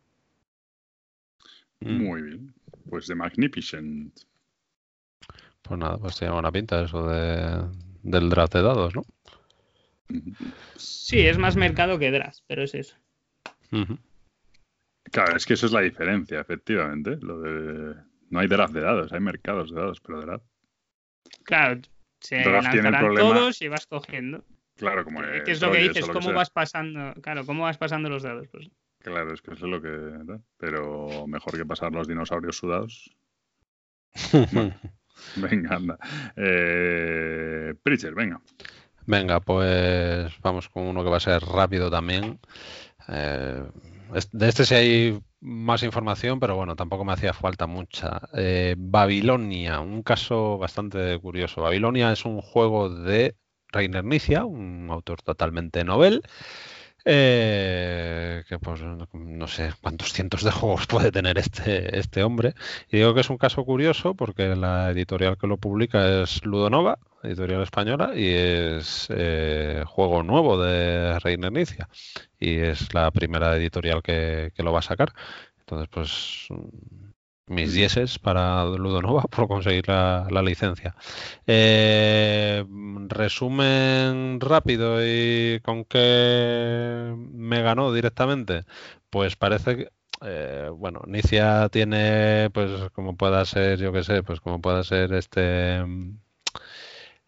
[1.81, 2.03] Mm.
[2.03, 2.53] Muy bien,
[2.89, 4.21] pues de Magnificent.
[5.61, 7.63] Pues nada, pues tiene buena pinta eso de,
[8.01, 9.03] del draft de dados, ¿no?
[10.77, 12.95] Sí, es más mercado que draft, pero es eso.
[15.11, 17.17] Claro, es que eso es la diferencia, efectivamente.
[17.21, 17.95] Lo de
[18.29, 20.45] no hay draft de dados, hay mercados de dados, pero draft.
[21.43, 21.81] Claro,
[22.19, 24.43] se lanzarán todos y vas cogiendo.
[24.77, 26.07] Claro, como ¿Qué es lo que dices?
[26.07, 27.13] ¿Cómo vas pasando?
[27.21, 28.47] Claro, ¿cómo vas pasando los dados?
[28.51, 28.69] Pues...
[28.99, 30.39] Claro, es que eso es lo que.
[30.57, 33.15] Pero mejor que pasar los dinosaurios sudados.
[35.35, 35.97] venga, anda.
[36.35, 38.41] Eh, Preacher, venga.
[39.05, 42.39] Venga, pues vamos con uno que va a ser rápido también.
[43.11, 43.63] Eh,
[44.31, 48.21] de este sí hay más información, pero bueno, tampoco me hacía falta mucha.
[48.33, 51.61] Eh, Babilonia, un caso bastante curioso.
[51.61, 53.35] Babilonia es un juego de
[53.69, 56.23] Rainer Nicia, un autor totalmente novel.
[57.03, 62.53] Eh, que pues no sé cuántos cientos de juegos puede tener este, este hombre.
[62.89, 66.99] Y digo que es un caso curioso porque la editorial que lo publica es Ludonova,
[67.23, 71.89] editorial española, y es eh, juego nuevo de Reina Inicia.
[72.39, 75.13] Y es la primera editorial que, lo va a sacar.
[75.59, 76.47] Entonces, pues
[77.51, 80.95] mis dieces para Ludonova por conseguir la, licencia.
[81.47, 82.65] Eh,
[83.07, 88.65] resumen rápido y con qué me ganó directamente.
[89.09, 89.89] Pues parece que
[90.23, 95.13] eh, bueno, Nicia tiene, pues como pueda ser, yo que sé, pues como pueda ser
[95.13, 95.83] este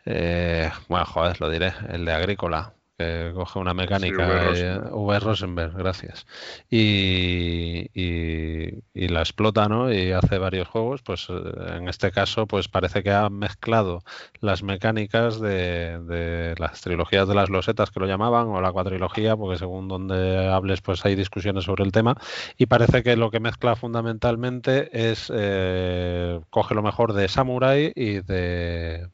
[0.05, 4.51] eh, bueno, joder, lo diré, el de Agrícola, que coge una mecánica,
[4.91, 5.19] V.
[5.19, 6.25] Rosenberg, gracias,
[6.69, 9.91] y, y, la explota, ¿no?
[9.91, 11.33] Y hace varios juegos, pues eh,
[11.77, 14.03] en este caso, pues parece que ha mezclado
[14.39, 19.35] las mecánicas de, de, las trilogías de las losetas que lo llamaban, o la cuatrilogía,
[19.35, 22.15] porque según donde hables, pues hay discusiones sobre el tema,
[22.57, 28.21] y parece que lo que mezcla fundamentalmente es, eh, coge lo mejor de Samurai y
[28.21, 29.07] de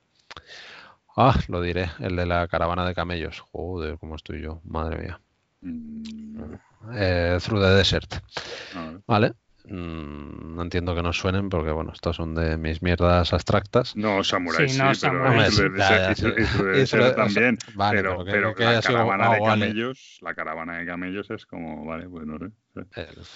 [1.21, 3.41] Ah, lo diré, el de la caravana de camellos.
[3.51, 5.19] Joder, cómo estoy yo, madre mía.
[5.59, 6.53] Mm.
[6.95, 8.23] Eh, through the Desert.
[9.05, 9.33] Vale.
[9.69, 13.95] Mm, no entiendo que nos suenen porque, bueno, estos son de mis mierdas abstractas.
[13.95, 14.79] No, Samurai sí,
[16.91, 17.57] pero también.
[17.91, 22.49] pero, pero, la caravana de camellos, la caravana de camellos es como, vale, bueno, ¿eh?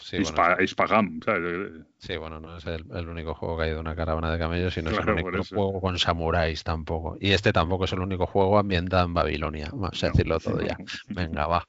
[0.01, 1.71] sí, Ispagam, ¿sabes?
[1.99, 4.89] Sí, bueno, no es el, único juego que hay de una caravana de camellos, sino
[4.89, 7.17] es el único juego con samuráis tampoco.
[7.19, 10.77] Y este tampoco es el único juego ambientado en Babilonia, vamos a decirlo todo ya.
[11.09, 11.67] Venga, va.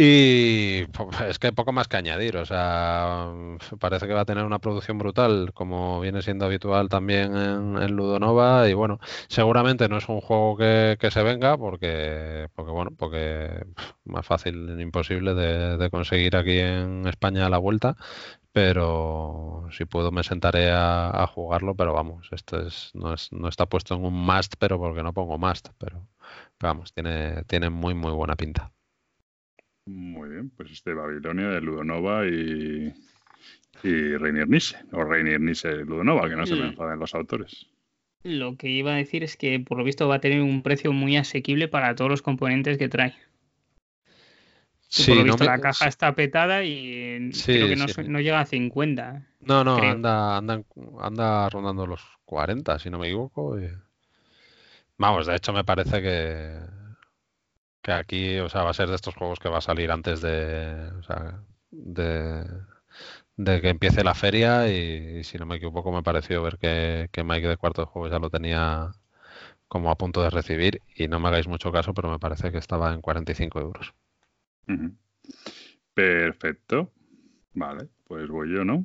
[0.00, 0.86] Y
[1.28, 3.32] es que poco más que añadir, o sea,
[3.80, 8.68] parece que va a tener una producción brutal, como viene siendo habitual también en, Ludonova,
[8.68, 13.64] y bueno, seguramente no es un juego que, se venga, porque, porque bueno, porque
[14.04, 17.96] más fácil, imposible de, conseguir aquí en España la vuelta,
[18.52, 23.66] pero si puedo me sentaré a, jugarlo, pero vamos, esto es no, es, no está
[23.66, 26.06] puesto en un must, pero porque no pongo must, pero
[26.60, 28.72] vamos, tiene, tiene muy, muy buena pinta.
[29.88, 32.92] Muy bien, pues este Babilonia de Ludonova y,
[33.82, 37.66] y Reinier Nisse, o Reinier Nisse Ludonova, que no se me enfaden los autores.
[38.22, 40.92] Lo que iba a decir es que por lo visto va a tener un precio
[40.92, 43.14] muy asequible para todos los componentes que trae.
[44.88, 49.26] Sí, por lo visto la caja está petada y creo que no, llega a 50.
[49.40, 50.62] No, no, anda, anda,
[51.00, 53.56] anda rondando los 40, si no me equivoco.
[54.98, 56.58] Vamos, de hecho me parece que,
[57.88, 60.20] que aquí, o sea, va a ser de estos juegos que va a salir antes
[60.20, 62.44] de, o sea, de,
[63.36, 67.24] de que empiece la feria y, si no me equivoco me pareció ver que, que
[67.24, 68.90] Mike de cuarto de juego ya lo tenía
[69.68, 72.58] como a punto de recibir y no me hagáis mucho caso, pero me parece que
[72.58, 73.94] estaba en 45 euros.
[75.94, 76.92] Perfecto.
[77.54, 78.84] Vale, pues voy yo, ¿no?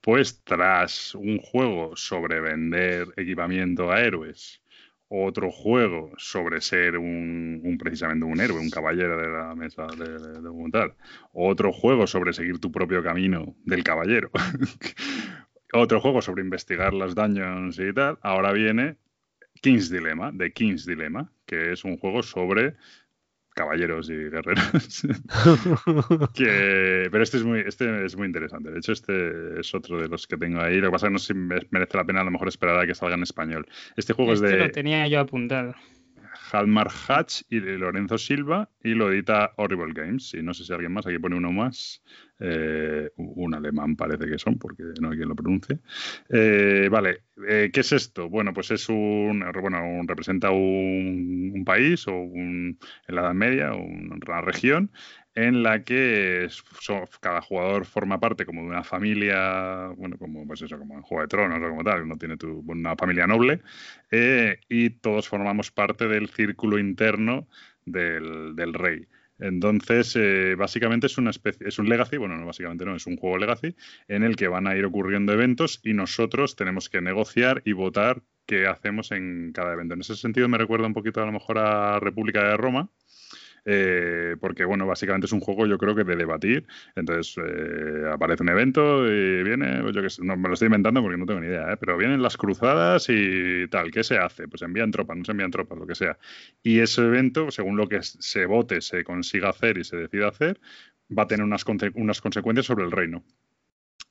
[0.00, 4.61] Pues tras un juego sobre vender equipamiento a héroes
[5.14, 10.92] otro juego sobre ser un, precisamente un héroe, un caballero de la mesa de, de,
[11.32, 14.30] otro juego sobre seguir tu propio camino del caballero,
[15.74, 18.96] otro juego sobre investigar las dungeons y tal, ahora viene
[19.60, 22.76] King's Dilemma, de King's Dilemma, que es un juego sobre
[23.54, 25.02] caballeros y guerreros.
[26.36, 28.70] pero este es muy este es muy interesante.
[28.70, 30.78] De hecho, este es otro de los que tengo ahí.
[30.78, 31.34] Lo que pasa es que no sé si
[31.70, 33.66] merece la pena a lo mejor esperar a que salga en español.
[33.96, 34.64] Este juego es este de.
[34.66, 35.74] Lo tenía yo apuntado.
[36.52, 40.34] Halmar Hatch y Lorenzo Silva y lo edita Horrible Games.
[40.34, 42.02] Y no sé si alguien más, aquí pone uno más.
[42.38, 45.78] Eh, un alemán parece que son, porque no hay quien lo pronuncie.
[46.28, 48.28] Eh, vale, eh, ¿qué es esto?
[48.28, 54.40] Bueno, pues es un, bueno, representa un, país o un, en la Edad Media, una
[54.40, 54.90] región
[55.34, 56.48] en la que
[57.20, 61.22] cada jugador forma parte como de una familia, bueno, como pues eso, como en Juego
[61.22, 63.62] de Tronos o como tal, uno tiene una familia noble,
[64.68, 67.48] y todos formamos parte del círculo interno
[67.86, 69.06] del, del rey.
[69.42, 73.16] Entonces, eh, básicamente es una especie, es un legacy, bueno, no, básicamente no, es un
[73.16, 73.74] juego legacy
[74.06, 78.22] en el que van a ir ocurriendo eventos y nosotros tenemos que negociar y votar
[78.46, 79.94] qué hacemos en cada evento.
[79.94, 82.88] En ese sentido me recuerda un poquito a lo mejor a República de Roma,
[83.64, 86.66] eh, porque bueno, básicamente es un juego yo creo que de debatir.
[86.96, 90.66] Entonces eh, aparece un evento y viene, pues yo que sé, no me lo estoy
[90.66, 91.76] inventando porque no tengo ni idea, ¿eh?
[91.78, 94.48] pero vienen las cruzadas y tal, ¿qué se hace?
[94.48, 96.18] Pues envían tropas, no se envían tropas, lo que sea.
[96.62, 100.60] Y ese evento, según lo que se vote, se consiga hacer y se decida hacer,
[101.16, 101.64] va a tener unas,
[101.94, 103.24] unas consecuencias sobre el reino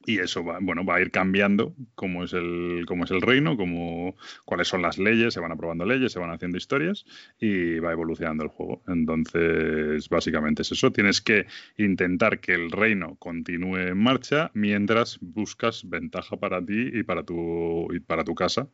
[0.06, 3.58] y eso va, bueno, va a ir cambiando cómo es el, cómo es el reino,
[3.58, 4.16] cómo,
[4.46, 7.06] cuáles son las leyes, se van aprobando leyes, se van haciendo historias
[7.40, 8.82] y va evolucionando el juego.
[8.88, 10.92] Entonces, básicamente es eso.
[10.92, 11.46] Tienes que
[11.78, 17.88] intentar que el reino continúe en marcha mientras buscas ventaja para ti y para tu,
[17.94, 18.68] y para tu casa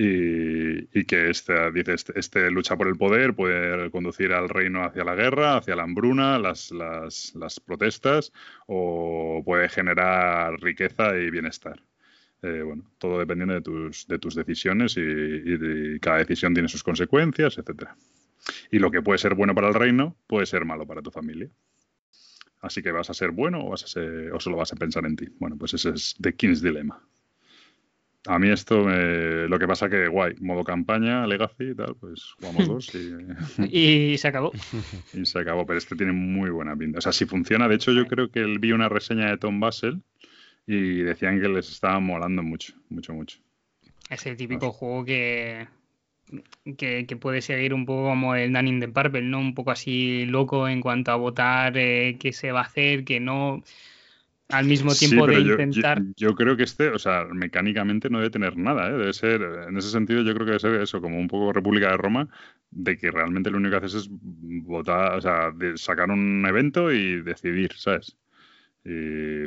[0.00, 5.02] y, que este, dice, este, este, lucha por el poder puede conducir al reino hacia
[5.02, 6.70] la guerra, hacia la hambruna, las,
[7.66, 8.32] protestas
[8.66, 11.82] o puede generar riqueza y bienestar.
[12.42, 17.96] Eh, bueno, todo dependiendo de tus, de decisiones y, cada decisión tiene sus consecuencias, etcétera.
[18.70, 21.48] Y lo que puede ser bueno para el reino puede ser malo para tu familia.
[22.60, 25.04] Así que vas a ser bueno o, vas a ser, o solo vas a pensar
[25.06, 25.26] en ti.
[25.40, 27.02] Bueno, pues ese es The King's Dilemma.
[28.26, 32.66] A mí esto, lo que pasa que guay, modo campaña, Legacy y tal, pues jugamos
[32.68, 34.12] dos y...
[34.12, 34.52] y se acabó.
[35.14, 36.98] Y se acabó, pero este tiene muy buena pinta.
[36.98, 40.02] O sea, si funciona, de hecho yo creo que vi una reseña de Tom Basel
[40.66, 43.38] y decían que les estaba molando mucho, mucho, mucho.
[44.10, 45.66] Es el típico juego que,
[46.76, 49.38] que, puede seguir un poco como el Dunning the Purple, ¿no?
[49.38, 53.20] Un poco así loco en cuanto a votar eh, qué se va a hacer, qué
[53.20, 53.62] no
[54.48, 56.02] al mismo tiempo de intentar.
[56.16, 58.92] Yo, creo que este, o sea, mecánicamente no debe tener nada, ¿eh?
[58.92, 61.90] debe ser, en ese sentido, yo creo que debe ser eso, como un poco República
[61.90, 62.28] de Roma,
[62.70, 67.22] de que realmente lo único que haces es votar, o sea, sacar un evento y
[67.22, 68.16] decidir, ¿sabes?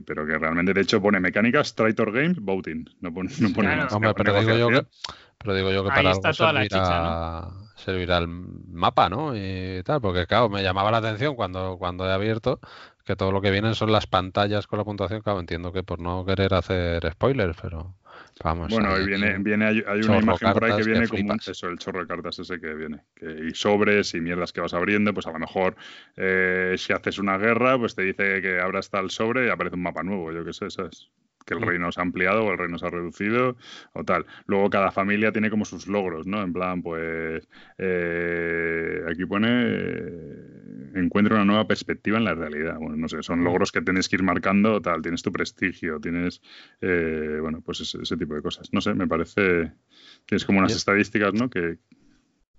[0.06, 2.86] pero que realmente, de hecho, pone mecánicas Traitor Games Voting.
[3.00, 4.86] No pone, no pone Hombre, pero, digo yo que,
[5.40, 9.36] pero digo yo que para algo servirá, servirá, el mapa, ¿no?
[9.36, 12.60] Y tal, porque claro, me llamaba la atención cuando, cuando he abierto
[13.06, 15.22] que todo lo que vienen son las pantallas con la puntuación.
[15.22, 17.96] Claro, entiendo que por no querer hacer spoilers, pero
[18.44, 18.70] vamos.
[18.70, 22.08] Bueno, viene, viene, hay, una imagen por ahí que viene como eso, el chorro de
[22.08, 23.02] cartas ese que viene.
[23.16, 25.76] Que, y sobres y mierdas que vas abriendo, pues a lo mejor
[26.18, 29.84] eh, si haces una guerra, pues te dice que abras tal sobre y aparece un
[29.84, 31.10] mapa nuevo, yo qué sé, ¿sabes?
[31.46, 31.64] Que el mm.
[31.64, 33.56] reino se ha ampliado o el reino se ha reducido
[33.94, 34.26] o tal.
[34.46, 36.42] Luego cada familia tiene como sus logros, ¿no?
[36.42, 37.48] En plan, pues
[37.78, 42.78] eh, aquí pone eh, encuentra una nueva perspectiva en la realidad.
[42.78, 43.44] Bueno, no sé, son mm.
[43.44, 46.42] logros que tienes que ir marcando, tal, tienes tu prestigio, tienes,
[46.82, 48.72] eh, bueno, pues ese, tipo de cosas.
[48.74, 49.72] No sé, me parece,
[50.26, 51.50] tienes como unas estadísticas, ¿no?
[51.50, 51.78] Que,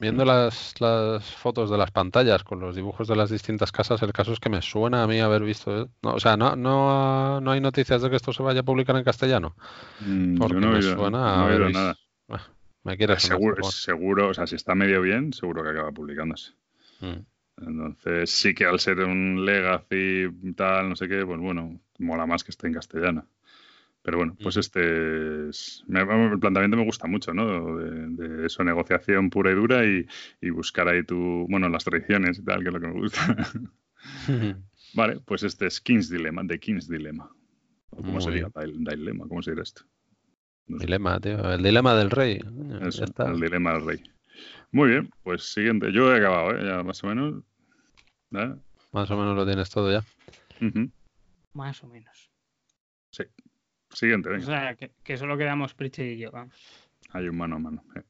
[0.02, 4.12] viendo las, las fotos de las pantallas con los dibujos de las distintas casas, el
[4.12, 5.88] caso es que me suena a mí haber visto.
[6.02, 8.96] No, o sea, no, no, no hay noticias de que esto se vaya a publicar
[8.96, 9.56] en castellano.
[10.00, 11.96] Mm, Porque yo no me oído, suena no a haber visto- nada.
[12.28, 12.40] Ah,
[12.84, 16.52] Me quieres Seguro, seguro, o sea, si está medio bien, seguro que acaba publicándose.
[17.00, 17.20] Mm.
[17.64, 20.26] Entonces, sí que al ser un Legacy
[20.56, 23.24] tal, no sé qué, pues bueno, mola más que esté en castellano.
[24.04, 25.84] Pero bueno, pues este es...
[25.86, 27.76] me- el planteamiento me gusta mucho, ¿no?
[27.76, 28.08] De,
[28.40, 30.04] de eso, negociación pura y dura y,
[30.40, 31.46] y buscar ahí tu...
[31.48, 33.36] Bueno, las tradiciones y tal, que es lo que me gusta.
[34.94, 37.30] vale, pues este es King's Dilemma, de King's Dilemma.
[37.90, 38.48] O ¿Cómo Muy sería?
[38.48, 39.82] Dil- Dilemma, ¿cómo sería esto?
[40.66, 40.86] No sé.
[40.86, 41.52] Dilema, tío.
[41.52, 42.40] El dilema del rey.
[42.80, 43.30] Ya está.
[43.30, 44.02] el dilema del rey.
[44.72, 45.92] Muy bien, pues siguiente.
[45.92, 46.64] Yo he acabado, ¿eh?
[46.66, 47.44] Ya más o menos.
[48.32, 48.54] ¿Eh?
[48.92, 50.02] Más o menos lo tienes todo ya.
[51.52, 52.30] Más o menos.
[53.92, 54.46] Siguiente, O venga.
[54.46, 56.30] sea, que, que solo quedamos Pritchard y yo.
[56.30, 56.54] vamos.
[57.10, 57.84] Hay un mano a mano.
[57.96, 58.02] eh.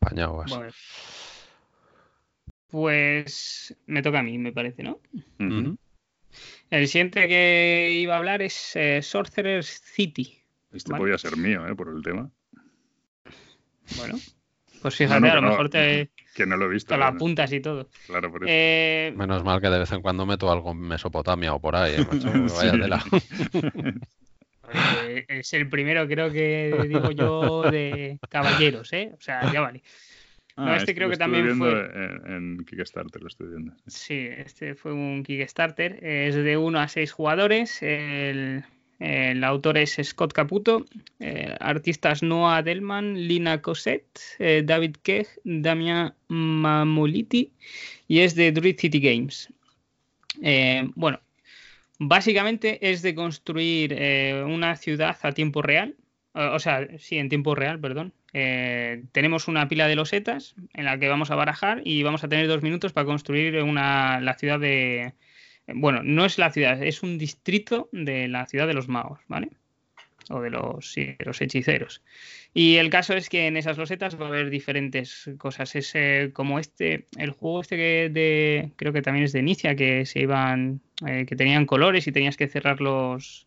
[0.00, 0.50] Apañado vas.
[0.50, 0.72] Bueno.
[2.68, 5.00] Pues me toca a mí, me parece, ¿no?
[6.70, 10.42] El siguiente que iba a hablar es eh, Sorcerer's City.
[10.72, 11.02] Este Vale.
[11.02, 11.74] podía ser mío, ¿eh?
[11.76, 12.28] Por el tema.
[13.96, 14.18] Bueno,
[14.82, 15.48] pues fíjate, No, no, a lo no.
[15.50, 16.88] mejor te, Que no lo he visto.
[16.92, 17.88] te lo apuntas y todo.
[18.08, 18.50] Claro, por eso.
[18.52, 21.94] Eh, Menos mal que de vez en cuando meto algo en Mesopotamia o por ahí,
[21.94, 22.80] eh, macho, vaya Sí.
[22.80, 23.04] tela.
[24.72, 29.12] eh, es el primero, creo que digo yo, de caballeros, ¿eh?
[29.16, 29.82] O sea, ya vale.
[30.56, 33.72] no, este creo lo que también fue- En, en Kickstarter lo estoy viendo.
[33.86, 35.98] Sí, este fue un Kickstarter.
[36.04, 37.82] Es de 1 a 6 jugadores.
[37.82, 38.64] El,
[38.98, 40.86] el autor es Scott Caputo.
[41.20, 47.52] eh, artistas Noah Delman, Lina Cosette, eh, David Keg, Damian Mamoliti.
[48.08, 49.52] Y es de Druid City Games.
[50.42, 51.20] Eh, bueno,
[51.98, 55.96] básicamente es de construir eh, una ciudad a tiempo real.
[56.34, 58.12] O sea, sí, en tiempo real, perdón.
[58.34, 62.28] Eh, tenemos una pila de losetas en la que vamos a barajar y vamos a
[62.28, 65.14] tener dos minutos para construir una, la ciudad de...
[65.66, 69.50] Bueno, no es la ciudad, es un distrito de la ciudad de los magos, ¿vale?
[70.30, 72.02] O de los, sí, de los hechiceros.
[72.52, 75.76] Y el caso es que en esas losetas va a haber diferentes cosas.
[75.76, 79.76] Es eh, como este, el juego este que de, creo que también es de Inicia,
[79.76, 83.46] que se iban, eh, que tenían colores y tenías que cerrar los,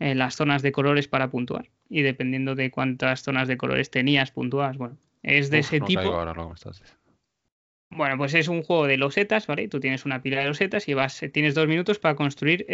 [0.00, 1.68] eh, las zonas de colores para puntuar.
[1.88, 4.76] Y dependiendo de cuántas zonas de colores tenías, puntúas.
[4.76, 6.00] Bueno, es de Uf, ese no tipo.
[6.00, 6.82] ahora estás.
[7.90, 9.68] Bueno, pues es un juego de losetas, ¿vale?
[9.68, 12.66] Tú tienes una pila de losetas y vas, tienes dos minutos para construir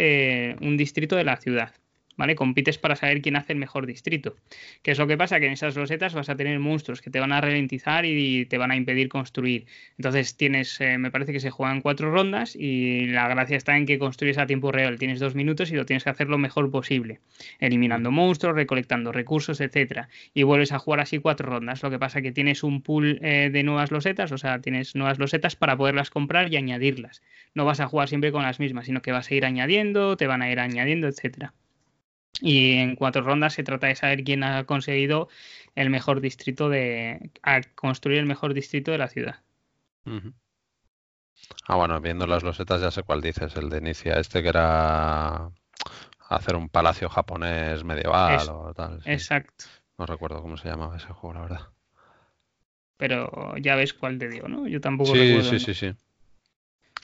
[0.61, 1.75] un distrito de la ciudad,
[2.17, 2.35] ¿vale?
[2.35, 4.35] Compites para saber quién hace el mejor distrito.
[4.81, 5.39] ¿Qué es lo que pasa?
[5.39, 8.57] Que en esas losetas vas a tener monstruos que te van a ralentizar y te
[8.57, 9.65] van a impedir construir.
[9.97, 13.85] Entonces tienes, eh, me parece que se juegan cuatro rondas y la gracia está en
[13.85, 14.97] que construyes a tiempo real.
[14.97, 17.19] Tienes dos minutos y lo tienes que hacer lo mejor posible,
[17.59, 21.83] eliminando monstruos, recolectando recursos, etcétera y vuelves a jugar así cuatro rondas.
[21.83, 25.19] Lo que pasa que tienes un pool eh, de nuevas losetas, o sea, tienes nuevas
[25.19, 27.21] losetas para poderlas comprar y añadirlas.
[27.53, 30.27] No vas a jugar siempre con las mismas, sino que vas a ir añadiendo, te
[30.27, 31.53] van a ir añadiendo, etcétera.
[32.39, 35.27] Y en cuatro rondas se trata de saber quién ha conseguido
[35.75, 37.31] el mejor distrito de.
[37.43, 39.41] a construir el mejor distrito de la ciudad.
[41.67, 45.49] Ah, bueno, viendo las losetas ya sé cuál dices, el de Inicia, este que era
[46.29, 49.01] hacer un palacio japonés medieval Es- o tal.
[49.03, 49.09] sí.
[49.11, 49.65] Exacto.
[49.97, 51.69] No recuerdo cómo se llamaba ese juego, la verdad.
[52.97, 54.67] Pero ya ves cuál te digo, ¿no?
[54.67, 55.49] Yo tampoco Sí, recuerdo.
[55.49, 55.93] sí, sí, sí.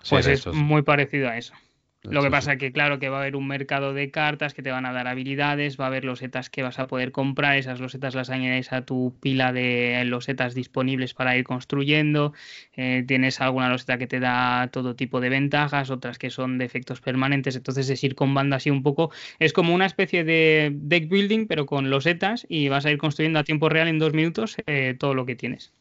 [0.03, 0.51] Sí, Pues es sí.
[0.51, 1.53] muy parecido a eso.
[2.03, 2.57] Lo que pasa sí.
[2.57, 5.07] que, claro, que va a haber un mercado de cartas que te van a dar
[5.07, 8.85] habilidades, va a haber losetas que vas a poder comprar, esas losetas las añades a
[8.85, 12.33] tu pila de losetas disponibles para ir construyendo,
[12.75, 16.65] eh, tienes alguna loseta que te da todo tipo de ventajas, otras que son de
[16.65, 21.09] efectos permanentes, entonces es ir combando así un poco, es como una especie de deck
[21.09, 24.55] building, pero con losetas y vas a ir construyendo a tiempo real en dos minutos
[24.65, 25.73] eh, todo lo que tienes.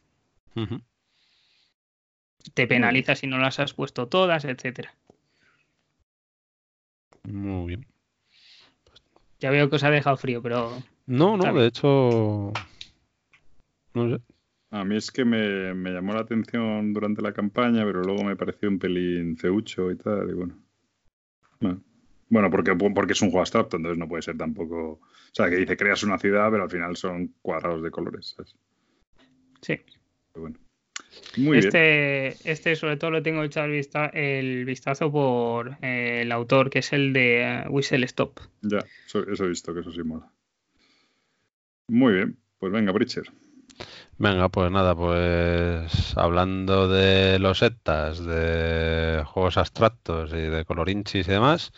[2.54, 4.94] Te penaliza si no las has puesto todas, etcétera.
[7.26, 7.86] Muy bien.
[9.38, 12.52] Ya veo que os ha dejado frío, pero No, no, de hecho.
[13.94, 14.22] No sé.
[14.70, 18.36] A mí es que me, me llamó la atención durante la campaña, pero luego me
[18.36, 20.58] pareció un pelín feucho y tal, y bueno.
[21.60, 21.82] Bueno,
[22.28, 24.92] Bueno, porque, porque es un juego abstracto, entonces no puede ser tampoco...
[24.92, 25.00] O
[25.32, 28.54] sea, que dice creas una ciudad, pero al final son cuadrados de colores, ¿sabes?
[29.60, 29.78] sí.
[30.32, 30.58] Pero bueno.
[31.36, 31.66] Muy bien.
[31.66, 36.70] este, este sobre todo lo tengo hecho el, vista- el vistazo por eh, el autor,
[36.70, 38.40] que es el de eh, Whistle Stop.
[38.62, 40.30] Ya, eso, eso he visto, que eso sí mola.
[41.88, 43.24] Muy bien, pues venga, Bridger.
[44.18, 51.72] Venga, pues nada, pues hablando de losetas, de juegos abstractos y de colorinchis y demás,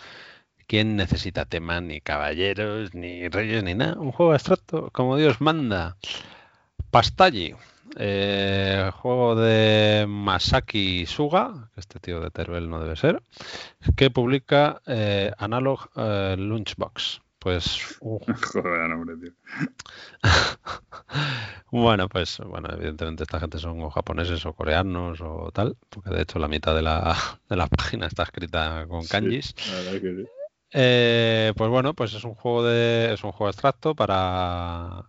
[0.68, 3.98] ¿quién necesita tema ni caballeros, ni reyes, ni nada?
[3.98, 5.96] Un juego abstracto como Dios manda.
[6.90, 7.54] Pastalli,
[7.96, 13.22] Eh, juego de Masaki Suga, que este tío de Teruel no debe ser,
[13.96, 17.22] que publica eh, Analog eh, Lunchbox.
[17.38, 17.96] Pues.
[18.00, 18.18] Uh.
[18.52, 19.32] Joder, nombre, tío.
[21.70, 26.22] bueno, pues, bueno, evidentemente esta gente son o japoneses o coreanos o tal, porque de
[26.22, 27.16] hecho la mitad de la,
[27.48, 29.54] de la página está escrita con kanjis.
[29.56, 30.28] Sí, la verdad que sí.
[30.72, 33.12] Eh, pues bueno, pues es un juego de.
[33.14, 35.04] es un juego abstracto para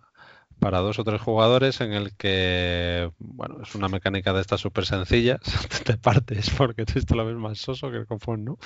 [0.60, 4.86] para dos o tres jugadores en el que, bueno, es una mecánica de estas súper
[4.86, 5.40] sencillas,
[5.86, 8.58] te partes porque esto lo ves más soso que el confort, ¿no?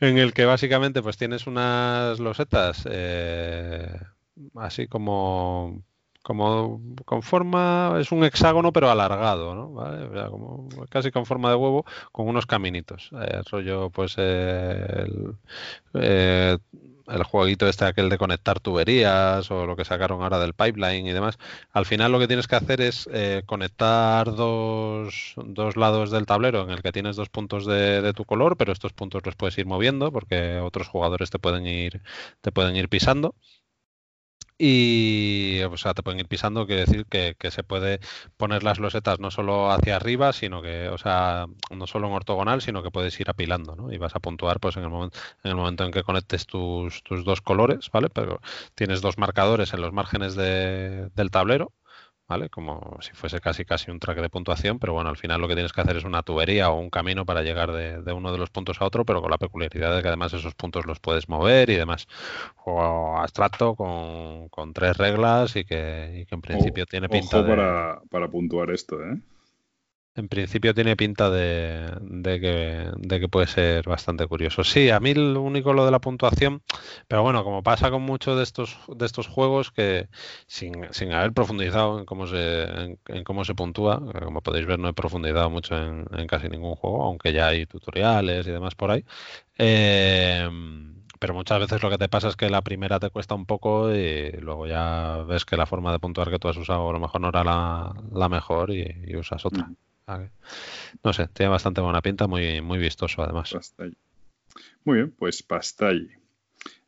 [0.00, 3.98] En el que básicamente pues tienes unas losetas eh,
[4.54, 5.82] así como
[6.22, 9.72] como con forma, es un hexágono pero alargado, ¿no?
[9.72, 10.08] ¿Vale?
[10.30, 13.10] Como casi con forma de huevo, con unos caminitos.
[13.20, 15.06] Eh, rollo, pues, eh,
[15.94, 16.58] eh,
[17.12, 21.12] el jueguito este aquel de conectar tuberías o lo que sacaron ahora del pipeline y
[21.12, 21.38] demás.
[21.72, 26.62] Al final lo que tienes que hacer es eh, conectar dos, dos, lados del tablero
[26.62, 29.56] en el que tienes dos puntos de, de, tu color, pero estos puntos los puedes
[29.58, 32.02] ir moviendo porque otros jugadores te pueden ir,
[32.40, 33.34] te pueden ir pisando
[34.64, 37.98] y o sea, te pueden ir pisando, quiere decir que, que, se puede
[38.36, 42.62] poner las losetas no solo hacia arriba, sino que, o sea, no solo en ortogonal,
[42.62, 43.92] sino que puedes ir apilando, ¿no?
[43.92, 47.02] Y vas a puntuar pues en el momento en el momento en que conectes tus,
[47.02, 48.08] tus dos colores, ¿vale?
[48.08, 48.40] Pero
[48.76, 51.72] tienes dos marcadores en los márgenes de, del tablero
[52.32, 52.48] ¿vale?
[52.48, 55.54] Como si fuese casi casi un track de puntuación, pero bueno, al final lo que
[55.54, 58.38] tienes que hacer es una tubería o un camino para llegar de, de uno de
[58.38, 61.28] los puntos a otro, pero con la peculiaridad de que además esos puntos los puedes
[61.28, 62.08] mover y demás.
[62.56, 67.40] Juego abstracto con, con tres reglas y que, y que en principio o, tiene pinta
[67.40, 67.54] ojo de...
[67.54, 69.18] para, para puntuar esto, ¿eh?
[70.14, 74.62] En principio tiene pinta de, de, que, de, que, puede ser bastante curioso.
[74.62, 76.62] Sí, a mí lo único lo de la puntuación,
[77.08, 80.08] pero bueno, como pasa con muchos de estos, de estos juegos que
[80.46, 82.64] sin, sin haber profundizado en cómo, se,
[83.06, 87.04] en, cómo se puntúa, como podéis ver no he profundizado mucho en, casi ningún juego,
[87.04, 89.06] aunque ya hay tutoriales y demás por ahí.
[89.56, 90.46] Eh,
[91.18, 93.94] pero muchas veces lo que te pasa es que la primera te cuesta un poco
[93.94, 97.00] y luego ya ves que la forma de puntuar que tú has usado a lo
[97.00, 99.64] mejor no era la, mejor y, y usas otra.
[99.64, 99.76] Mm.
[101.02, 103.52] No sé, tiene bastante buena pinta, muy, muy vistoso además.
[103.52, 103.92] Pastay.
[104.84, 106.10] Muy bien, pues Pastay.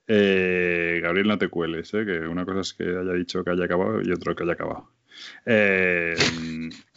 [0.06, 2.04] Eh, Gabriel, no te cueles, ¿eh?
[2.04, 4.90] que una cosa es que haya dicho que haya acabado y otro que haya acabado.
[5.46, 6.16] Eh,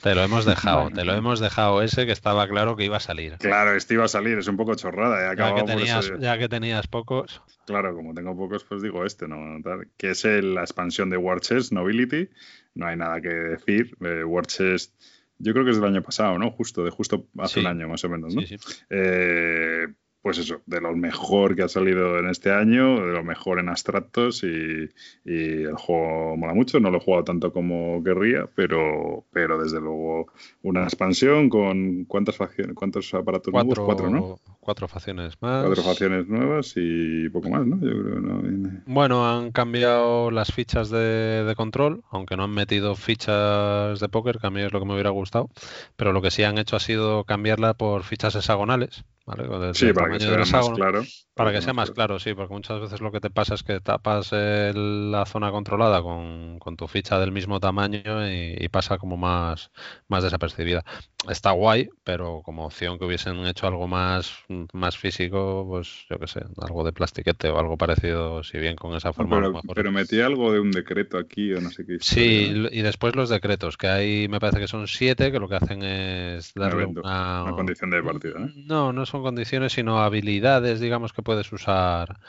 [0.02, 3.02] te lo hemos dejado, te lo hemos dejado ese que estaba claro que iba a
[3.02, 3.38] salir.
[3.38, 5.36] Claro, este iba a salir, es un poco chorrada.
[5.36, 7.42] Ya que, tenías, ya que tenías pocos.
[7.66, 9.62] Claro, como tengo pocos, pues digo este, ¿no?
[9.98, 12.30] Que es el, la expansión de War Chest Nobility.
[12.74, 13.96] No hay nada que decir.
[14.02, 14.94] Eh, War Chest
[15.40, 16.52] yo creo que es del año pasado, ¿no?
[16.52, 17.60] Justo, de justo hace sí.
[17.62, 18.42] un año más o menos, ¿no?
[18.42, 18.58] Sí, sí.
[18.90, 19.88] Eh,
[20.28, 23.70] pues eso, de lo mejor que ha salido en este año, de lo mejor en
[23.70, 24.90] abstractos y,
[25.24, 26.82] y, el juego mola mucho.
[26.82, 30.28] No lo he jugado tanto como querría, pero, pero desde luego
[30.64, 34.57] una expansión con cuántas facciones, cuántos aparatos cuatro, nuevos, cuatro, ¿no?
[34.68, 35.64] Cuatro facciones más.
[35.66, 37.78] Cuatro facciones nuevas y poco más, ¿no?
[37.78, 38.82] Yo creo no viene...
[38.86, 44.40] Bueno, han cambiado las fichas de, de, control, aunque no han metido fichas de póker,
[44.40, 45.50] que a mí es lo que me hubiera gustado,
[45.96, 49.74] pero lo que sí han hecho ha sido cambiarla por fichas hexagonales ¿vale?
[49.74, 51.04] sí, para que sea más claro.
[51.34, 53.80] Para que sea más claro, sí, porque muchas veces lo que te pasa es que
[53.80, 58.98] tapas el, la zona controlada con, con, tu ficha del mismo tamaño y, y, pasa
[58.98, 59.72] como más,
[60.08, 60.84] más desapercibida.
[61.30, 64.34] Está guay, pero como opción que hubiesen hecho algo más,
[64.74, 68.96] más físico, pues yo qué sé, algo de plastiquete o algo parecido, si bien con
[68.96, 69.38] esa forma.
[69.38, 69.76] Pero, mejor.
[69.76, 71.98] pero metí algo de un decreto aquí o no sé qué.
[72.00, 75.56] Sí, y después los decretos, que hay, me parece que son siete, que lo que
[75.56, 78.40] hacen es darle una, una condición de partida.
[78.40, 78.54] ¿eh?
[78.56, 82.20] No, no son condiciones, sino habilidades, digamos, que puedes usar.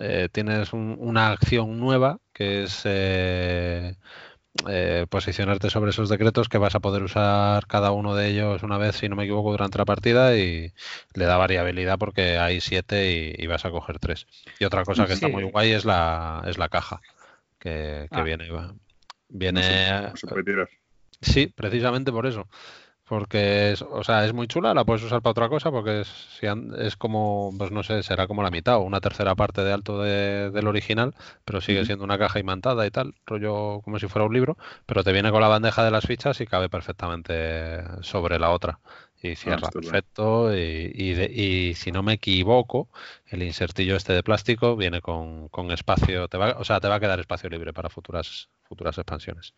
[0.00, 3.96] Eh, tienes un, una acción nueva que es eh,
[4.66, 8.78] eh, posicionarte sobre esos decretos que vas a poder usar cada uno de ellos una
[8.78, 10.72] vez, si no me equivoco, durante la partida y
[11.14, 14.26] le da variabilidad porque hay siete y, y vas a coger tres.
[14.58, 15.24] Y otra cosa que sí.
[15.24, 17.00] está muy guay es la, es la caja
[17.58, 18.22] que, que ah.
[18.22, 18.48] viene.
[19.28, 19.60] Viene.
[19.60, 20.68] No se, no se puede tirar.
[21.20, 22.48] Sí, precisamente por eso
[23.08, 26.40] porque es, o sea, es muy chula, la puedes usar para otra cosa porque es,
[26.78, 30.02] es como, pues no sé, será como la mitad o una tercera parte de alto
[30.02, 31.14] de, del original,
[31.44, 35.02] pero sigue siendo una caja imantada y tal, rollo como si fuera un libro, pero
[35.02, 38.78] te viene con la bandeja de las fichas y cabe perfectamente sobre la otra.
[39.20, 42.88] Y cierra ah, perfecto y, y, de, y, si no me equivoco
[43.26, 46.96] el insertillo este de plástico viene con, con espacio te va, o sea te va
[46.96, 49.54] a quedar espacio libre para futuras futuras expansiones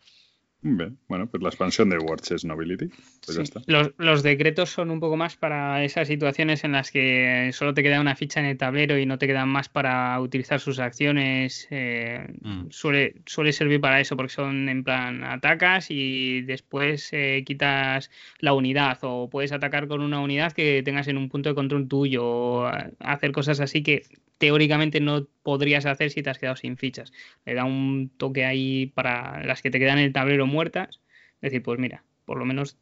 [0.63, 2.87] Bien, bueno, pues la expansión de Watches Nobility.
[3.25, 3.61] Pues ya está.
[3.65, 7.81] Los, los, decretos son un poco más para esas situaciones en las que solo te
[7.81, 11.67] queda una ficha en el tablero y no te quedan más para utilizar sus acciones.
[11.71, 12.67] Eh, mm.
[12.69, 18.53] suele, suele servir para eso, porque son en plan atacas y después eh, quitas la
[18.53, 22.23] unidad o puedes atacar con una unidad que tengas en un punto de control tuyo
[22.23, 24.03] o hacer cosas así que
[24.41, 27.13] teóricamente no podrías hacer si te has quedado sin fichas.
[27.45, 30.99] Le da un toque ahí para las que te quedan en el tablero muertas.
[31.41, 32.75] Decir, pues mira, por lo menos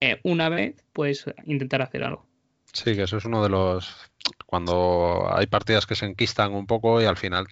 [0.00, 2.26] eh, una vez puedes intentar hacer algo.
[2.72, 4.10] Sí, que eso es uno de los...
[4.44, 7.46] Cuando hay partidas que se enquistan un poco y al final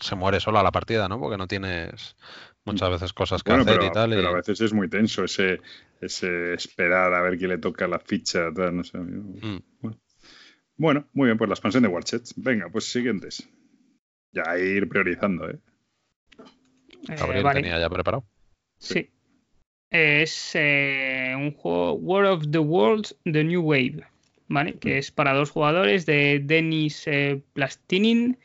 [0.00, 1.20] se muere sola la partida, ¿no?
[1.20, 2.16] Porque no tienes
[2.64, 4.10] muchas veces cosas que hacer y tal.
[4.10, 5.60] Pero a veces es muy tenso ese,
[6.00, 8.96] ese esperar a ver quién le toca la ficha, tal, no sé.
[8.96, 9.60] Mm.
[9.82, 9.98] Bueno.
[10.78, 12.34] Bueno, muy bien, pues la expansión de Warchets.
[12.36, 13.48] Venga, pues siguientes.
[14.32, 15.58] Ya ir priorizando, ¿eh?
[17.08, 18.24] eh tenía ya preparado.
[18.78, 19.10] Sí.
[19.90, 24.04] Es eh, un juego War of the Worlds, The New Wave,
[24.46, 24.74] ¿vale?
[24.74, 28.38] Que es para dos jugadores de Denis eh, Plastinin.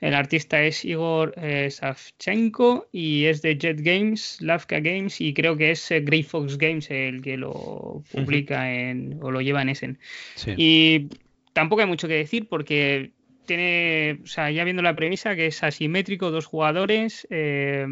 [0.00, 1.34] El artista es Igor
[1.70, 6.90] Savchenko y es de Jet Games, Lavka Games y creo que es Grey Fox Games
[6.90, 9.98] el que lo publica en, o lo lleva en Essen.
[10.36, 10.54] Sí.
[10.56, 11.08] Y
[11.52, 13.12] tampoco hay mucho que decir porque
[13.46, 17.86] tiene, o sea, ya viendo la premisa que es asimétrico, dos jugadores, eh,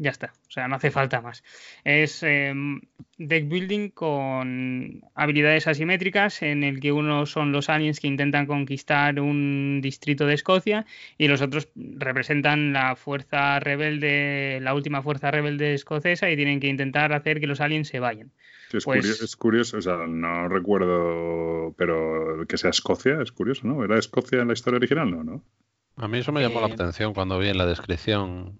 [0.00, 1.44] ya está, o sea, no hace falta más.
[1.84, 2.80] Es em,
[3.18, 9.20] deck building con habilidades asimétricas en el que uno son los aliens que intentan conquistar
[9.20, 10.86] un distrito de Escocia
[11.18, 16.68] y los otros representan la fuerza rebelde, la última fuerza rebelde escocesa y tienen que
[16.68, 18.32] intentar hacer que los aliens se vayan.
[18.72, 23.66] Es, pues curioso, es, curioso, o sea, no recuerdo, pero que sea Escocia, es curioso,
[23.66, 23.84] ¿no?
[23.84, 25.10] ¿Era Escocia en la historia original?
[25.10, 25.44] No, ¿no?
[25.96, 28.58] A mí eso me llamó la eh, atención cuando vi en la descripción.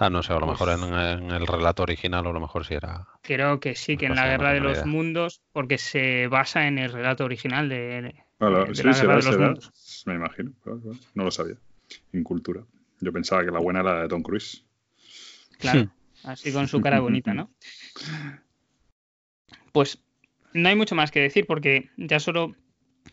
[0.00, 2.74] Ah, no sé, a lo mejor en, el relato original o a lo mejor sí
[2.74, 3.06] era.
[3.22, 6.92] Creo que sí, que en la Guerra de los Mundos, porque se basa en el
[6.92, 8.14] relato original de,
[8.72, 10.04] sí, la Guerra de los Mundos.
[10.06, 10.52] Me imagino,
[11.14, 11.56] no lo sabía.
[12.12, 12.62] En cultura.
[13.00, 14.64] Yo pensaba que la buena era la de Tom Cruise.
[15.58, 15.90] Claro,
[16.24, 17.50] así con su cara bonita, ¿no?
[19.72, 19.98] Pues
[20.52, 22.54] no hay mucho más que decir porque ya solo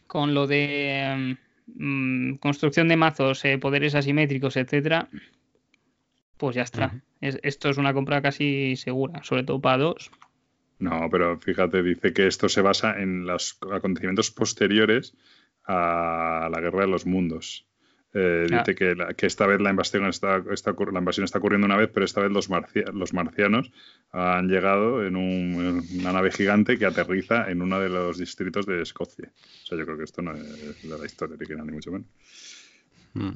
[0.06, 1.36] con lo de
[1.68, 5.10] mm, construcción de mazos, eh, poderes asimétricos, etcétera,
[6.38, 6.94] pues ya está.
[7.22, 10.12] esto es una compra casi segura, sobre todo para dos.
[10.80, 15.16] No, pero fíjate, dice que esto se basa en los acontecimientos posteriores
[15.66, 17.66] a la Guerra de los Mundos.
[18.14, 18.60] Eh, ah.
[18.60, 22.06] Dice que, que, esta vez la invasión está, la invasión está ocurriendo una vez, pero
[22.06, 22.50] esta vez los,
[22.94, 23.72] los marcianos
[24.12, 29.32] han llegado en, una nave gigante que aterriza en uno de los distritos de Escocia.
[29.64, 32.08] O sea, yo creo que esto no es la historia original, ni mucho menos.
[33.16, 33.32] Mm.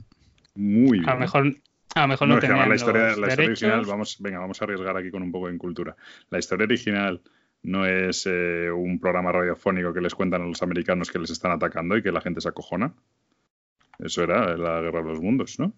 [0.55, 1.09] Muy bien.
[1.09, 1.55] A lo mejor,
[1.95, 4.95] a lo mejor no, no la historia, la historia original, vamos, venga, vamos a arriesgar
[4.95, 5.95] aquí con un poco de cultura.
[6.29, 7.21] La historia original
[7.63, 11.51] no es eh, un programa radiofónico que les cuentan a los americanos que les están
[11.51, 12.93] atacando y que la gente se acojona.
[13.97, 15.73] Eso era la guerra de los mundos, ¿no?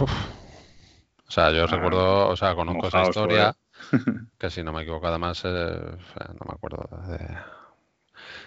[0.00, 3.56] O sea, yo ah, recuerdo, o sea, conozco esa historia,
[4.38, 7.57] que si no me equivoco, además, eh, no me acuerdo de...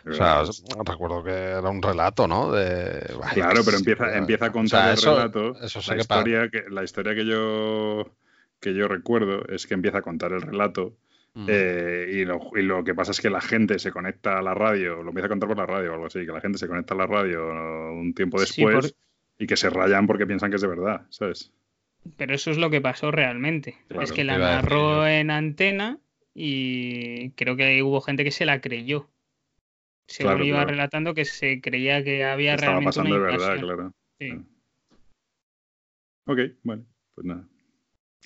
[0.06, 0.44] O sea,
[0.86, 2.52] recuerdo que era un relato, ¿no?
[2.52, 3.06] De...
[3.34, 5.56] claro, pero empieza, empieza a contar el relato.
[5.62, 8.12] Eso la, historia que, la historia que yo,
[8.60, 10.96] que yo recuerdo es que empieza a contar el relato
[11.48, 15.10] eh, y, lo, que pasa es que la gente se conecta a la radio, lo
[15.10, 16.98] empieza a contar por la radio o algo así, que la gente se conecta a
[16.98, 17.42] la radio
[17.94, 18.96] un tiempo después
[19.40, 21.52] y que se rayan porque piensan que es de verdad, ¿sabes?
[22.18, 23.78] Pero eso es lo que pasó realmente.
[24.02, 26.00] es que la narró en antena
[26.34, 29.08] y creo que hubo gente que se la creyó.
[30.08, 33.94] Se lo iba relatando que se creía que había Estaba realmente pasando de verdad, claro.
[34.20, 34.46] Sí.
[36.26, 37.48] Ok, bueno, pues nada.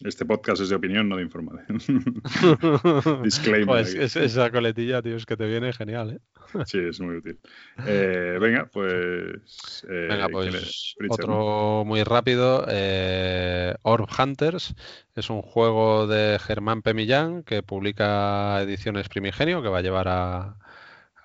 [0.03, 1.79] Este podcast es de opinión, no de información.
[3.23, 3.65] Disclaimer.
[3.65, 6.19] Pues esa coletilla, tío, es que te viene genial, ¿eh?
[6.65, 7.39] sí, es muy útil.
[7.87, 9.85] Eh, venga, pues.
[9.89, 10.95] Eh, venga, pues.
[11.07, 12.65] Otro muy rápido.
[12.67, 14.75] Eh, Orb Hunters
[15.15, 20.57] es un juego de Germán Pemillán que publica Ediciones Primigenio, que va a llevar a,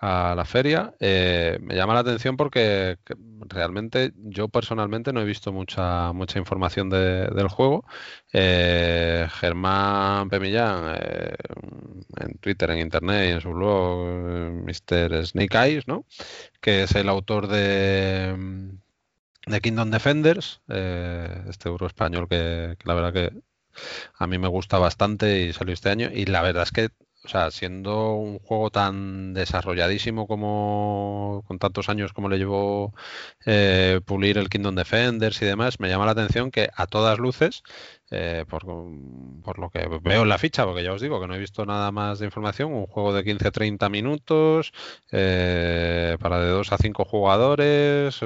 [0.01, 0.95] a la feria.
[0.99, 2.97] Eh, me llama la atención porque
[3.41, 7.85] realmente yo personalmente no he visto mucha mucha información del juego.
[8.33, 11.35] Eh, Germán Pemillán eh,
[12.19, 14.09] en Twitter, en Internet y en su blog,
[14.65, 15.27] Mr.
[15.27, 16.07] Snake Eyes, ¿no?
[16.61, 18.37] que es el autor de,
[19.47, 23.33] de Kingdom Defenders, este euro español que, que la verdad que
[24.19, 26.11] a mí me gusta bastante y salió este año.
[26.13, 26.91] Y la verdad es que
[27.25, 32.95] o sea, siendo un juego tan desarrolladísimo como con tantos años como le llevó
[33.45, 37.63] eh, pulir el Kingdom Defenders y demás, me llama la atención que a todas luces,
[38.11, 41.39] eh, por, lo que veo en la ficha, porque ya os digo que no he
[41.39, 44.73] visto nada más de información, un juego de 15-30 minutos
[45.13, 48.21] eh, para de 2 a 5 jugadores,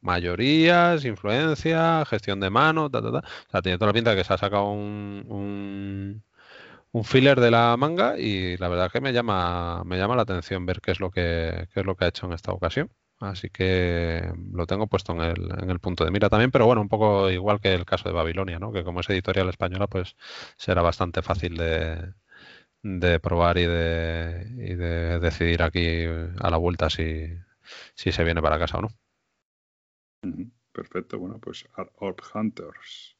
[0.00, 3.18] mayorías, influencia, gestión de mano, ta, ta, ta.
[3.18, 6.22] o sea, tiene toda la pinta de que se ha sacado un, un
[6.92, 10.66] un filler de la manga y la verdad que me llama me llama la atención
[10.66, 12.90] ver qué es lo que qué es lo que ha hecho en esta ocasión.
[13.20, 16.82] Así que lo tengo puesto en el, en el punto de mira también pero bueno
[16.82, 20.16] un poco igual que el caso de Babilonia no que como es editorial española pues
[20.56, 22.14] será bastante fácil de,
[22.82, 26.04] de probar y de, y de decidir aquí
[26.40, 27.28] a la vuelta si,
[27.94, 28.88] si se viene para casa o no.
[30.72, 31.18] Perfecto.
[31.18, 31.66] Bueno pues
[31.96, 33.16] Orb Hunters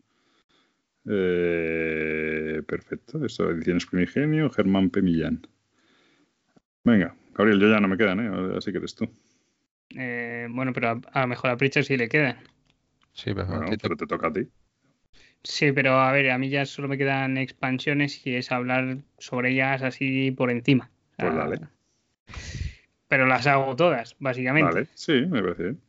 [1.09, 5.03] eh, perfecto, esto ediciones primigenio, Germán P.
[5.03, 5.47] Millán.
[6.85, 8.57] Venga, Gabriel, yo ya no me quedan, ¿eh?
[8.57, 9.09] así que eres tú.
[9.97, 12.37] Eh, bueno, pero a, lo mejor a Pritchard sí le quedan.
[13.12, 14.49] Sí, pero, bueno, pero te toca a ti.
[15.45, 19.51] Sí, pero a ver, a mí ya solo me quedan expansiones y es hablar sobre
[19.51, 20.91] ellas así por encima.
[21.16, 21.61] Pues dale.
[23.09, 24.73] Pero las hago todas, básicamente.
[24.73, 25.81] Vale, sí, me parece bien.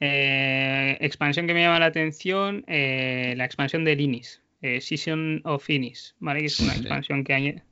[0.00, 5.68] Eh, expansión que me llama la atención, eh, la expansión de Inis, eh, Season of
[5.68, 6.40] Inis, ¿vale?
[6.40, 6.80] Que es una Sí.
[6.80, 7.62] expansión que añade.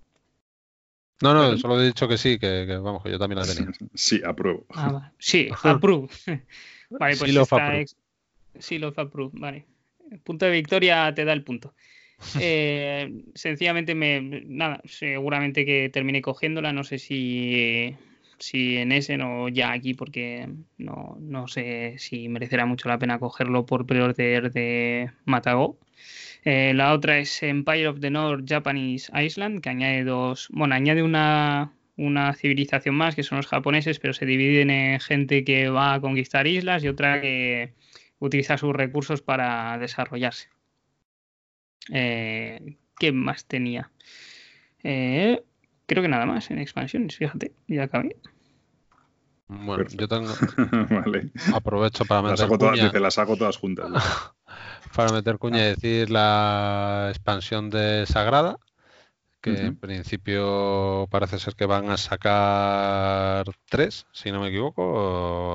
[1.23, 3.71] no no solo he dicho que sí que, que, vamos que yo también la tenía
[3.95, 4.67] Sí, apruebo.
[4.71, 5.13] Ah.
[5.19, 6.09] Sí, approve.
[6.91, 7.97] vale, pues esta ex-
[8.59, 9.67] Seal of approve, vale.
[10.25, 11.75] Punto de victoria te da el punto.
[12.41, 17.95] Eh, sencillamente me nada, seguramente que termine cogiéndola, no sé si
[18.39, 20.49] si en ese o ya aquí porque
[20.79, 25.79] no, no sé si merecerá mucho la pena cogerlo por pre-order de Matago.
[26.45, 31.03] Eh, la otra es Empire of the North Japanese Island, que añade dos, bueno, añade
[31.03, 35.95] una, una civilización más, que son los japoneses, pero se dividen en gente que va
[35.95, 37.73] a conquistar islas y otra que
[38.19, 40.49] utiliza sus recursos para desarrollarse.
[41.93, 43.91] Eh, ¿Qué más tenía?
[44.83, 45.43] Eh,
[45.87, 48.17] creo que nada más en expansiones, fíjate, ya acabé.
[49.49, 50.33] bueno yo tengo
[50.91, 51.31] vale.
[51.55, 53.91] aprovecho para Las meter todas, cuña, dice, las hago todas juntas.
[53.91, 53.99] ¿no?
[54.97, 58.59] para meter cuña y decir la expansión de Sagrada
[59.47, 64.83] que en principio parece ser que van a sacar tres, si no me equivoco.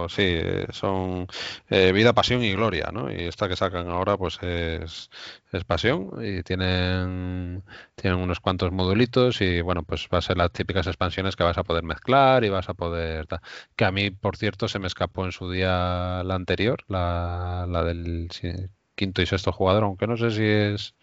[0.05, 0.39] o- Sí,
[0.71, 1.27] son
[1.69, 3.11] eh, Vida, Pasión y Gloria, ¿no?
[3.11, 5.09] Y esta que sacan ahora pues es,
[5.51, 7.63] es Pasión y tienen,
[7.95, 11.57] tienen unos cuantos modulitos y bueno, pues va a ser las típicas expansiones que vas
[11.57, 13.27] a poder mezclar y vas a poder...
[13.75, 17.83] Que a mí, por cierto, se me escapó en su día la anterior, la, la
[17.83, 18.51] del sí,
[18.95, 20.95] quinto y sexto jugador, aunque no sé si es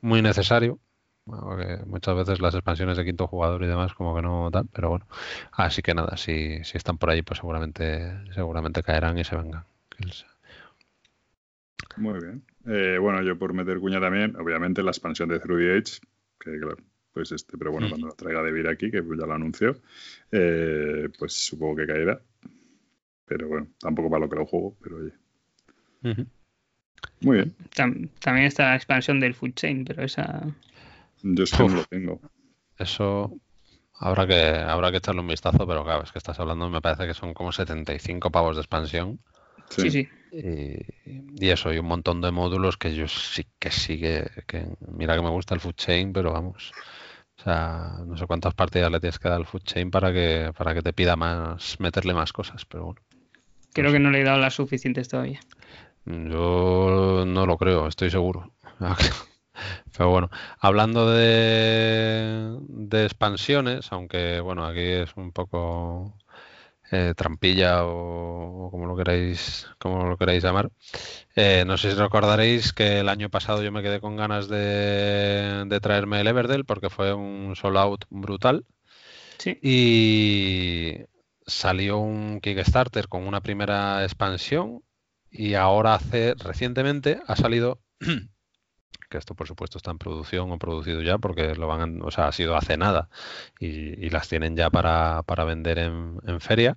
[0.00, 0.80] muy necesario.
[1.28, 4.66] Bueno, porque muchas veces las expansiones de quinto jugador y demás como que no tal,
[4.72, 5.06] pero bueno.
[5.52, 9.64] Así que nada, si, si están por ahí, pues seguramente, seguramente caerán y se vengan.
[11.96, 12.42] Muy bien.
[12.66, 16.00] Eh, bueno, yo por meter cuña también, obviamente la expansión de Through the Age,
[16.40, 16.76] que claro,
[17.12, 19.76] pues este, pero bueno, cuando lo traiga de vir aquí, que ya lo anunció,
[20.32, 22.20] eh, pues supongo que caerá.
[23.26, 25.12] Pero bueno, tampoco para lo que lo juego, pero oye.
[27.20, 27.54] Muy bien.
[27.74, 30.42] Tam- también está la expansión del Food Chain, pero esa.
[31.22, 31.70] Yo es que Uf.
[31.70, 32.20] no lo tengo.
[32.78, 33.32] Eso
[33.94, 37.06] habrá que, habrá que echarle un vistazo, pero claro, es que estás hablando, me parece
[37.06, 39.18] que son como 75 pavos de expansión.
[39.70, 40.08] Sí, sí.
[40.30, 40.76] Y,
[41.40, 45.16] y eso, y un montón de módulos que yo sí que sí que, que- mira
[45.16, 46.72] que me gusta el food chain, pero vamos.
[47.38, 50.52] O sea, no sé cuántas partidas le tienes que dar al food chain para que,
[50.56, 53.00] para que te pida más, meterle más cosas, pero bueno.
[53.72, 55.40] Creo que no le he dado las suficientes todavía.
[56.04, 58.52] Yo no lo creo, estoy seguro.
[59.96, 60.30] Pero bueno,
[60.60, 66.16] hablando de, de expansiones, aunque bueno, aquí es un poco
[66.90, 70.70] eh, trampilla o, o como lo queráis, como lo queráis llamar.
[71.36, 75.64] Eh, no sé si recordaréis que el año pasado yo me quedé con ganas de,
[75.66, 78.64] de traerme el Everdell porque fue un solo out brutal.
[79.38, 79.58] Sí.
[79.62, 80.98] Y
[81.46, 84.82] salió un Kickstarter con una primera expansión
[85.30, 87.80] y ahora hace recientemente ha salido
[89.08, 92.28] que esto por supuesto está en producción o producido ya porque lo van o sea
[92.28, 93.08] ha sido hace nada
[93.58, 96.76] y, las tienen ya para, para vender en, feria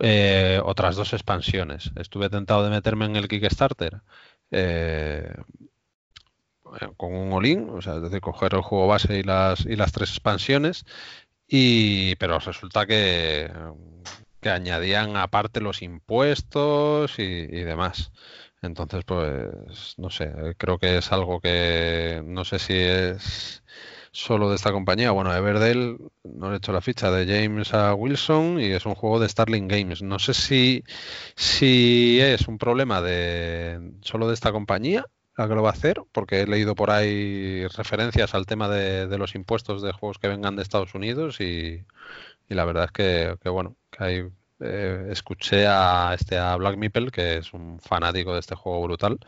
[0.00, 4.02] eh, otras dos expansiones estuve tentado de meterme en el Kickstarter
[4.50, 5.32] eh,
[6.96, 9.92] con un all o sea es decir coger el juego base y las y las
[9.92, 10.84] tres expansiones
[11.46, 13.50] y pero resulta que
[14.40, 18.10] que añadían aparte los impuestos y demás.
[18.62, 23.62] Entonces, pues, no sé, creo que es algo que no sé si es
[24.12, 25.10] solo de esta compañía.
[25.10, 29.18] Bueno, Everdell, no he hecho la ficha de James a Wilson y es un juego
[29.20, 30.02] de Starling Games.
[30.02, 30.84] No sé si,
[31.36, 35.06] si es un problema de solo de esta compañía
[35.36, 39.06] la que lo va a hacer, porque he leído por ahí referencias al tema de,
[39.18, 41.84] los impuestos de juegos que vengan de Estados Unidos y,
[42.48, 44.22] la verdad es que, que bueno, que hay
[44.62, 49.18] eh, escuché a este a Black Meeple, que es un fanático de este juego brutal,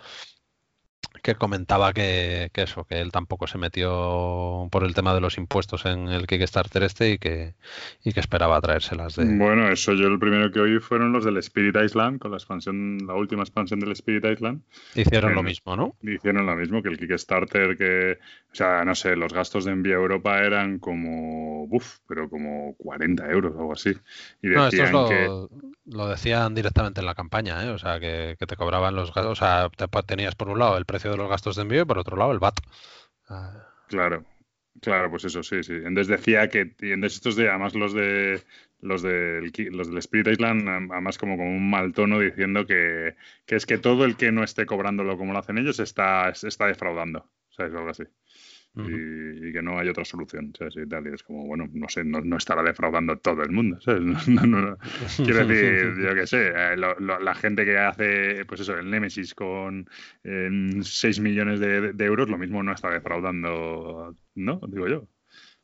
[1.25, 5.87] que comentaba que, eso, que él tampoco se metió por el tema de los impuestos
[5.87, 7.55] en el Kickstarter este y que,
[8.05, 9.25] y que esperaba traérselas de.
[9.25, 12.99] Bueno, eso yo el primero que oí fueron los del Spirit Island, con la expansión,
[13.07, 14.61] la última expansión del Spirit Island.
[14.95, 15.97] Hicieron lo mismo, ¿no?
[16.03, 18.19] Hicieron lo mismo que el Kickstarter, que,
[18.53, 22.75] o sea, no sé, los gastos de envío a Europa eran como, uff, pero como
[22.77, 23.95] 40 euros o algo así.
[24.43, 25.49] Y no, esto lo,
[25.87, 27.71] lo decían directamente en la campaña, ¿eh?
[27.71, 30.77] O sea, que, que te cobraban los gastos, o sea, te, tenías por un lado
[30.77, 32.61] el precio de los gastos de envío y por otro lado el VAT.
[33.29, 33.71] Ah.
[33.89, 34.25] Claro,
[34.81, 35.75] claro, pues eso, sí, sí.
[35.75, 38.43] Entonces decía que, y entonces estos de, además los de
[38.81, 43.15] los del, los del Spirit Island, además como con un mal tono diciendo que,
[43.47, 46.67] que, es que todo el que no esté cobrándolo como lo hacen ellos está, está
[46.67, 47.31] defraudando.
[47.51, 47.73] ¿Sabes?
[47.75, 48.05] Algo así
[48.77, 50.53] y, que no hay otra solución.
[50.59, 50.77] ¿sabes?
[50.77, 53.81] Y, tal, y es como, bueno, no sé, no, estará defraudando todo el mundo.
[53.81, 54.03] ¿sabes?
[55.17, 59.89] Quiero decir, yo qué sé, eh, la gente que hace, pues eso, el Nemesis con
[60.23, 64.61] 6 millones de, euros, lo mismo no está defraudando, ¿no?
[64.69, 65.07] Digo yo.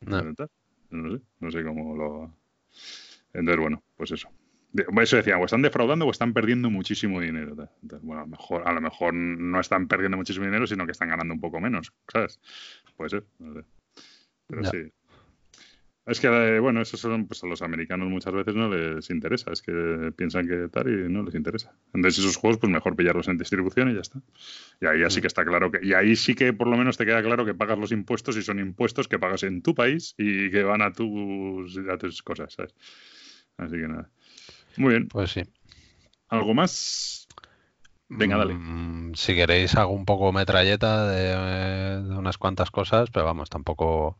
[0.01, 2.35] No, no sé, no sé cómo lo.
[3.33, 4.29] Entonces, bueno, pues eso.
[5.01, 7.55] Eso decía, o están defraudando o están perdiendo muchísimo dinero.
[8.01, 11.09] bueno, a lo, mejor, a lo mejor no están perdiendo muchísimo dinero, sino que están
[11.09, 12.39] ganando un poco menos, ¿sabes?
[12.95, 13.65] Puede ser, no sé.
[14.47, 14.91] Pero sí.
[16.05, 19.51] Es que, eh, bueno, eso son, pues a los americanos muchas veces no les interesa,
[19.51, 21.73] es que piensan que tal y no les interesa.
[21.93, 24.19] Entonces esos juegos, pues mejor pillarlos en distribución y ya está.
[24.81, 25.21] Y ahí sí mm.
[25.21, 27.53] que está claro que, y ahí sí que por lo menos te queda claro que
[27.53, 30.91] pagas los impuestos y son impuestos que pagas en tu país y que van a
[30.91, 32.73] tus, a tus cosas, ¿sabes?
[33.57, 34.09] Así que nada.
[34.77, 35.07] Muy bien.
[35.07, 35.43] Pues sí.
[36.29, 37.27] ¿Algo más?
[38.13, 38.53] Venga, dale.
[38.55, 44.17] Mm, si queréis, hago un poco metralleta de, unas cuantas cosas, pero vamos, tampoco.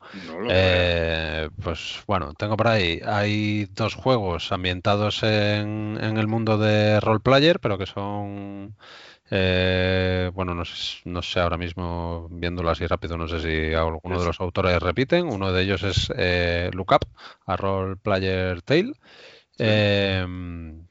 [0.49, 3.01] Eh, pues bueno, tengo por ahí.
[3.05, 8.75] Hay dos juegos ambientados en, el mundo de roleplayer, pero que son.
[9.29, 14.19] Eh, bueno, no sé, no sé ahora mismo, viéndolo así rápido, no sé si alguno
[14.19, 15.25] de los autores repiten.
[15.27, 17.05] Uno de ellos es eh, Lookup,
[17.45, 18.93] a Role Player Tale.
[19.57, 20.85] Em,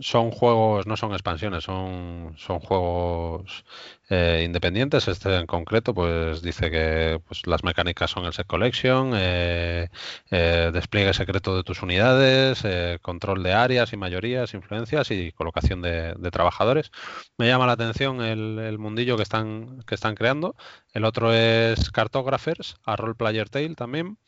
[0.00, 3.64] son juegos, no son expansiones, son, son juegos
[4.08, 5.08] eh, independientes.
[5.08, 9.88] Este en concreto, pues dice que pues, las mecánicas son el set collection, eh,
[10.30, 12.62] eh, despliegue secreto de tus unidades,
[13.02, 16.90] control de áreas y mayorías, influencias y colocación de, trabajadores.
[17.38, 20.56] Me llama la atención el, mundillo que están, que están creando.
[20.92, 24.18] El otro es Cartographers, a Role Player Tale también.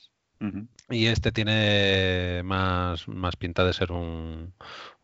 [0.90, 4.52] Y este tiene más, más pinta de ser un,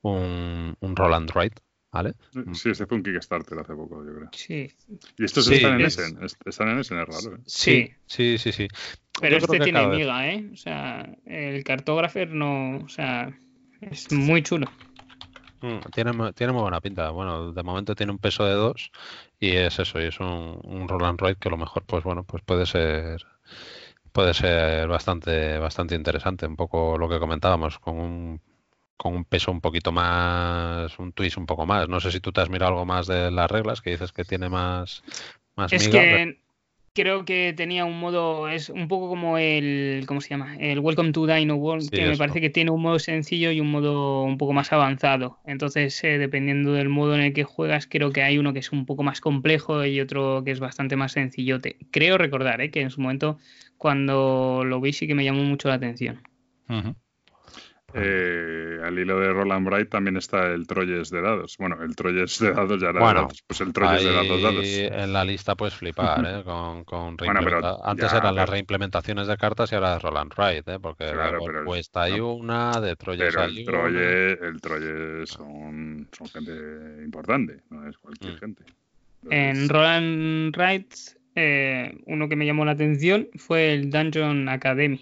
[0.02, 1.58] un, un Roland Wright,
[1.90, 2.14] ¿vale?
[2.52, 4.28] Sí, este fue un Kickstarter hace poco, yo creo.
[4.32, 4.72] Sí.
[5.18, 7.36] Y estos están en Essen, están en Essen, es raro.
[7.36, 7.40] ¿eh?
[7.46, 7.92] Sí.
[8.06, 8.68] sí, sí, sí.
[9.20, 10.50] Pero este tiene miga, ¿eh?
[10.52, 13.36] O sea, el cartógrafo no, o sea,
[13.80, 14.70] es muy chulo.
[15.60, 17.10] Mm, tiene, tiene muy buena pinta.
[17.10, 18.90] Bueno, de momento tiene un peso de dos
[19.38, 22.24] y es eso, y es un, un Roland Wright que a lo mejor, pues bueno,
[22.24, 23.24] pues puede ser
[24.12, 26.46] puede ser bastante, bastante interesante.
[26.46, 28.40] Un poco lo que comentábamos, con un,
[28.96, 31.88] con un peso un poquito más, un twist un poco más.
[31.88, 34.24] No sé si tú te has mirado algo más de las reglas, que dices que
[34.24, 35.02] tiene más,
[35.56, 36.41] más es Que...
[36.94, 40.56] Creo que tenía un modo, es un poco como el, ¿cómo se llama?
[40.58, 43.70] El Welcome to Dino World, que me parece que tiene un modo sencillo y un
[43.70, 45.38] modo un poco más avanzado.
[45.46, 48.72] Entonces, eh, dependiendo del modo en el que juegas, creo que hay uno que es
[48.72, 51.78] un poco más complejo y otro que es bastante más sencillote.
[51.90, 52.70] Creo recordar ¿eh?
[52.70, 53.38] que en su momento
[53.78, 56.20] cuando lo vi sí que me llamó mucho la atención.
[57.94, 61.56] Eh, al hilo de Roland Bright también está el Troyes de dados.
[61.58, 64.66] Bueno, el Troyes de dados ya era bueno, pues el Troyes de dados, dados.
[64.66, 66.42] En la lista puedes flipar, ¿eh?
[66.44, 67.16] Con, con
[67.84, 70.78] Antes eran las reimplementaciones de cartas y ahora es Roland Wright, ¿eh?
[70.80, 76.26] Porque claro, de hay una, de Troyes pero hay el Troyes, el Troyes son, son
[76.28, 76.52] gente
[77.04, 78.38] importante, no es cualquier mm.
[78.38, 78.64] gente.
[79.30, 80.94] En Roland Wright
[81.34, 85.00] eh, uno que me llamó la atención fue el Dungeon Academy.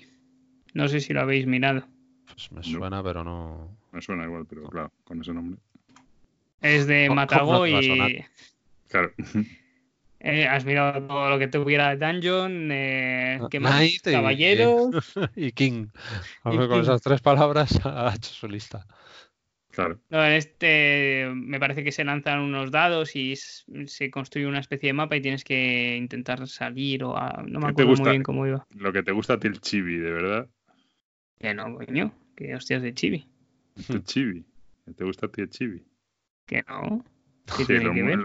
[0.74, 1.86] No sé si lo habéis mirado.
[2.48, 3.76] Pues me suena, pero no.
[3.92, 5.60] Me suena igual, pero claro, con ese nombre.
[6.60, 8.24] Es de Matago y.
[8.88, 9.12] Claro.
[10.22, 14.02] Eh, has mirado todo lo que tuviera Dungeon, eh, ¿qué más?
[14.02, 14.90] Caballero
[15.34, 15.86] y King.
[16.42, 18.86] con esas tres palabras ha hecho su lista.
[19.70, 19.98] Claro.
[20.10, 24.88] No, en este me parece que se lanzan unos dados y se construye una especie
[24.88, 27.14] de mapa y tienes que intentar salir o
[27.46, 28.66] no me acuerdo muy bien cómo iba.
[28.76, 30.48] Lo que te gusta a ti el chibi, de verdad.
[31.38, 33.26] Que no, coño, que hostias de chibi.
[33.88, 34.44] El chibi.
[34.96, 35.84] ¿Te gusta a ti el chibi?
[36.46, 37.04] Que no.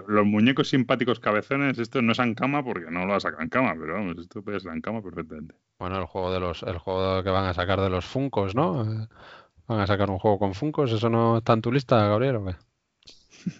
[0.08, 3.76] los, muñecos simpáticos cabezones, esto no es en cama porque no lo sacar en cama,
[3.78, 5.56] pero vamos, esto puede ser en cama perfectamente.
[5.80, 9.08] Bueno, el juego de los, el juego que van a sacar de los Funcos, ¿no?
[9.68, 12.46] Van a sacar un juego con Funcos, ¿eso no está en tu lista, Gabriel, o
[12.46, 12.56] qué?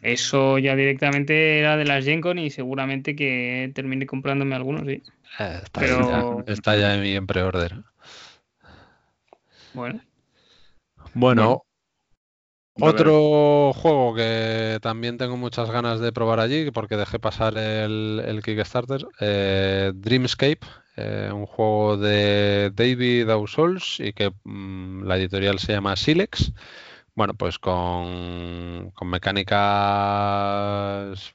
[0.02, 5.04] Eso ya directamente era de las Gencon y seguramente que termine comprándome algunos, sí.
[5.40, 6.44] Eh, está, Pero...
[6.46, 7.84] ya, está ya en mi en pre-order.
[9.74, 10.02] Bueno.
[11.16, 11.66] Bueno,
[12.82, 19.08] otro juego que también tengo muchas ganas de probar allí, porque dejé pasar el, Kickstarter,
[19.22, 20.60] eh, Dreamscape,
[20.98, 26.52] eh, un juego de David Aussols y que mm, la editorial se llama Silex.
[27.16, 29.56] Bueno, pues con, con, mecánicas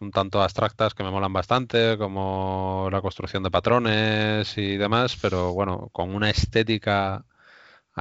[0.01, 5.55] un tanto abstractas que me molan bastante, como la construcción de patrones y demás, pero
[5.55, 7.25] bueno, con una estética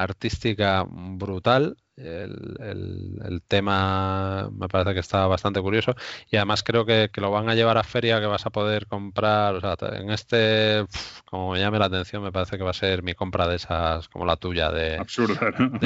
[0.02, 5.96] artística brutal el, tema me parece que está bastante curioso
[6.30, 9.56] y además creo que, lo van a llevar a feria que vas a poder comprar.
[9.56, 10.86] O sea, en este,
[11.26, 14.08] como me llame la atención, me parece que va a ser mi compra de esas,
[14.10, 14.98] como la tuya, de.
[14.98, 15.80] Absurda, ¿no?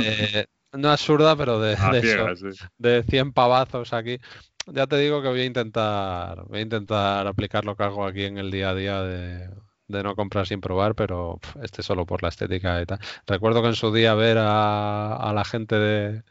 [0.74, 4.20] no absurda, pero de, de, de 100 pavazos aquí.
[4.68, 8.24] Ya te digo que voy a intentar, voy a intentar aplicar lo que hago aquí
[8.24, 9.50] en el día a día de
[9.88, 13.00] de no comprar sin probar, pero este solo por la estética y tal.
[13.28, 16.24] Recuerdo que en su día ver a, la gente de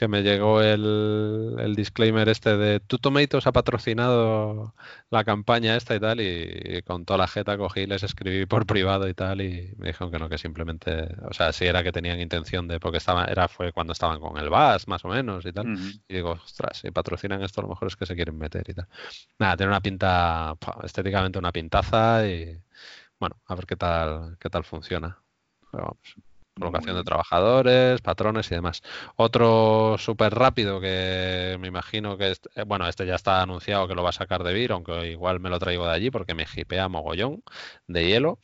[0.00, 4.74] que me llegó el, disclaimer este de Tu Tomatoes ha patrocinado
[5.10, 8.64] la campaña esta y tal, y, con toda la jeta cogí y les escribí por
[8.64, 11.92] privado y tal, y me dijeron que no, que simplemente, o sea, si era que
[11.92, 15.44] tenían intención de, porque estaba, era fue cuando estaban con el VAS más o menos
[15.44, 15.66] y tal,
[16.08, 18.72] y digo, ostras, si patrocinan esto, a lo mejor es que se quieren meter y
[18.72, 18.88] tal.
[19.38, 22.58] Nada, tiene una pinta, estéticamente una pintaza y
[23.18, 25.18] bueno, a ver qué tal, qué tal funciona.
[25.70, 28.82] Pero vamos, colocación de trabajadores, patrones y demás.
[29.16, 34.02] Otro súper rápido que me imagino que, eh, bueno, este ya está anunciado que lo
[34.02, 36.88] va a sacar de Vir, aunque igual me lo traigo de allí porque me hipea
[36.88, 37.42] mogollón
[37.86, 38.38] de hielo.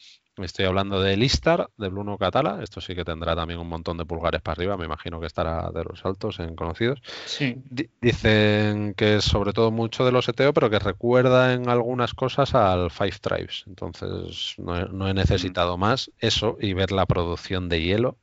[0.44, 2.62] Estoy hablando de Listar, de Bruno Catala.
[2.62, 4.76] Esto sí que tendrá también un montón de pulgares para arriba.
[4.76, 7.00] Me imagino que estará de los altos en conocidos.
[7.24, 7.56] Sí.
[8.00, 12.54] dicen que es sobre todo mucho de los ETO, pero que recuerda en algunas cosas
[12.54, 13.64] al Five Tribes.
[13.66, 18.18] Entonces no he, necesitado más eso y ver la producción de hielo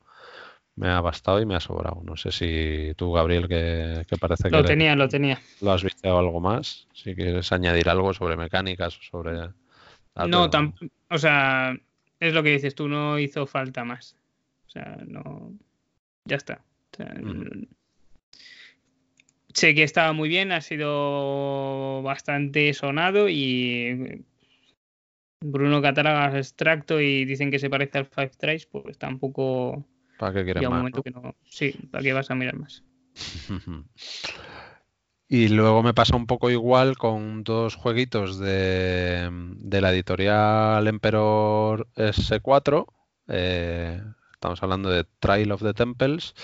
[0.76, 2.02] me ha bastado y me ha sobrado.
[2.03, 4.56] No sé si tú, Gabriel, que, parece que...
[4.56, 5.40] Lo tenía, lo tenía.
[5.61, 6.88] ¿Lo has visto algo más?
[6.94, 9.49] Si quieres añadir algo sobre mecánicas o sobre...
[10.27, 10.49] No,
[11.10, 11.76] o sea,
[12.24, 14.16] es lo que dices tú, no hizo falta más.
[14.68, 15.54] O sea, no.
[16.26, 16.64] Ya está.
[19.54, 24.24] Sé que estaba muy bien, ha sido bastante sonado y
[25.41, 29.86] Bruno Cataraga extracto y dicen que se parece al Five Tries, pues tampoco.
[30.18, 30.91] ¿Para qué quieres más?
[31.04, 31.36] Que no...
[31.44, 32.84] Sí, ¿para qué vas a mirar más?
[35.34, 39.31] Y luego me pasa un poco igual con dos jueguitos de,
[39.72, 42.85] la editorial Emperor S4.
[43.30, 43.99] Eh,
[44.31, 46.35] estamos hablando de Trial of the Temples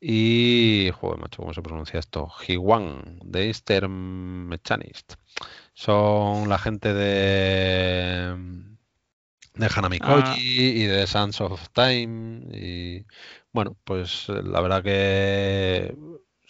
[0.00, 2.32] y, joder, macho, ¿cómo se pronuncia esto?
[2.48, 5.16] Hiwan, de Eastern Mechanist.
[5.74, 8.36] Son la gente de
[9.52, 10.36] de Hanami Koji ah.
[10.38, 13.04] y de Sands of Time y
[13.52, 15.94] bueno, pues la verdad que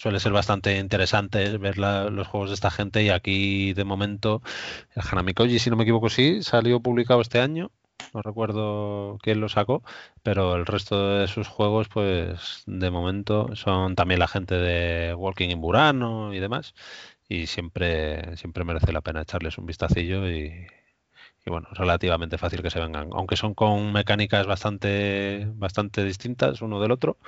[0.01, 4.40] suele ser bastante interesante ver los juegos de esta gente y aquí de momento
[4.94, 7.70] el Hanami Koji, si no me equivoco, sí, salió publicado este año.
[8.14, 9.82] No recuerdo quién lo sacó,
[10.22, 15.51] pero el resto de sus juegos, pues de momento son también la gente de Walking
[15.51, 16.74] in Burano y demás.
[17.28, 20.66] Y siempre, siempre merece la pena echarles un vistacillo y,
[21.44, 23.10] y bueno, relativamente fácil que se vengan.
[23.12, 27.18] Aunque son con mecánicas bastante, bastante distintas uno del otro,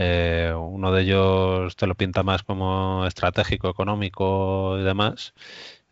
[0.00, 5.34] eh, uno de ellos te lo pinta más como estratégico, económico y demás.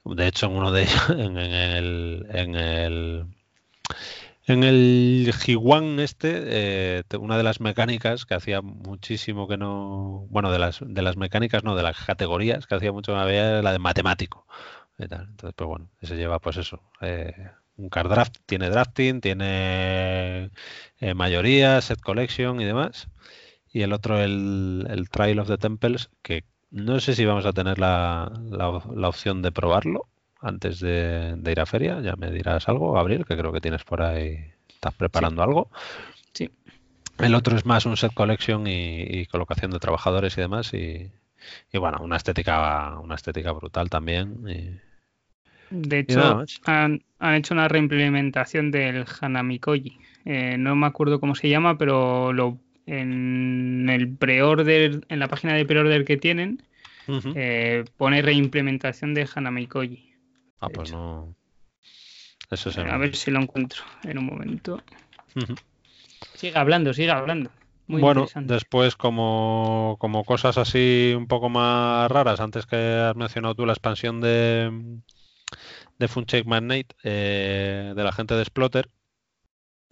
[0.05, 3.27] De hecho, en uno de ellos, en, el, en el
[4.47, 10.53] en el Jiwan este, eh, una de las mecánicas que hacía muchísimo que no, bueno,
[10.53, 13.61] de las de las mecánicas no, de las categorías que hacía mucho que no había
[13.63, 14.47] la de matemático.
[14.99, 20.51] Entonces, pues bueno, ese lleva pues eso, eh, un card draft, tiene drafting, tiene
[21.15, 23.09] mayoría, set collection y demás
[23.73, 27.53] y el otro el, el Trial of the Temples, que no sé si vamos a
[27.53, 30.09] tener la, la, opción de probarlo
[30.41, 32.01] antes de, ir a feria.
[32.01, 35.71] Ya me dirás algo, Gabriel, que creo que tienes por ahí, estás preparando algo.
[36.33, 36.51] Sí.
[37.19, 40.75] El otro es más un set collection y, colocación de trabajadores y demás.
[40.75, 41.11] Y,
[41.73, 44.81] bueno, una estética, una estética brutal también.
[45.71, 49.99] De hecho, han, hecho una reimplementación del Hanamikoji.
[50.25, 55.55] Eh, no me acuerdo cómo se llama, pero lo, en el preorder, en la página
[55.55, 56.63] de preorder que tienen,
[57.35, 60.15] eh, pone reimplementación de Hanamikoji.
[60.61, 61.35] Ah, pues no.
[62.51, 64.81] Eso A ver si lo encuentro en un momento.
[66.35, 67.51] Siga hablando, siga hablando.
[67.89, 73.67] bueno, después como, como cosas así un poco más raras, antes que has mencionado tú
[73.67, 75.01] la expansión de,
[75.99, 78.89] de Funcheck Magnate eh, de la gente de Splotter,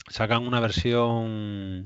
[0.09, 1.83] sacan una versión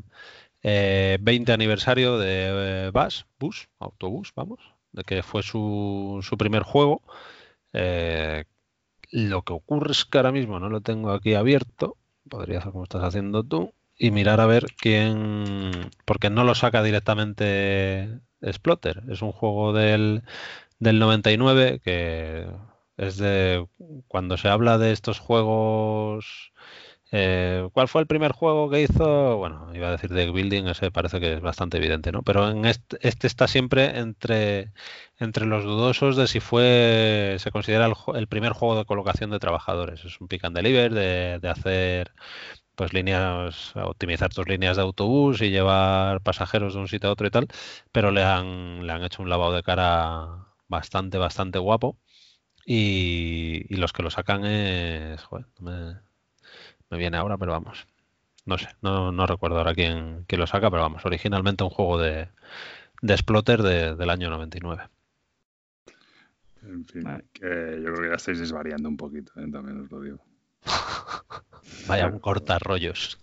[0.63, 4.61] 20 eh, aniversario de eh, Bus, Bus, autobús, vamos,
[4.93, 7.03] de que fue su, su primer juego.
[9.11, 11.97] lo que ocurre es que ahora mismo no lo tengo aquí abierto,
[12.29, 16.83] podría hacer como estás haciendo tú, y mirar a ver quién, porque no lo saca
[16.83, 18.21] directamente
[18.53, 20.23] Splotter, es un juego del,
[20.79, 22.47] del 99 que
[22.97, 23.67] es de
[24.09, 26.53] cuando se habla de estos juegos.
[27.11, 29.39] Eh, ¿Cuál fue el primer juego que hizo?
[29.39, 32.23] Bueno, iba a decir de Building, ese parece que es bastante evidente, ¿no?
[32.23, 34.73] Pero en este, este está siempre entre,
[35.19, 40.05] entre los dudosos de si fue, se considera el, primer juego de colocación de trabajadores.
[40.05, 42.13] Es un pick and deliver de, hacer
[42.77, 47.27] pues líneas, optimizar tus líneas de autobús y llevar pasajeros de un sitio a otro
[47.27, 47.49] y tal,
[47.93, 51.99] pero le han, le han hecho un lavado de cara bastante, bastante guapo.
[52.67, 55.21] Y, los que lo sacan es.
[56.97, 57.87] Viene ahora, pero vamos.
[58.47, 62.29] No sé, no, recuerdo ahora quién, quién, lo saca, pero vamos, originalmente un juego de,
[63.03, 64.85] de Splotter del año 99.
[66.63, 69.47] En fin, que yo creo que ya estáis desvariando un poquito, ¿eh?
[69.53, 70.25] también os lo digo.
[71.87, 72.21] Vaya un
[72.61, 73.19] rollos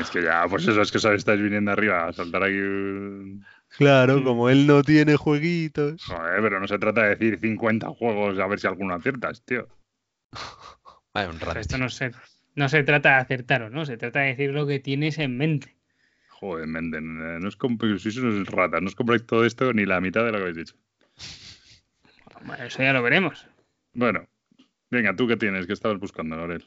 [0.00, 3.44] Es que ya, pues eso es que os estáis viniendo arriba a saltar aquí un,
[3.76, 6.04] Claro, como él no tiene jueguitos.
[6.04, 9.66] Joder, pero no se trata de decir 50 juegos a ver si alguno aciertas, tío.
[11.56, 12.12] Esto no se,
[12.54, 15.36] no se trata de acertar o no, se trata de decir lo que tienes en
[15.36, 15.74] mente.
[16.28, 17.56] Joder, Menden, no es
[18.02, 20.56] si sois ratas, no os compréis todo esto ni la mitad de lo que habéis
[20.56, 20.74] dicho.
[22.44, 23.46] Bueno, eso ya lo veremos.
[23.94, 24.26] Bueno,
[24.90, 25.66] venga, ¿tú qué tienes?
[25.66, 26.64] ¿Qué estabas buscando, Lorel?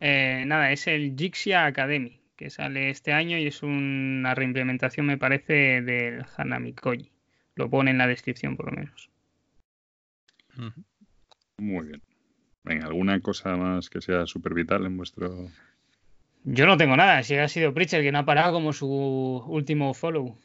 [0.00, 5.18] Eh, nada, es el Jixia Academy que sale este año y es una reimplementación, me
[5.18, 7.10] parece, del Hanami Koji.
[7.54, 9.10] Lo pone en la descripción, por lo menos.
[11.56, 12.02] Muy bien.
[12.66, 15.48] Venga, ¿alguna cosa más que sea súper vital en vuestro...?
[16.42, 17.22] Yo no tengo nada.
[17.22, 20.36] Si ha sido Pritchard que no ha parado como su último follow.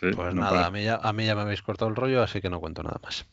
[0.00, 2.50] pues nada, a mí, ya, a mí ya me habéis cortado el rollo, así que
[2.50, 3.26] no cuento nada más.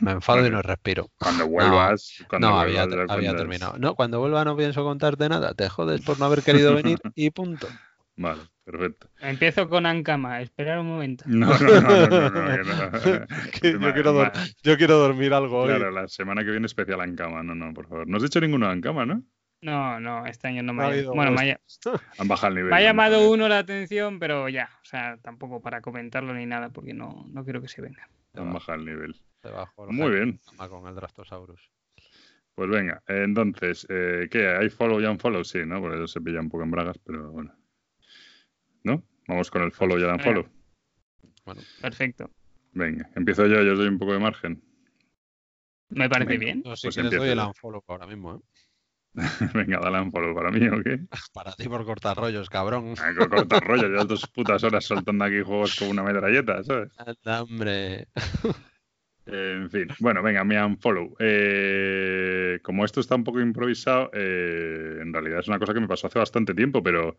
[0.00, 1.10] Me enfado y no respiro.
[1.18, 2.24] Cuando vuelvas.
[2.38, 3.78] No, había, terminado.
[3.78, 5.54] No, cuando vuelva no pienso contarte nada.
[5.54, 7.66] Te jodes por no haber querido venir y punto.
[8.16, 9.08] Vale, perfecto.
[9.20, 10.40] Empiezo con Ankama.
[10.40, 11.24] Esperar un momento.
[11.26, 14.32] No, no, no, no,
[14.62, 15.68] yo, quiero dormir algo hoy.
[15.68, 17.42] Claro, la semana que viene especial Ankama.
[17.42, 18.06] No, no, por favor.
[18.06, 19.22] No has dicho ninguno Ankama, ¿no?
[19.60, 21.60] No, no, este año no me ha, bueno, me ha...
[22.18, 22.70] Han bajado el nivel.
[22.70, 26.70] Me ha llamado uno la atención, pero ya, o sea, tampoco para comentarlo ni nada,
[26.70, 28.08] porque no, no quiero que se venga.
[28.34, 29.16] Han bajado el nivel.
[29.88, 30.40] Muy bien.
[30.56, 31.70] Con el Drastosaurus.
[32.54, 34.48] Pues venga, entonces, eh, ¿qué?
[34.48, 35.44] ¿Hay follow y unfollow?
[35.44, 35.80] Sí, ¿no?
[35.80, 37.54] Porque eso se pilla un poco en bragas, pero bueno.
[39.28, 40.48] Vamos con el follow y el unfollow.
[41.44, 42.30] Bueno, perfecto.
[42.72, 44.62] Venga, empiezo yo, yo os doy un poco de margen.
[45.90, 46.62] Me parece bien.
[46.64, 48.40] No, si pues quieres doy el unfollow ahora mismo, ¿eh?
[49.54, 51.00] Venga, dale unfollow para mí, ¿o qué?
[51.34, 52.94] Para ti por cortar rollos, cabrón.
[52.98, 56.90] Ah, cortar rollos, ya dos putas horas soltando aquí juegos con una metralleta, ¿sabes?
[56.98, 58.08] Anda, hombre.
[59.30, 61.14] En fin, bueno, venga, me unfollow.
[61.18, 65.86] Eh, como esto está un poco improvisado, eh, en realidad es una cosa que me
[65.86, 67.14] pasó hace bastante tiempo, pero,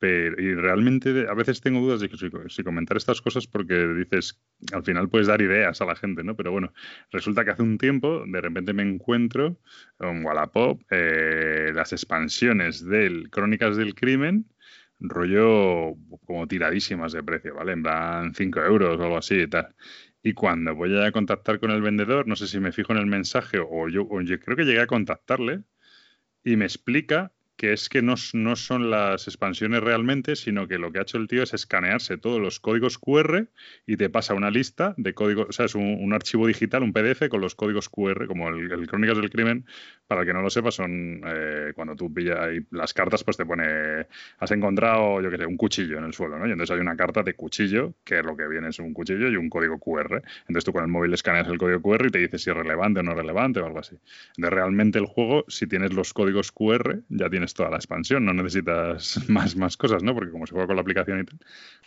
[0.00, 2.10] y realmente a veces tengo dudas de
[2.48, 4.40] si, comentar estas cosas porque dices,
[4.72, 6.36] al final puedes dar ideas a la gente, ¿no?
[6.36, 6.72] Pero bueno,
[7.10, 9.58] resulta que hace un tiempo de repente me encuentro
[9.98, 14.46] en Wallapop eh, las expansiones del Crónicas del Crimen
[15.00, 15.94] rollo
[16.26, 17.72] como tiradísimas de precio, ¿vale?
[17.72, 19.74] En plan 5 euros o algo así y tal.
[20.22, 23.06] Y cuando voy a contactar con el vendedor, no sé si me fijo en el
[23.06, 25.62] mensaje o yo, o yo creo que llegué a contactarle
[26.44, 30.92] y me explica que es que no, no, son las expansiones realmente, sino que lo
[30.92, 33.48] que ha hecho el tío es escanearse todos los códigos QR
[33.84, 37.28] y te pasa una lista de códigos, o sea, es un, archivo digital, un PDF
[37.28, 39.66] con los códigos QR, como el, Crónicas del Crimen,
[40.06, 42.38] para el que no lo sepa, son eh, cuando tú pillas
[42.70, 44.06] las cartas, pues te pone,
[44.38, 46.46] has encontrado, yo qué sé, un cuchillo en el suelo, ¿no?
[46.46, 49.36] Y entonces hay una carta de cuchillo, que lo que viene es un cuchillo y
[49.36, 50.22] un código QR.
[50.42, 53.00] Entonces tú con el móvil escaneas el código QR y te dice si es relevante
[53.00, 53.98] o no relevante o algo así.
[54.36, 58.32] Entonces realmente el juego, si tienes los códigos QR, ya tienes toda la expansión, no
[58.32, 60.14] necesitas más, más cosas, ¿no?
[60.14, 61.38] Porque como se juega con la aplicación y tal.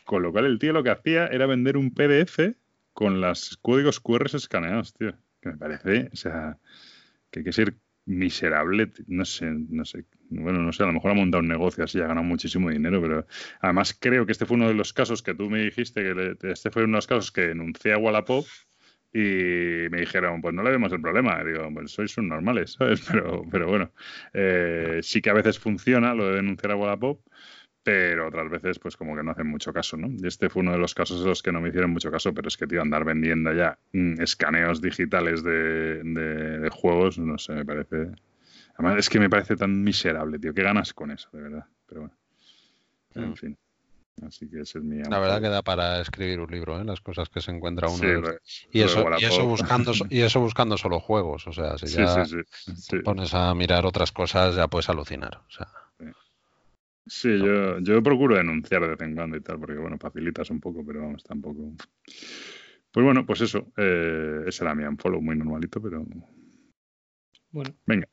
[0.05, 2.55] Con lo cual el tío lo que hacía era vender un PDF
[2.93, 5.13] con los códigos QR escaneados, tío.
[5.41, 6.57] Que me parece, o sea,
[7.31, 7.75] que hay que ser
[8.05, 11.83] miserable, no sé, no sé, bueno, no sé, a lo mejor ha montado un negocio
[11.83, 13.27] así, ha ganado muchísimo dinero, pero
[13.59, 16.71] además creo que este fue uno de los casos que tú me dijiste, que este
[16.71, 18.45] fue uno de los casos que denuncié a Wallapop
[19.13, 21.43] y me dijeron, pues no le vemos el problema.
[21.43, 23.01] digo, pues sois un normales, ¿sabes?
[23.09, 23.91] Pero, pero bueno,
[24.33, 27.19] eh, sí que a veces funciona lo de denunciar a Wallapop,
[27.83, 30.07] pero otras veces pues como que no hacen mucho caso, ¿no?
[30.07, 32.33] Y este fue uno de los casos en los que no me hicieron mucho caso,
[32.33, 37.53] pero es que, tío, andar vendiendo ya mm, escaneos digitales de, de, juegos, no sé,
[37.53, 38.11] me parece...
[38.75, 41.65] Además, es que me parece tan miserable, tío, qué ganas con eso, de verdad.
[41.87, 42.15] Pero bueno,
[43.15, 43.35] en mm.
[43.35, 43.57] fin.
[44.25, 44.97] Así que ese es mi...
[44.97, 46.83] La verdad que da para escribir un libro, ¿eh?
[46.83, 48.03] las cosas que se encuentra uno.
[48.71, 51.47] y, eso, y, eso buscando, y eso buscando solo juegos.
[51.47, 52.23] O sea, si ya
[53.03, 55.41] pones a mirar otras cosas, ya puedes alucinar.
[55.47, 55.67] O sea.
[57.07, 60.59] Sí, yo, yo procuro denunciar de vez en cuando y tal, porque bueno, facilitas un
[60.59, 61.73] poco, pero vamos, tampoco.
[62.91, 63.71] Pues bueno, pues eso.
[63.77, 66.05] Eh, ese era mi unfollow muy normalito, pero.
[67.49, 67.73] Bueno.
[67.85, 68.07] Venga.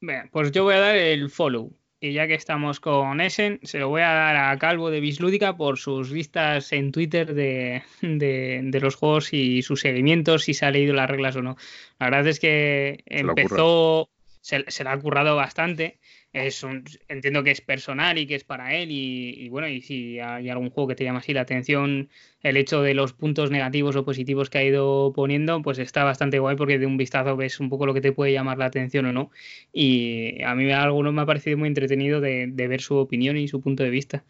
[0.00, 1.76] Venga, pues yo voy a dar el follow.
[2.06, 5.56] Y ya que estamos con Essen, se lo voy a dar a Calvo de Bislúdica
[5.56, 10.70] por sus vistas en Twitter de, de, los juegos y sus seguimientos, si se ha
[10.70, 11.56] leído las reglas o no.
[11.98, 14.08] La verdad es que empezó,
[14.40, 15.98] se, se, le ha currado bastante
[16.36, 20.20] es un, entiendo que es personal y que es para él y, bueno, y si
[20.20, 22.10] hay algún juego que te llama así la atención,
[22.42, 26.38] el hecho de los puntos negativos o positivos que ha ido poniendo, pues está bastante
[26.38, 29.06] guay porque de un vistazo ves un poco lo que te puede llamar la atención
[29.06, 29.30] o no.
[29.72, 33.48] Y a mí alguno me ha parecido muy entretenido de, de ver su opinión y
[33.48, 34.24] su punto de vista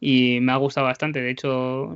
[0.00, 1.20] y me ha gustado bastante.
[1.20, 1.94] De hecho,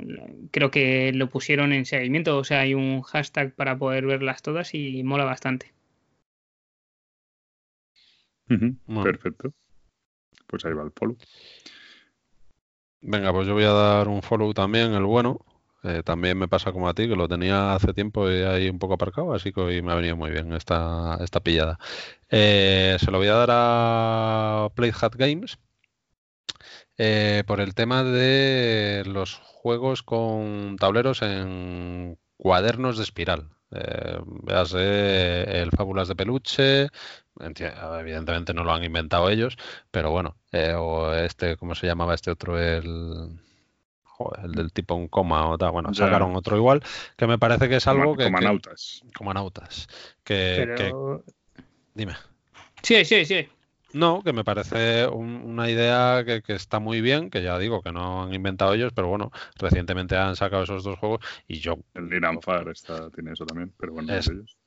[0.51, 4.73] creo que lo pusieron en seguimiento, o sea, hay un hashtag para poder verlas todas
[4.73, 5.73] y mola bastante.
[9.03, 9.53] Perfecto.
[10.47, 11.17] Pues ahí va el follow.
[13.01, 15.39] Venga, pues yo voy a dar un follow también, el bueno.
[15.83, 18.79] Eh, también me pasa como a ti, que lo tenía hace tiempo y ahí un
[18.79, 21.77] poco aparcado, así que hoy me ha venido muy bien esta, esta pillada.
[22.29, 25.57] Eh, se lo voy a dar a Playhat Games
[26.97, 33.49] eh, por el tema de los juegos con tableros en cuadernos de espiral.
[33.71, 34.19] Eh,
[35.47, 36.87] el Fábulas de Peluche,
[37.39, 39.57] evidentemente no lo han inventado ellos,
[39.91, 42.59] pero bueno, eh, o este, ¿cómo se llamaba este otro?
[42.59, 43.39] El,
[44.43, 46.83] el del tipo un coma o tal, bueno, sacaron otro igual,
[47.17, 48.25] que me parece que es algo que...
[48.25, 49.03] Comanautas.
[49.15, 49.87] comanautas.
[50.23, 50.93] Que, que...
[51.93, 52.13] Dime.
[52.81, 53.47] Sí, sí, sí.
[53.93, 58.23] No, que me parece una idea que, está muy bien, que ya digo que no
[58.23, 61.77] han inventado ellos, pero bueno, recientemente han sacado esos dos juegos y yo...
[61.93, 64.57] El Niranfar está, tiene eso también, pero bueno, es, ellos.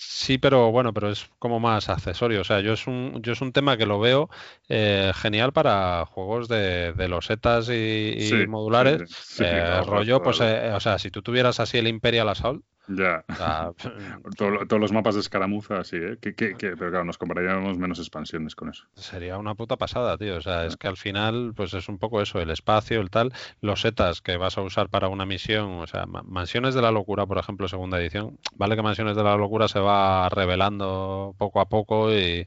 [0.00, 2.42] Sí, pero bueno, pero es como más accesorio.
[2.42, 4.30] O sea, yo es un, yo es un tema que lo veo
[4.68, 9.10] eh, genial para juegos de, de losetas y, modulares.
[9.40, 13.24] Eh, rollo, pues, eh, o sea, si tú tuvieras así el Imperial Assault, ya.
[14.36, 16.18] todos los mapas de escaramuza, sí, ¿eh?
[16.20, 18.84] Que, pero claro, nos compraríamos menos expansiones con eso.
[18.94, 20.36] Sería una puta pasada, tío.
[20.36, 23.32] O sea, es que al final, pues es un poco eso, el espacio, el tal,
[23.60, 27.26] los setas que vas a usar para una misión, o sea, Mansiones de la Locura,
[27.26, 28.38] por ejemplo, segunda edición.
[28.56, 32.46] Vale que Mansiones de la Locura se va revelando poco a poco y,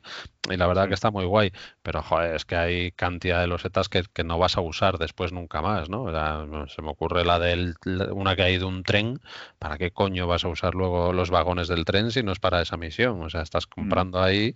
[0.50, 1.52] la verdad que está muy guay.
[1.82, 5.32] Pero, joder, es que hay cantidad de losetas que, que no vas a usar después
[5.32, 6.04] nunca más, ¿no?
[6.04, 7.74] O sea, se me ocurre la de
[8.12, 9.20] una que hay de un tren.
[9.60, 12.62] ¿Para qué coño vas a usar luego los vagones del tren si no es para
[12.62, 13.22] esa misión.
[13.22, 13.70] O sea, estás mm.
[13.70, 14.56] comprando ahí,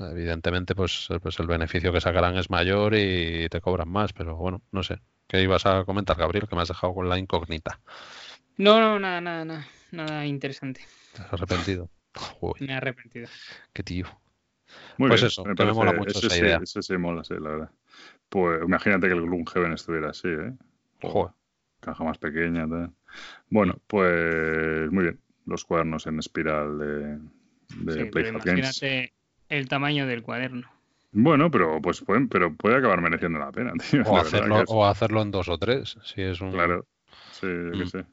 [0.00, 4.62] evidentemente, pues, pues el beneficio que sacarán es mayor y te cobran más, pero bueno,
[4.72, 5.00] no sé.
[5.28, 6.48] ¿Qué ibas a comentar, Gabriel?
[6.48, 7.80] Que me has dejado con la incógnita.
[8.56, 10.80] No, no, nada, nada, nada, nada interesante.
[11.14, 11.88] ¿Te has arrepentido?
[12.58, 13.28] Me he arrepentido.
[13.72, 14.06] Qué tío.
[14.98, 16.60] pues eso, me, me mola mucho esa idea.
[16.62, 17.70] Eso sí mola, sí, la verdad.
[18.28, 20.52] Pues imagínate que el Gloomhaven estuviera así, ¿eh?
[21.02, 21.32] Joder.
[21.80, 22.92] Caja más pequeña, tal.
[23.48, 25.20] Bueno, pues muy bien.
[25.46, 27.18] Los cuadernos en espiral de,
[27.92, 29.12] de sí, Imagínate
[29.48, 30.70] el tamaño del cuaderno.
[31.12, 34.02] Bueno, pero pues pueden, pero puede acabar mereciendo la pena, tío.
[34.04, 36.52] O, hacerlo, o hacerlo en dos o tres, si es un.
[36.52, 36.86] Claro,
[37.32, 37.88] sí, yo qué mm.
[37.88, 38.04] sé.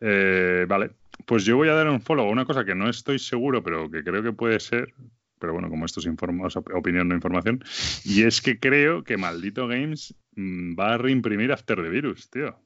[0.00, 0.90] Eh, vale,
[1.24, 3.90] pues yo voy a dar un follow a una cosa que no estoy seguro, pero
[3.90, 4.92] que creo que puede ser,
[5.38, 7.62] pero bueno, como esto es opinión, no información,
[8.04, 12.58] y es que creo que Maldito Games mm, va a reimprimir After the Virus, tío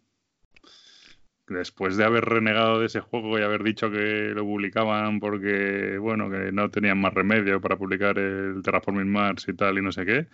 [1.48, 6.30] después de haber renegado de ese juego y haber dicho que lo publicaban porque, bueno,
[6.30, 10.04] que no tenían más remedio para publicar el Terraforming Mars y tal y no sé
[10.04, 10.26] qué,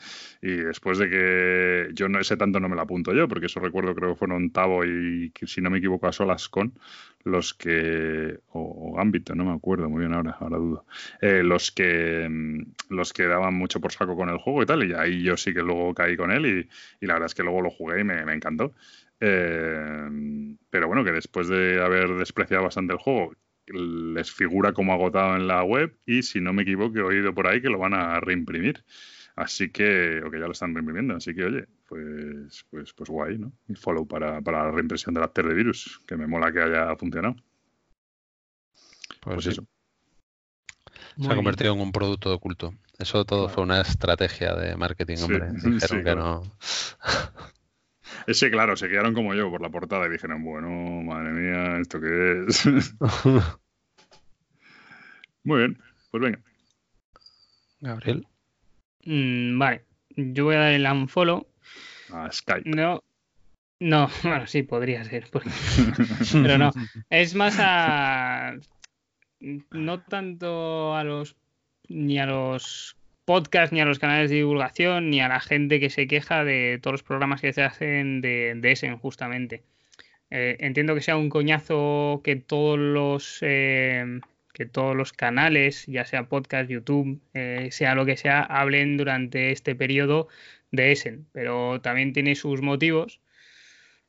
[0.42, 3.60] y después de que yo no ese tanto no me lo apunto yo, porque eso
[3.60, 6.72] recuerdo creo que fueron Tavo y, si no me equivoco, a solas con
[7.24, 10.84] los que, o, Ámbito, no me acuerdo muy bien ahora, ahora dudo,
[11.22, 14.84] eh, los que mm, los que daban mucho por saco con el juego y tal,
[14.84, 16.68] y ahí yo sí que luego caí con él
[17.00, 18.74] y, la verdad es que luego lo jugué y me encantó.
[19.26, 23.34] Eh, pero bueno, que después de haber despreciado bastante el juego,
[23.66, 27.46] les figura como agotado en la web y si no me equivoco he oído por
[27.46, 28.84] ahí que lo van a reimprimir.
[29.34, 33.38] Así que, o que ya lo están reimprimiendo, así que oye, pues, pues, pues guay,
[33.38, 33.52] ¿no?
[33.66, 36.94] Y follow para, para la reimpresión del after de virus, que me mola que haya
[36.96, 37.34] funcionado.
[39.20, 39.66] Pues, pues eso.
[41.18, 42.74] Se ha convertido en un producto de culto.
[42.98, 45.48] Eso todo fue una estrategia de marketing, hombre.
[45.64, 46.42] Dijeron que no.
[48.26, 50.68] Ese, claro, se quedaron como yo por la portada y dijeron, bueno,
[51.02, 52.94] madre mía, ¿esto qué es?
[55.44, 55.78] Muy bien,
[56.10, 56.40] pues venga.
[57.80, 58.26] Gabriel.
[59.04, 59.84] Mm, vale,
[60.16, 61.46] yo voy a dar el unfollow.
[62.12, 62.70] A Skype.
[62.70, 63.02] No,
[63.80, 65.28] no, bueno, sí, podría ser.
[66.32, 66.72] Pero no,
[67.10, 68.56] es más a...
[69.40, 71.36] No tanto a los...
[71.88, 75.90] ni a los podcasts, ni a los canales de divulgación, ni a la gente que
[75.90, 79.62] se queja de todos los programas que se hacen de, Essen, justamente.
[80.30, 83.38] Eh, entiendo que sea un coñazo que todos los...
[83.42, 84.20] Eh,
[84.52, 89.50] que todos los canales, ya sea podcast, YouTube, eh, sea lo que sea, hablen durante
[89.50, 90.28] este periodo
[90.70, 91.26] de Essen.
[91.32, 93.20] Pero también tiene sus motivos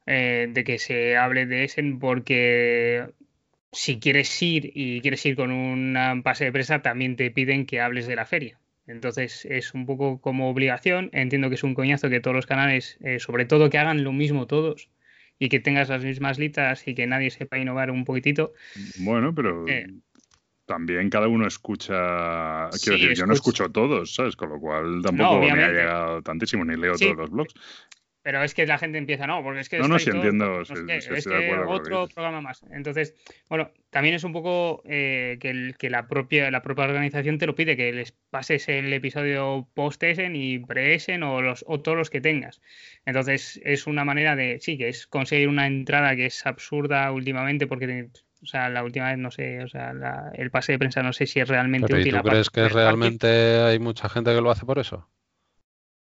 [0.05, 3.07] de que se hable de Essen porque
[3.71, 7.81] si quieres ir y quieres ir con un pase de presa, también te piden que
[7.81, 8.59] hables de la feria.
[8.87, 11.09] Entonces es un poco como obligación.
[11.13, 14.11] Entiendo que es un coñazo que todos los canales, eh, sobre todo que hagan lo
[14.11, 14.89] mismo todos
[15.39, 18.53] y que tengas las mismas listas y que nadie sepa innovar un poquitito.
[18.99, 19.65] Bueno, pero
[20.65, 22.69] también cada uno escucha.
[22.81, 24.35] Quiero decir, yo no escucho todos, ¿sabes?
[24.35, 27.53] Con lo cual tampoco me ha llegado tantísimo, ni leo todos los blogs.
[28.25, 29.77] Pero es que la gente empieza, no, porque es que.
[29.77, 30.61] No, no, sí entiendo.
[30.61, 32.63] es que otro programa más.
[32.71, 33.13] Entonces,
[33.49, 37.53] bueno, también es un poco eh, que, que, la, propia, la propia organización te lo
[37.53, 42.19] pide, que les pases el episodio post-Essen y pre-Essen o, los, o todos los que
[42.19, 42.61] tengas.
[43.05, 47.67] Entonces, es una manera de, sí, que es conseguir una entrada que es absurda últimamente
[47.67, 48.09] porque
[48.41, 49.93] o sea, la última vez no sé, o sea,
[50.33, 52.07] el pase de prensa no sé si es realmente útil.
[52.07, 55.07] ¿Y tú crees que realmente hay mucha gente que lo hace por eso?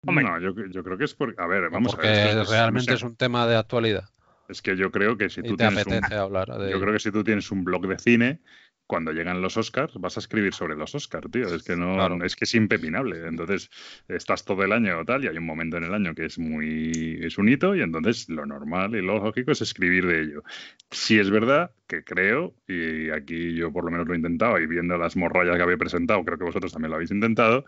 [0.06, 0.54] No, yo,
[0.84, 2.46] creo que es porque, a ver, vamos a ver.
[2.46, 4.08] realmente es un tema de actualidad.
[4.48, 7.50] Es que yo creo que si tú tienes hablar yo creo que si tú tienes
[7.50, 8.40] un blog de cine,
[8.86, 11.52] cuando llegan los Oscars vas a escribir sobre los Oscars, tío.
[11.52, 13.26] Es que no, es que es impepinable.
[13.26, 13.70] Entonces,
[14.08, 16.38] estás todo el año o tal, y hay un momento en el año que es
[16.38, 20.42] muy, es un hito, y entonces lo normal y lo lógico es escribir de ello.
[20.90, 24.66] Si es verdad que creo, y aquí yo por lo menos lo he intentado, y
[24.66, 27.64] viendo las morrayas que había presentado, creo que vosotros también lo habéis intentado,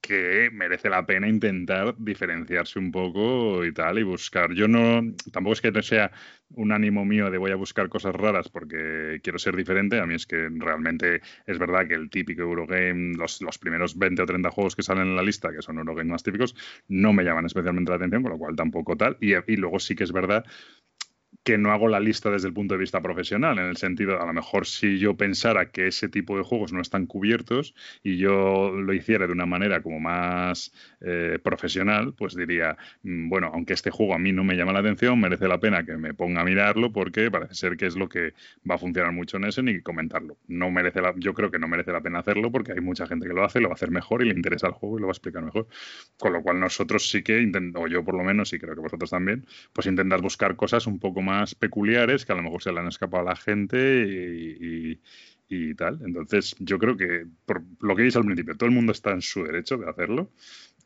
[0.00, 4.52] que merece la pena intentar diferenciarse un poco y tal y buscar.
[4.54, 5.02] Yo no,
[5.32, 6.10] tampoco es que no sea
[6.50, 10.00] un ánimo mío de voy a buscar cosas raras porque quiero ser diferente.
[10.00, 14.22] A mí es que realmente es verdad que el típico Eurogame, los, los primeros 20
[14.22, 16.54] o 30 juegos que salen en la lista, que son Eurogame más típicos,
[16.88, 19.16] no me llaman especialmente la atención, con lo cual tampoco tal.
[19.20, 20.44] Y, y luego sí que es verdad
[21.44, 24.26] que no hago la lista desde el punto de vista profesional, en el sentido, a
[24.26, 28.70] lo mejor si yo pensara que ese tipo de juegos no están cubiertos y yo
[28.70, 33.90] lo hiciera de una manera como más eh, profesional, pues diría, mm, bueno, aunque este
[33.90, 36.44] juego a mí no me llama la atención, merece la pena que me ponga a
[36.44, 38.34] mirarlo porque parece ser que es lo que
[38.68, 40.36] va a funcionar mucho en ese y comentarlo.
[40.48, 43.26] No merece la, yo creo que no merece la pena hacerlo porque hay mucha gente
[43.26, 45.06] que lo hace, lo va a hacer mejor y le interesa el juego y lo
[45.06, 45.66] va a explicar mejor.
[46.18, 47.38] Con lo cual nosotros sí que
[47.74, 50.98] o yo por lo menos, y creo que vosotros también, pues intentar buscar cosas un
[50.98, 54.98] poco más peculiares que a lo mejor se le han escapado a la gente
[55.50, 56.00] y, tal.
[56.04, 59.22] Entonces, yo creo que, por lo que dices al principio, todo el mundo está en
[59.22, 60.30] su derecho de hacerlo.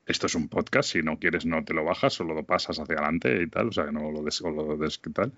[0.06, 2.96] Esto es un podcast, si no quieres no te lo bajas, solo lo pasas hacia
[2.96, 5.32] adelante y tal, o sea que no lo des, lo des tal.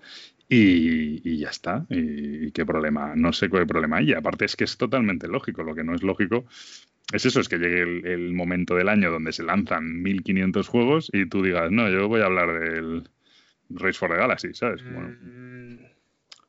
[0.49, 1.85] Y, ya está.
[1.89, 4.09] Y, qué problema, no sé qué problema hay.
[4.09, 6.45] Y aparte es que es totalmente lógico, lo que no es lógico
[7.13, 11.09] es eso, es que llegue el, el momento del año donde se lanzan 1500 juegos
[11.13, 13.09] y tú digas, no, yo voy a hablar del,
[13.69, 14.81] Race for the Galaxy, ¿sabes?
[14.83, 15.77] Mm,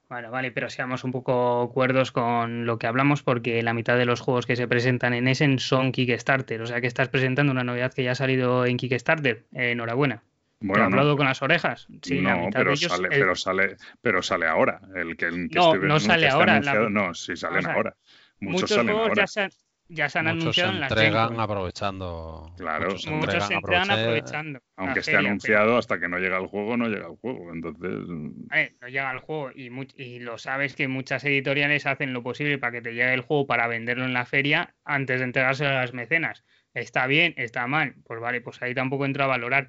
[0.09, 0.31] bueno.
[0.31, 4.21] vale, pero seamos un poco cuerdos con lo que hablamos porque la mitad de los
[4.21, 7.93] juegos que se presentan en Essen son Kickstarter, o sea que estás presentando una novedad
[7.93, 9.45] que ya ha salido en Kickstarter.
[9.53, 10.23] enhorabuena.
[10.61, 11.87] Bueno, ¿Te hablado con las orejas?
[12.03, 14.81] Sí, no, pero, sale, pero, sale, pero sale ahora.
[14.95, 16.61] El que, no, no sale ahora.
[16.89, 17.95] No, sí salen ahora.
[18.41, 19.23] Muchos, salen juegos ahora.
[19.23, 19.49] Ya se,
[19.89, 22.53] ya se han anunciado se en entregan aprovechando.
[22.57, 24.61] Claro, muchos se, entregan, aprovechando.
[24.77, 27.53] Aunque esté anunciado, hasta que no llega el juego, no llega el juego.
[27.53, 28.09] Entonces.
[28.09, 29.51] no llega el juego.
[29.55, 33.21] Y, y, lo sabes que muchas editoriales hacen lo posible para que te llegue el
[33.21, 36.45] juego para venderlo en la feria antes de entregárselo a las mecenas.
[36.75, 37.95] Está bien, está mal.
[38.05, 39.69] Pues vale, pues ahí tampoco entra a valorar.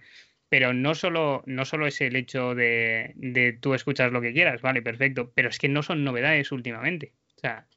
[0.50, 4.62] Pero no solo, no solo es el hecho de, de tú escuchas lo que quieras,
[4.62, 5.32] vale, perfecto.
[5.36, 7.14] Pero es que no son novedades últimamente.
[7.36, 7.68] O sea,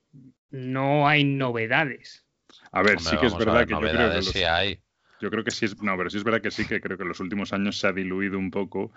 [0.50, 2.26] no hay novedades.
[2.72, 4.80] A ver, sí que es verdad que yo creo que sí hay.
[5.20, 7.02] Yo creo que sí es, no, pero sí es verdad que sí que creo que
[7.02, 8.92] en los últimos años se ha diluido un poco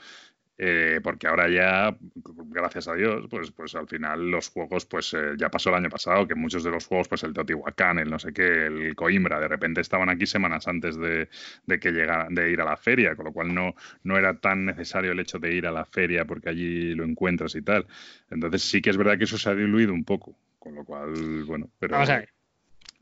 [0.55, 5.33] Eh, porque ahora ya, gracias a Dios, pues, pues al final los juegos, pues eh,
[5.35, 8.19] ya pasó el año pasado, que muchos de los juegos, pues el Teotihuacán, el no
[8.19, 11.27] sé qué, el Coimbra, de repente estaban aquí semanas antes de,
[11.79, 13.73] que llegara, de ir a la feria, con lo cual no,
[14.03, 17.55] no era tan necesario el hecho de ir a la feria porque allí lo encuentras
[17.55, 17.87] y tal.
[18.29, 21.45] Entonces sí que es verdad que eso se ha diluido un poco, con lo cual,
[21.45, 21.93] bueno, pero...
[21.93, 22.29] Vamos a ver.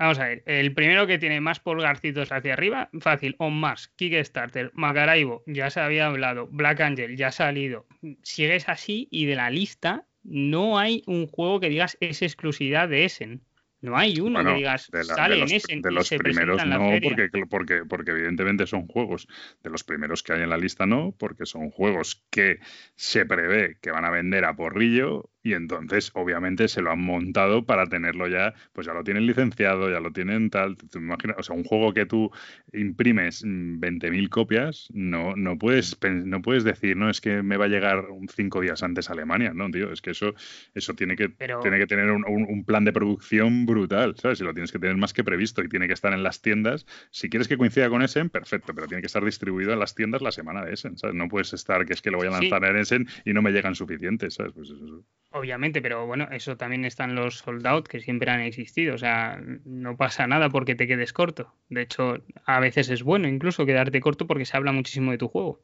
[0.01, 4.71] Vamos a ver, el primero que tiene más pulgarcitos hacia arriba, fácil, On Mars, Kickstarter,
[4.73, 7.85] Macaraibo, ya se había hablado, Black Angel, ya ha salido.
[8.23, 13.05] Sigues así y de la lista no hay un juego que digas es exclusividad de
[13.05, 13.41] Essen.
[13.81, 15.83] No hay uno que digas sale en Essen.
[15.83, 19.27] De los primeros no, porque, porque, porque evidentemente son juegos.
[19.61, 22.59] De los primeros que hay en la lista no, porque son juegos que
[22.95, 27.65] se prevé que van a vender a porrillo y entonces obviamente se lo han montado
[27.65, 31.43] para tenerlo ya, pues ya lo tienen licenciado, ya lo tienen tal, te imaginas, o
[31.43, 32.31] sea, un juego que tú
[32.73, 37.69] imprimes 20.000 copias, no, no, puedes, no puedes decir, no, es que me va a
[37.69, 38.05] llegar
[38.35, 40.35] cinco días antes a Alemania, no, tío, es que eso,
[40.76, 44.39] eso tiene, que, tiene que tener un, un, plan de producción brutal, ¿sabes?
[44.39, 46.85] Y lo tienes que tener más que previsto y tiene que estar en las tiendas,
[47.09, 50.22] si quieres que coincida con Essen, perfecto, pero tiene que estar distribuido en las tiendas
[50.22, 51.15] la semana de Essen, ¿sabes?
[51.15, 53.51] No puedes estar que es que lo voy a lanzar en Essen y no me
[53.51, 54.53] llegan suficientes, ¿sabes?
[54.53, 55.03] Pues eso.
[55.33, 58.95] Obviamente, pero bueno, eso también están los sold out que siempre han existido.
[58.95, 61.53] O sea, no pasa nada porque te quedes corto.
[61.69, 65.29] De hecho, a veces es bueno incluso quedarte corto porque se habla muchísimo de tu
[65.29, 65.61] juego.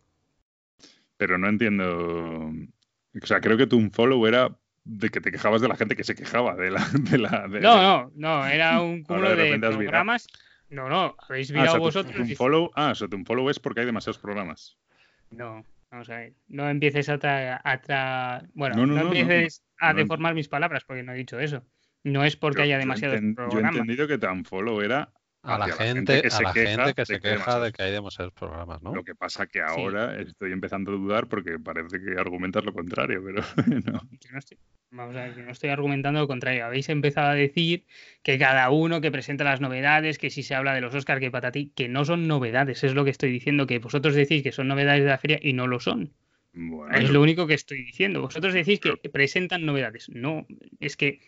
[1.17, 2.53] Pero no entiendo.
[3.21, 5.97] O sea, creo que tu un follow era de que te quejabas de la gente
[5.97, 6.87] que se quejaba de la.
[6.97, 10.27] De la no, no, no, era un cúmulo de, programas.
[10.69, 12.17] No, no, habéis ah, virado vosotros.
[12.17, 14.77] Un follow, ah, o sea, un follow es porque hay demasiados programas.
[15.31, 20.83] No, Vamos a ver, no empieces a, tra bueno, no, empieces a deformar mis palabras
[20.85, 21.65] porque no he dicho eso.
[22.03, 23.53] No es porque haya demasiados programas.
[23.53, 25.11] Yo he entendido que tan follow era
[25.47, 28.93] a la, gente, que, se, queja que se queja de que hay demasiados programas, ¿no?
[28.93, 33.21] Lo que pasa que ahora estoy empezando a dudar porque parece que argumentas lo contrario,
[33.23, 33.41] pero
[33.91, 34.01] no.
[34.91, 36.65] vamos a ver, yo no estoy argumentando lo contrario.
[36.65, 37.85] Habéis empezado a decir
[38.23, 41.31] que cada uno que presenta las novedades, que si se habla de los Oscars, que
[41.51, 44.67] ti, que no son novedades, es lo que estoy diciendo, que vosotros decís que son
[44.67, 46.13] novedades de la feria y no lo son.
[46.91, 48.21] es lo único que estoy diciendo.
[48.21, 50.09] Vosotros decís que presentan novedades.
[50.09, 50.45] No,
[50.79, 51.21] es que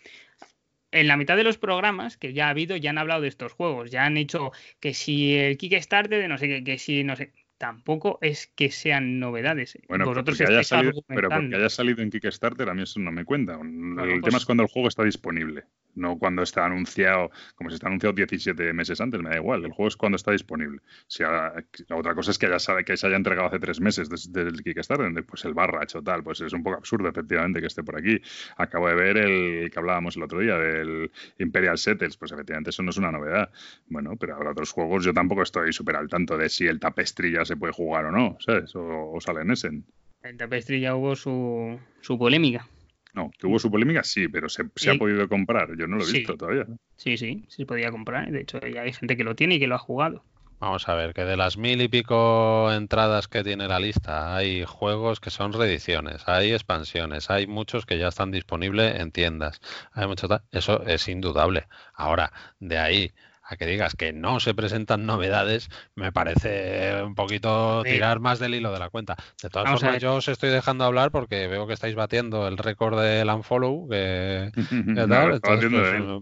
[0.92, 3.54] en la mitad de los programas que ya ha habido, ya han hablado de estos
[3.54, 7.16] juegos, ya han hecho que si el Kickstarter de no sé qué, que si no
[7.16, 9.78] sé, tampoco es que sean novedades.
[9.88, 13.00] Bueno, Vosotros pero, porque haya salido, pero porque haya salido en Kickstarter a mí eso
[13.00, 13.54] no me cuenta.
[13.54, 15.66] el tema pues es cuando el juego está disponible
[15.96, 19.72] no cuando está anunciado, como si está anunciado 17 meses antes, me da igual, el
[19.72, 20.82] juego es cuando está disponible.
[21.08, 24.42] Si otra cosa es que ya sabe que se haya entregado hace tres meses desde,
[24.42, 27.84] el Kickstarter, pues el barra hecho tal, pues es un poco absurdo efectivamente que esté
[27.84, 28.22] por aquí.
[28.58, 32.84] Acabo de ver el que hablábamos el otro día del Imperial Settles, pues efectivamente eso
[32.84, 33.52] no es una novedad.
[33.88, 37.34] Bueno, pero habrá otros juegos, yo tampoco estoy súper al tanto de si el Tapestry
[37.34, 38.72] ya se puede jugar o no, ¿sabes?
[38.76, 39.86] O, sale en Essen.
[40.22, 42.68] El Tapestry ya hubo su, su polémica.
[43.14, 45.76] No, que hubo su polémica, sí, pero se, ha podido comprar.
[45.76, 46.68] Yo no lo he visto todavía.
[46.96, 48.32] Sí, sí, se podía comprar.
[48.32, 50.24] De hecho, ya hay gente que lo tiene y que lo ha jugado.
[50.60, 54.66] Vamos a ver, que de las mil y pico entradas que tiene la lista, hay
[54.66, 59.62] juegos que son reediciones, hay expansiones, hay muchos que ya están disponibles en tiendas.
[59.94, 61.68] Hay mucho Eso es indudable.
[61.94, 63.12] Ahora, de ahí
[63.50, 68.54] a que digas que no se presentan novedades, me parece un poquito tirar más del
[68.54, 69.16] hilo de la cuenta.
[69.42, 73.02] De todas formas, yo os estoy dejando hablar porque veo que estáis batiendo el récord
[73.02, 74.52] del unfollow, que,
[75.10, 75.72] tal, pues,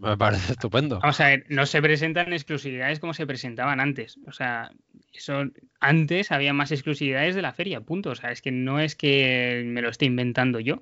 [0.01, 0.99] me parece estupendo.
[1.01, 4.17] Vamos a ver, no se presentan exclusividades como se presentaban antes.
[4.25, 4.71] O sea,
[5.11, 5.43] eso
[5.81, 8.11] antes había más exclusividades de la feria, punto.
[8.11, 10.81] O sea, es que no es que me lo esté inventando yo.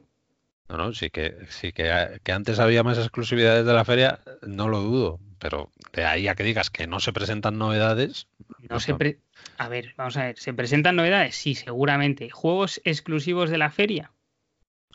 [0.70, 4.68] No, no, sí que sí que, que antes había más exclusividades de la feria, no
[4.68, 8.28] lo dudo, pero de ahí a que digas que no se presentan novedades.
[8.70, 9.20] No se
[9.58, 11.36] A ver, vamos a ver, ¿se presentan novedades?
[11.36, 12.30] Sí, seguramente.
[12.30, 14.12] ¿Juegos exclusivos de la feria?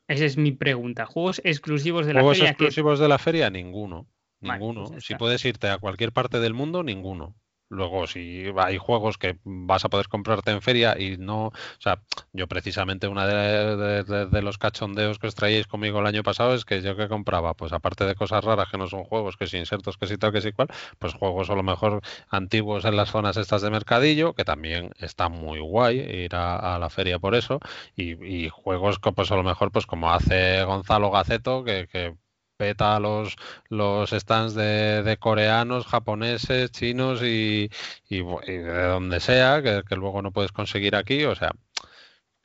[0.08, 1.06] Esa es mi pregunta.
[1.06, 2.34] ¿Juegos exclusivos de la feria?
[2.34, 3.50] ¿Juegos exclusivos de la feria?
[3.50, 4.06] Ninguno.
[4.40, 4.84] Ninguno.
[4.84, 7.34] Pues si puedes irte a cualquier parte del mundo, ninguno.
[7.70, 12.02] Luego, si hay juegos que vas a poder comprarte en feria y no, o sea,
[12.32, 16.82] yo precisamente una de, los cachondeos que os traíais conmigo el año pasado es que
[16.82, 19.96] yo que compraba, pues aparte de cosas raras que no son juegos, que si insertos,
[19.98, 20.66] que si tal, que si cual,
[20.98, 25.28] pues juegos a lo mejor antiguos en las zonas estas de mercadillo, que también está
[25.28, 27.60] muy guay ir a, la feria por eso,
[27.96, 32.16] y, juegos que pues a lo mejor pues como hace Gonzalo Gaceto, que, que
[32.60, 33.36] peta los,
[33.70, 37.70] los stands de, coreanos, japoneses, chinos y,
[38.10, 41.24] de donde sea, que, luego no puedes conseguir aquí.
[41.24, 41.52] O sea,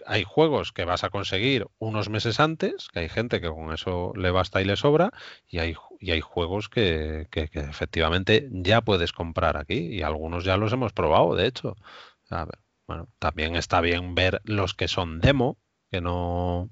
[0.05, 4.13] hay juegos que vas a conseguir unos meses antes, que hay gente que con eso
[4.15, 5.11] le basta y le sobra,
[5.49, 10.55] y hay, y hay juegos que, que, efectivamente ya puedes comprar aquí, y algunos ya
[10.55, 11.75] los hemos probado, de hecho.
[12.87, 15.57] Bueno, también está bien ver los que son demo,
[15.91, 16.69] que no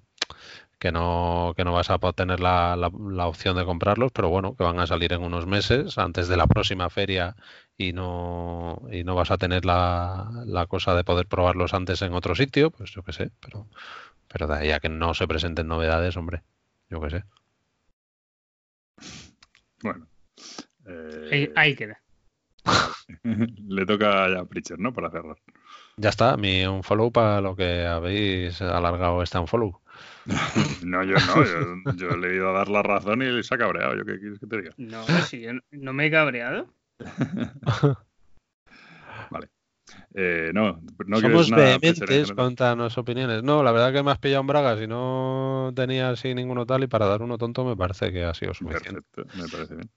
[0.84, 4.66] que no, que no vas a tener la, la, opción de comprarlos, pero bueno, que
[4.66, 7.38] van a salir en unos meses antes de la próxima feria
[7.78, 12.12] y no, y no vas a tener la, la cosa de poder probarlos antes en
[12.12, 13.66] otro sitio, pues yo qué sé, pero,
[14.28, 16.44] pero de ahí a que no se presenten novedades, hombre,
[16.90, 17.24] yo qué sé.
[19.84, 20.06] Bueno.
[21.56, 22.02] ahí, queda.
[23.24, 24.92] Le toca ya a Pritchard, ¿no?
[24.92, 25.38] Para cerrar.
[25.96, 29.80] Ya está, mi un follow para lo que habéis alargado este un follow.
[30.86, 33.96] no, yo no, yo, le he ido a dar la razón y se ha cabreado.
[33.96, 34.72] ¿Yo qué quieres que te diga?
[34.78, 36.74] No, si yo no me he cabreado.
[39.32, 39.50] vale.
[40.16, 43.44] Eh, no, no Somos vehementes contra opiniones.
[43.44, 46.84] No, la verdad que me has pillado en bragas y no tenía así ninguno tal
[46.84, 49.02] y para dar uno tonto me parece que ha sido suficiente.
[49.02, 49.90] Perfecto, me parece bien.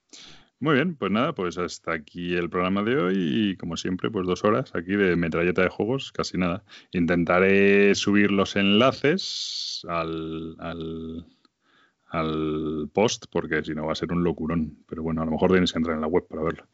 [0.59, 4.27] Muy bien, pues nada, pues hasta aquí el programa de hoy y como siempre, pues
[4.27, 6.65] dos horas aquí de metralleta de juegos, casi nada.
[6.93, 11.27] Intentaré subir los enlaces al, al,
[12.09, 14.79] al post porque si no va a ser un locurón.
[14.89, 16.65] Pero bueno, a lo mejor tenéis que entrar en la web para verlo.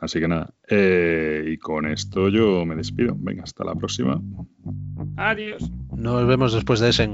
[0.00, 3.14] Así que nada, eh, y con esto yo me despido.
[3.16, 4.20] Venga, hasta la próxima.
[5.16, 5.70] Adiós.
[5.96, 7.08] Nos vemos después de ese.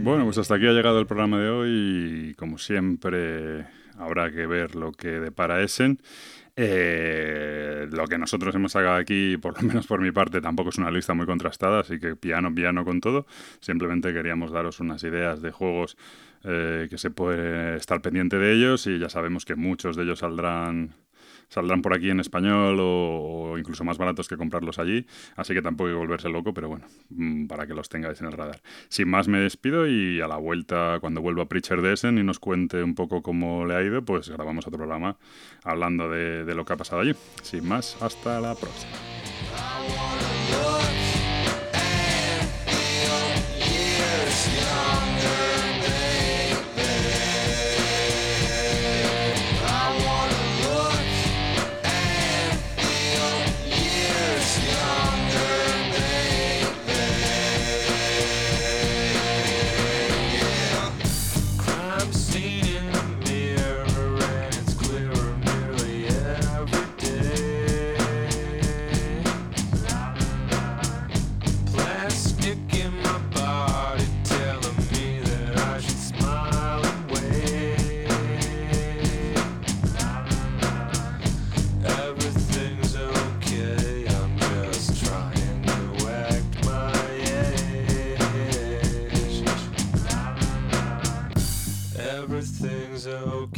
[0.00, 3.66] Bueno, pues hasta aquí ha llegado el programa de hoy como siempre
[3.98, 6.00] habrá que ver lo que depara Essen.
[6.58, 10.78] Eh, lo que nosotros hemos sacado aquí, por lo menos por mi parte, tampoco es
[10.78, 13.26] una lista muy contrastada, así que piano, piano con todo.
[13.60, 15.98] Simplemente queríamos daros unas ideas de juegos
[16.44, 20.20] eh, que se puede estar pendiente de ellos y ya sabemos que muchos de ellos
[20.20, 20.94] saldrán
[21.48, 25.06] saldrán por aquí en español o, incluso más baratos que comprarlos allí,
[25.36, 28.26] así que tampoco hay que volverse loco, pero bueno, mm, para que los tengáis en
[28.26, 28.60] el radar.
[28.88, 32.38] Sin más me despido y a la vuelta, cuando vuelva Preacher de Essen y nos
[32.38, 35.16] cuente un poco cómo le ha ido, pues grabamos otro programa
[35.64, 37.14] hablando de, de lo que ha pasado allí.
[37.42, 38.96] Sin más, hasta la próxima.